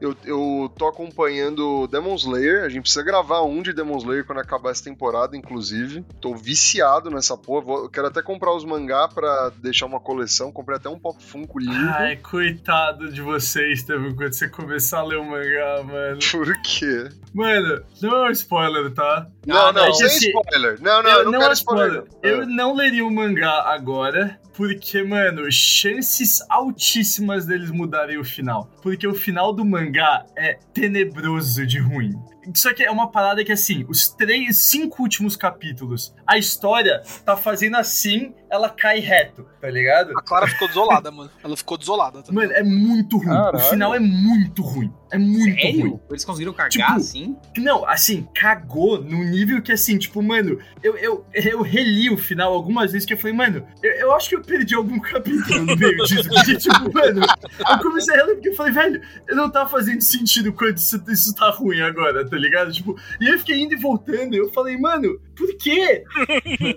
[0.00, 2.64] Eu, eu tô acompanhando Demon Slayer.
[2.64, 6.02] A gente precisa gravar um de Demon Slayer quando acabar essa temporada, inclusive.
[6.22, 7.64] Tô viciado nessa porra.
[7.66, 10.50] Vou- eu quero até comprar os mangá pra deixar uma coleção.
[10.50, 11.90] Comprei até um Pop Funko lindo.
[11.90, 16.18] Ai, coitado de você, Estevam, quando você começar a ler o mangá, mano.
[16.32, 17.08] Por quê?
[17.34, 19.26] Mano, não é um spoiler, tá?
[19.46, 19.94] Não, Ah, não, não.
[19.94, 20.80] sem Esse- spoiler.
[20.82, 22.04] Não, não, eu não, não quero é spoiler.
[22.22, 28.70] Eu não leria o mangá agora, porque, mano, chances altíssimas deles mudarem o final.
[28.82, 32.14] Porque o final do mangá é tenebroso de ruim.
[32.54, 37.36] Só que é uma parada que, assim, os três, cinco últimos capítulos, a história tá
[37.36, 40.10] fazendo assim, ela cai reto, tá ligado?
[40.18, 41.30] A Clara ficou desolada, mano.
[41.42, 42.22] Ela ficou desolada.
[42.22, 42.32] Tá?
[42.32, 43.28] Mano, é muito ruim.
[43.28, 43.56] Caralho.
[43.56, 44.92] O final é muito ruim.
[45.12, 45.72] É muito ruim.
[45.72, 46.00] Sério?
[46.08, 47.36] Eles conseguiram cagar Tipo, assim?
[47.58, 52.52] Não, assim, cagou no nível que, assim, tipo, mano, eu, eu, eu reli o final
[52.52, 55.76] algumas vezes que eu falei, mano, eu, eu acho que eu perdi algum capítulo no
[55.76, 56.28] meio disso.
[56.28, 57.22] Porque, tipo, mano,
[57.68, 61.34] eu comecei a reler porque eu falei, velho, não tá fazendo sentido quando isso, isso
[61.34, 62.72] tá ruim agora, tá ligado?
[62.72, 66.04] Tipo, e eu fiquei indo e voltando, e eu falei, mano, por quê?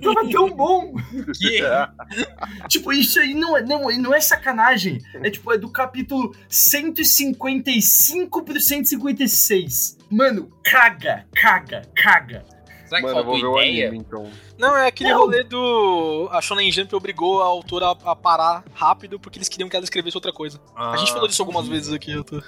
[0.02, 0.96] Tava tão bom.
[1.38, 1.62] Que?
[2.68, 5.00] Tipo, isso aí não é, não, não é sacanagem.
[5.22, 9.98] É tipo, é do capítulo 155 pro 156.
[10.10, 12.46] Mano, caga, caga, caga.
[12.86, 13.88] Será que Mano, eu vou ver faltou o ideia?
[13.88, 14.30] anime, então.
[14.58, 15.20] Não, é aquele Não.
[15.20, 16.30] rolê do.
[16.32, 20.16] A Shonen Jump obrigou a autora a, parar rápido porque eles queriam que ela escrevesse
[20.16, 20.60] outra coisa.
[20.76, 22.12] a gente Ah, falou disso algumas vezes aqui.
[22.12, 22.42] Eu tô...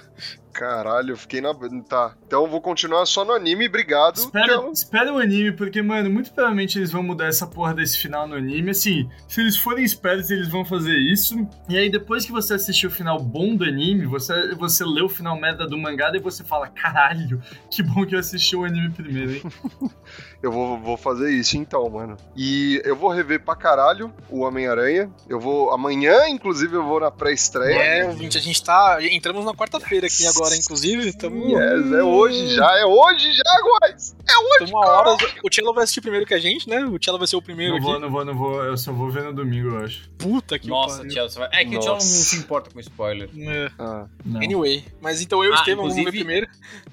[0.53, 1.53] Caralho, eu fiquei na.
[1.89, 2.15] Tá.
[2.25, 4.15] Então eu vou continuar só no anime, obrigado.
[4.15, 4.71] Espera, Tchau.
[4.71, 8.35] espera o anime, porque, mano, muito provavelmente eles vão mudar essa porra desse final no
[8.35, 8.71] anime.
[8.71, 11.35] Assim, se eles forem espertos, eles vão fazer isso.
[11.67, 15.09] E aí, depois que você assistir o final bom do anime, você, você lê o
[15.09, 18.91] final merda do mangá e você fala: caralho, que bom que eu assisti o anime
[18.91, 19.43] primeiro, hein?
[20.45, 22.15] Eu vou, vou fazer isso então, mano.
[22.35, 25.09] E eu vou rever pra caralho o Homem-Aranha.
[25.27, 25.71] Eu vou.
[25.71, 27.73] Amanhã, inclusive, eu vou na pré-estreia.
[27.81, 28.99] É, ouvinte, a gente tá.
[29.01, 31.11] Entramos na quarta-feira aqui agora, inclusive.
[31.13, 34.15] Tamo, Yes, é hoje já, é hoje já, guys!
[34.29, 35.17] É hoje, tamo a horas.
[35.43, 36.85] O Tchelo vai assistir primeiro que a gente, né?
[36.85, 37.85] O Tchelo vai ser o primeiro Não aqui.
[37.87, 38.63] vou, não vou, não vou.
[38.63, 40.07] Eu só vou ver no domingo, eu acho.
[40.19, 41.07] Puta que Nossa.
[41.07, 41.49] Tchelo, você vai...
[41.53, 42.05] É que o Tchelo não Nossa.
[42.05, 43.29] se importa com spoiler.
[43.35, 43.71] É.
[43.79, 44.41] Ah, Não.
[44.41, 46.47] Anyway, mas então eu e o Ah, Estevam vamos ver primeiro.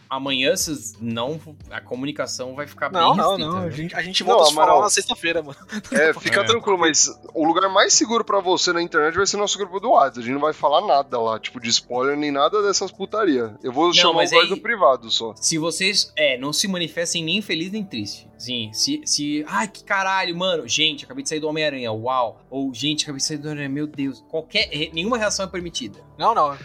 [0.09, 1.39] Amanhã vocês não.
[1.70, 3.56] A comunicação vai ficar Não, bem não, não.
[3.59, 3.70] A né?
[3.70, 5.56] gente, a gente Não, volta a se falar na sexta-feira, mano.
[5.93, 6.44] é, fica É.
[6.44, 9.90] tranquilo, mas o lugar mais seguro pra você na internet vai ser nosso grupo do
[9.90, 10.20] WhatsApp.
[10.20, 13.55] A gente não vai falar nada lá, tipo, de spoiler nem nada dessas putaria.
[13.62, 15.35] Eu vou chamar o guys aí- no privado só.
[15.36, 18.28] Se vocês, é, não se manifestem nem feliz nem triste.
[18.43, 19.44] Sim, se, se.
[19.47, 20.66] Ai, que caralho, mano.
[20.66, 22.43] Gente, acabei de sair do Homem-Aranha, uau.
[22.51, 24.24] Ou, gente, acabei de sair do Homem-Aranha, meu Deus.
[24.28, 24.69] Qualquer.
[24.69, 26.01] re- Nenhuma reação é permitida.
[26.19, 26.56] Não, não.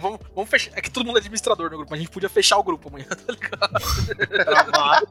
[0.00, 0.70] Vamos, vamos fechar.
[0.74, 2.88] É que todo mundo é administrador no grupo, mas a gente podia fechar o grupo
[2.88, 4.44] amanhã, tá ligado?
[4.44, 5.06] Travado.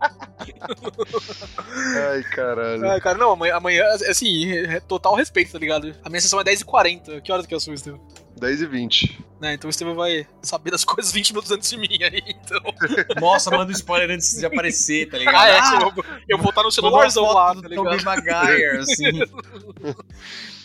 [2.10, 2.90] Ai, caralho.
[2.90, 5.94] Ah, cara, não, amanhã, amanhã, assim, é total respeito, tá ligado?
[6.04, 7.22] A minha sessão é 10h40.
[7.22, 8.02] Que horas que é a sua, Estevam?
[8.38, 9.26] 10 e 20.
[9.40, 12.60] Né, então o Estevam vai saber das coisas 20 minutos antes de mim aí, então.
[13.20, 15.36] Nossa, manda um spoiler antes de aparecer, tá ligado?
[15.36, 18.04] Ah, é, eu, vou- eu vou estar no celularzão lá, tá ligado?
[18.04, 19.04] Maguire, assim.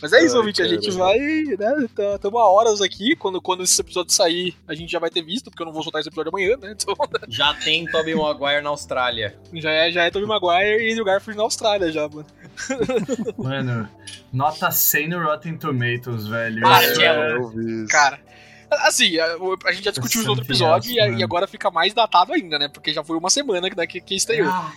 [0.01, 1.75] Mas é isso, ouvinte, a gente vai, né,
[2.15, 5.51] estamos a horas aqui, quando, quando esse episódio sair, a gente já vai ter visto,
[5.51, 6.95] porque eu não vou soltar esse episódio amanhã, né, então
[7.29, 9.37] Já tem Tobey Maguire na Austrália.
[9.55, 12.27] já é, já é Tobey Maguire e Andrew Garfield na Austrália já, mano.
[13.39, 13.89] Mano,
[14.33, 16.67] nota 100 no Rotten Tomatoes, velho.
[16.67, 17.61] Ah, É, Tchelo.
[17.61, 17.87] eu.
[17.89, 18.19] Cara,
[18.71, 19.27] assim, a,
[19.67, 22.59] a gente já discutiu isso no outro episódio e, e agora fica mais datado ainda,
[22.59, 24.49] né, porque já foi uma semana que, daqui, que estreou.
[24.51, 24.73] Ah,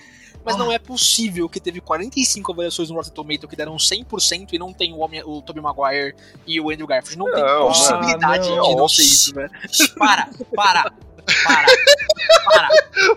[0.45, 4.59] Mas não é possível que teve 45 avaliações no Rotten Tomato que deram 100% e
[4.59, 6.15] não tem o, homem, o Tobey Maguire
[6.45, 7.17] e o Andrew Garfield.
[7.17, 8.89] Não, tem Não, possibilidade ah, de não não.
[8.89, 9.51] ser isso, velho.
[9.97, 10.91] para, para,
[11.43, 11.65] para,
[12.45, 12.69] para,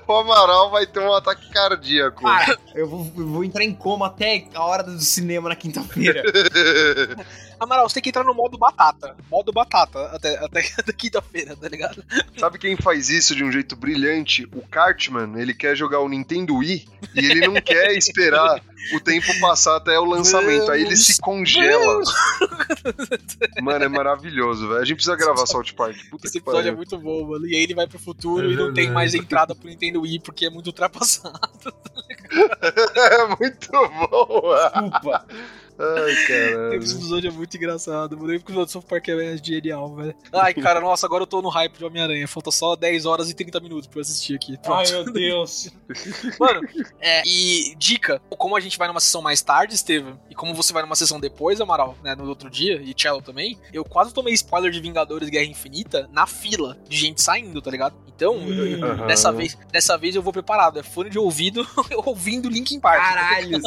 [0.06, 2.22] O Amaral vai ter um ataque cardíaco.
[2.22, 2.58] para.
[2.74, 6.22] Eu vou, eu vou entrar em coma até a hora do cinema na quinta-feira.
[7.58, 9.16] Amaral, você tem que entrar no modo batata.
[9.30, 12.04] Modo batata até, até, até quinta-feira, tá ligado?
[12.36, 14.48] Sabe quem faz isso de um jeito brilhante?
[14.54, 15.40] O Cartman.
[15.40, 18.60] Ele quer jogar o Nintendo Wii e ele não quer esperar
[18.94, 20.70] o tempo passar até o lançamento.
[20.70, 22.02] Aí ele se congela.
[23.62, 24.80] Mano, é maravilhoso, velho.
[24.80, 25.96] A gente precisa gravar South Park.
[26.10, 27.46] Puta Esse que episódio é muito bom, mano.
[27.46, 30.20] E aí ele vai pro futuro É e não tem mais entrada pro Nintendo Wii
[30.20, 31.36] porque é muito ultrapassado.
[32.96, 34.42] É muito bom.
[34.90, 35.26] Desculpa.
[35.78, 36.74] Ai, caralho.
[36.82, 38.28] Esse episódio é muito engraçado, mano.
[38.30, 40.14] O episódio do South Park é genial, velho.
[40.32, 42.26] Ai, cara, nossa, agora eu tô no hype de Homem-Aranha.
[42.26, 44.56] Falta só 10 horas e 30 minutos pra eu assistir aqui.
[44.58, 44.78] Pronto.
[44.78, 45.70] Ai, meu Deus.
[46.40, 46.60] Mano,
[47.00, 50.72] é, e dica, como a gente vai numa sessão mais tarde, Estevam, e como você
[50.72, 54.32] vai numa sessão depois, Amaral, né, no outro dia, e Cello também, eu quase tomei
[54.34, 57.94] spoiler de Vingadores Guerra Infinita na fila de gente saindo, tá ligado?
[58.06, 59.06] Então, eu- eu- Aham.
[59.06, 61.66] dessa, vez, dessa vez eu vou preparado, é fone de ouvido,
[62.06, 62.96] ouvindo Linkin Park.
[62.98, 63.60] Caralho.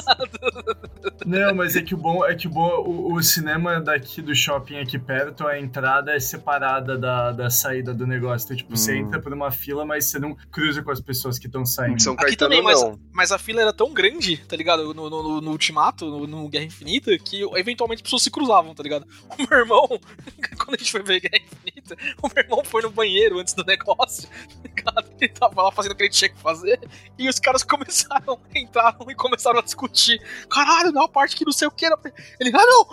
[1.25, 4.33] Não, mas é que o bom é que o bom o, o cinema daqui do
[4.33, 8.45] shopping aqui perto, a entrada é separada da, da saída do negócio.
[8.45, 9.05] Então, tipo, você Hum.
[9.07, 12.01] entra por uma fila, mas você não cruza com as pessoas que estão saindo.
[12.01, 12.99] São Aqui também, mas, não.
[13.11, 14.93] mas a fila era tão grande, tá ligado?
[14.93, 18.81] No, no, no- no Ultimato, no, no Guerra Infinita, que eventualmente pessoas se cruzavam, tá
[18.83, 19.05] ligado?
[19.39, 19.87] O meu irmão,
[20.57, 21.78] quando a gente foi ver Guerra Infinita,
[22.21, 25.09] o meu irmão foi no banheiro antes do negócio, tá ligado?
[25.19, 26.79] Ele tava lá fazendo o que ele tinha que fazer.
[27.17, 30.21] E os caras começaram, entraram e começaram a discutir.
[30.49, 31.97] Caralho, não, a parte que não sei o que era.
[32.39, 32.87] Ele, ah, não!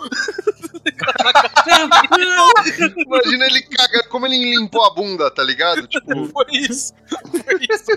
[2.97, 5.87] Imagina ele caga, como ele limpou a bunda, tá ligado?
[5.87, 6.93] Tipo, Foi isso.
[7.31, 7.91] Foi isso.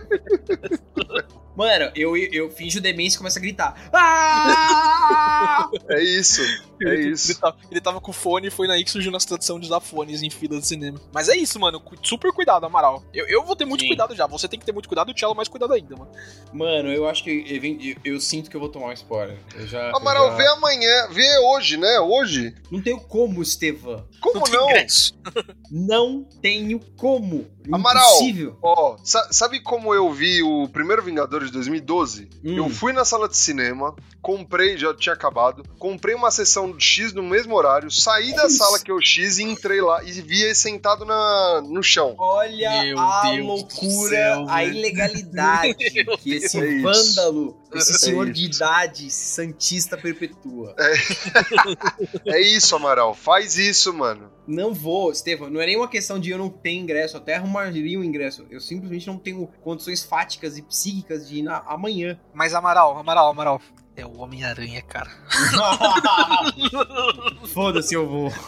[1.56, 3.90] Mano, eu, eu finjo demência e começo a gritar.
[3.92, 5.68] Ah!
[5.90, 6.40] é isso.
[6.82, 7.38] É Ele, isso.
[7.38, 10.22] tava, ele tava com fone e foi naí que surgiu nossa tradição de usar fones
[10.22, 10.89] em fila de cinema.
[11.12, 11.82] Mas é isso, mano.
[12.02, 13.02] Super cuidado, Amaral.
[13.12, 13.88] Eu, eu vou ter muito Sim.
[13.88, 14.26] cuidado já.
[14.26, 16.10] Você tem que ter muito cuidado e o Cello mais cuidado ainda, mano.
[16.52, 19.38] Mano, eu acho que eu, eu- eu sinto que eu vou tomar um spoiler.
[19.54, 19.90] Eu já.
[19.96, 20.36] Amaral, eu já...
[20.36, 22.00] vê amanhã, vê hoje, né?
[22.00, 22.54] Hoje.
[22.70, 24.04] Não tenho como, Estevam.
[24.20, 24.70] Como tem não?
[24.70, 25.14] ingresso.
[25.70, 27.46] Não tenho como.
[27.72, 28.04] Amaral.
[28.16, 28.58] Impossível.
[28.62, 32.28] Ó, sa- sabe como eu vi o primeiro Vingadores de 2012?
[32.44, 32.56] Hum.
[32.56, 37.12] Eu fui na sala de cinema, comprei, já tinha acabado, comprei uma sessão do X
[37.12, 38.56] no mesmo horário, saí da Isso.
[38.58, 42.14] sala que é o X e entrei lá e vi ele sentado na, no chão.
[42.18, 45.74] Olha Meu a Deus loucura, céu, a ilegalidade
[46.18, 46.82] que esse É isso.
[46.82, 48.56] vândalo, esse É senhor de isso.
[48.62, 50.74] idade, santista perpetua.
[52.26, 54.30] É isso, Amaral, faz isso, mano.
[54.46, 57.36] Não vou, Estevam, não é nem uma questão de eu não ter ingresso, eu até
[57.36, 58.46] arrumaria um ingresso.
[58.50, 62.18] Eu simplesmente não tenho condições fáticas e psíquicas de ir na, amanhã.
[62.34, 63.60] Mas Amaral, Amaral, Amaral.
[63.96, 65.10] É o Homem-Aranha, cara.
[67.52, 68.30] Foda-se, eu vou.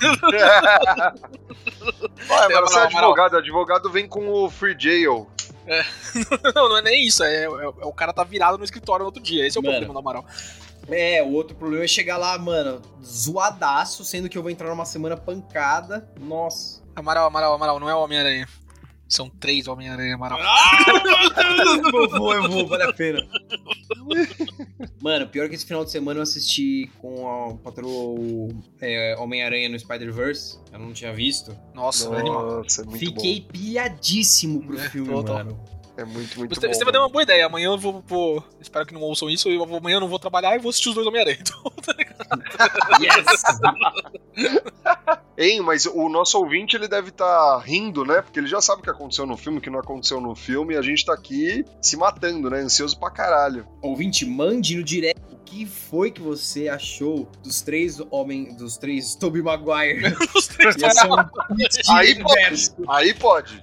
[2.28, 5.28] Vai, É, Amaral, você é Amaral, advogado, advogado vem com o Free Jail.
[6.54, 7.22] não, não é nem isso.
[7.22, 7.48] É, é- é
[7.86, 9.46] o cara tá virado no escritório no outro dia.
[9.46, 9.74] Esse é o Mano.
[9.76, 10.26] problema do Amaral.
[10.88, 14.84] É, o outro problema é chegar lá, mano, zoadaço, sendo que eu vou entrar numa
[14.84, 16.08] semana pancada.
[16.20, 16.82] Nossa.
[16.96, 18.46] Amaral, Amaral, Amaral, não é o Homem-Aranha.
[19.12, 20.38] São três Homem-Aranha, Amaral.
[21.92, 23.22] eu vou, eu vou, vale a pena.
[25.02, 28.48] Mano, pior que esse final de semana eu assisti com a patroa o,
[28.80, 30.58] é, Homem-Aranha no Spider-Verse.
[30.72, 31.54] Eu não tinha visto.
[31.74, 32.62] Nossa, é animal.
[32.62, 35.34] Nossa, é muito Fiquei pilhadíssimo pro É, filme, total.
[35.36, 35.54] mano.
[35.54, 35.72] bom.
[35.94, 36.72] É muito, muito Você, bom.
[36.72, 37.44] você vai dar uma boa ideia.
[37.44, 39.50] Amanhã eu vou, vou- Espero que não ouçam isso.
[39.50, 41.36] Eu vou- amanhã eu não vou trabalhar e vou assistir os dois Homem-Aranha.
[41.38, 41.62] Então,
[43.00, 43.42] Yes!
[45.36, 48.22] Hein, mas o nosso ouvinte ele deve estar rindo, né?
[48.22, 50.74] Porque ele já sabe o que aconteceu no filme, o que não aconteceu no filme,
[50.74, 52.60] e a gente tá aqui se matando, né?
[52.60, 53.66] Ansioso pra caralho.
[53.80, 59.42] Ouvinte, mande no direct que foi que você achou dos três homens, dos três Tobey
[59.42, 60.14] Maguire.
[60.34, 63.62] os três um Aí pode, aí pode.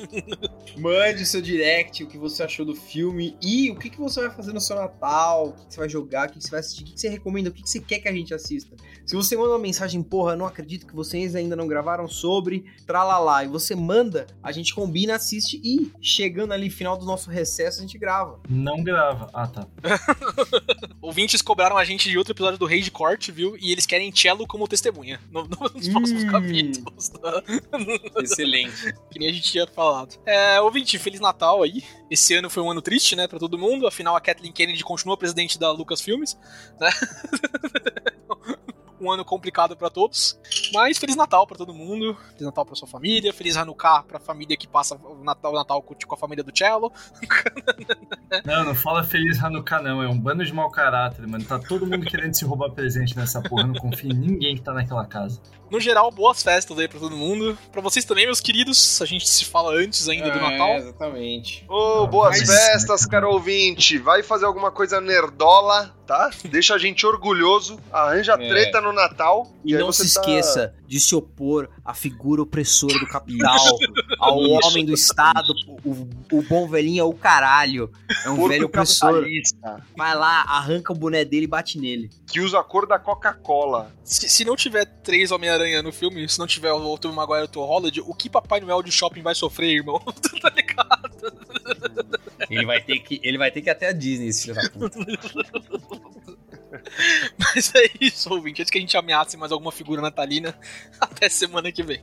[0.78, 4.20] Mande o seu direct, o que você achou do filme e o que, que você
[4.20, 6.50] vai fazer no seu Natal, o que, que você vai jogar, o que, que você
[6.50, 8.32] vai assistir, o que, que você recomenda, o que, que você quer que a gente
[8.32, 8.74] assista.
[9.04, 13.44] Se você manda uma mensagem, porra, não acredito que vocês ainda não gravaram sobre tralalá,
[13.44, 17.82] e você manda, a gente combina, assiste e chegando ali final do nosso recesso, a
[17.82, 18.40] gente grava.
[18.48, 19.28] Não grava.
[19.32, 19.66] Ah, tá.
[21.02, 23.56] Ouvintes cobraram a gente de outro episódio do Rei de Corte, viu?
[23.60, 26.30] E eles querem Cello como testemunha no- no- nos próximos Hum.
[26.30, 27.08] capítulos.
[27.08, 27.42] tá?
[28.22, 28.94] Excelente.
[29.10, 30.16] Que nem a gente tinha falado.
[30.24, 31.82] É, ouvinte, Feliz Natal aí.
[32.08, 33.86] Esse ano foi um ano triste, né, pra todo mundo.
[33.86, 36.38] Afinal, a Kathleen Kennedy continua presidente da Lucasfilmes,
[36.80, 36.88] né?
[39.02, 40.38] um ano complicado pra todos.
[40.72, 42.16] Mas Feliz Natal pra todo mundo.
[42.30, 43.32] Feliz Natal pra sua família.
[43.32, 46.92] Feliz Hanukkah pra família que passa o Natal, o Natal com a família do Cello.
[48.46, 50.02] Não, não fala Feliz Hanukkah, não.
[50.02, 51.44] É um bando de mau caráter, mano.
[51.44, 53.62] Tá todo mundo querendo se roubar presente nessa porra.
[53.62, 55.40] Eu não confio em ninguém que tá naquela casa.
[55.70, 57.56] No geral, boas festas aí pra todo mundo.
[57.70, 59.00] Pra vocês também, meus queridos.
[59.02, 60.76] A gente se fala antes ainda do É, Natal.
[60.76, 61.64] exatamente.
[61.68, 63.98] Ô, boas Mas- festas, caro ouvinte.
[63.98, 66.30] Vai fazer alguma coisa nerdola, tá?
[66.44, 67.78] Deixa a gente orgulhoso.
[67.90, 68.48] Arranja É.
[68.48, 69.50] treta no Natal.
[69.64, 73.56] E aí não se tá- esqueça de se opor à figura opressora do capital,
[74.20, 74.68] ao Isso.
[74.68, 75.54] homem do Estado.
[75.84, 77.90] O, o bom velhinho é o caralho.
[78.24, 79.24] É um Porco velho opressor.
[79.96, 82.10] Vai lá, arranca o boné dele e bate nele.
[82.30, 83.90] Que usa a cor da Coca-Cola.
[84.04, 87.44] Se, se não tiver três Homem-Aranha no filme, se não tiver o Tobey Maguire e
[87.44, 89.98] o Tom Holland, o que Papai Noel de shopping vai sofrer, irmão?
[90.42, 91.10] tá ligado?
[92.50, 94.68] Ele vai ter que, ele vai ter que ir até a Disney, esse filho da
[94.68, 94.98] puta.
[97.38, 98.62] Mas é isso, ouvinte.
[98.62, 100.54] Antes que a gente ameace mais alguma figura natalina,
[101.00, 102.02] até semana que vem.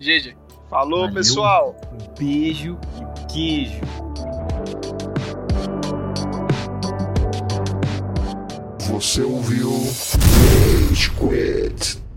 [0.00, 0.36] GG.
[0.68, 1.14] Falou, Valeu.
[1.14, 1.80] pessoal.
[2.18, 3.80] Beijo e queijo.
[8.90, 12.09] Você ouviu Rage Quit.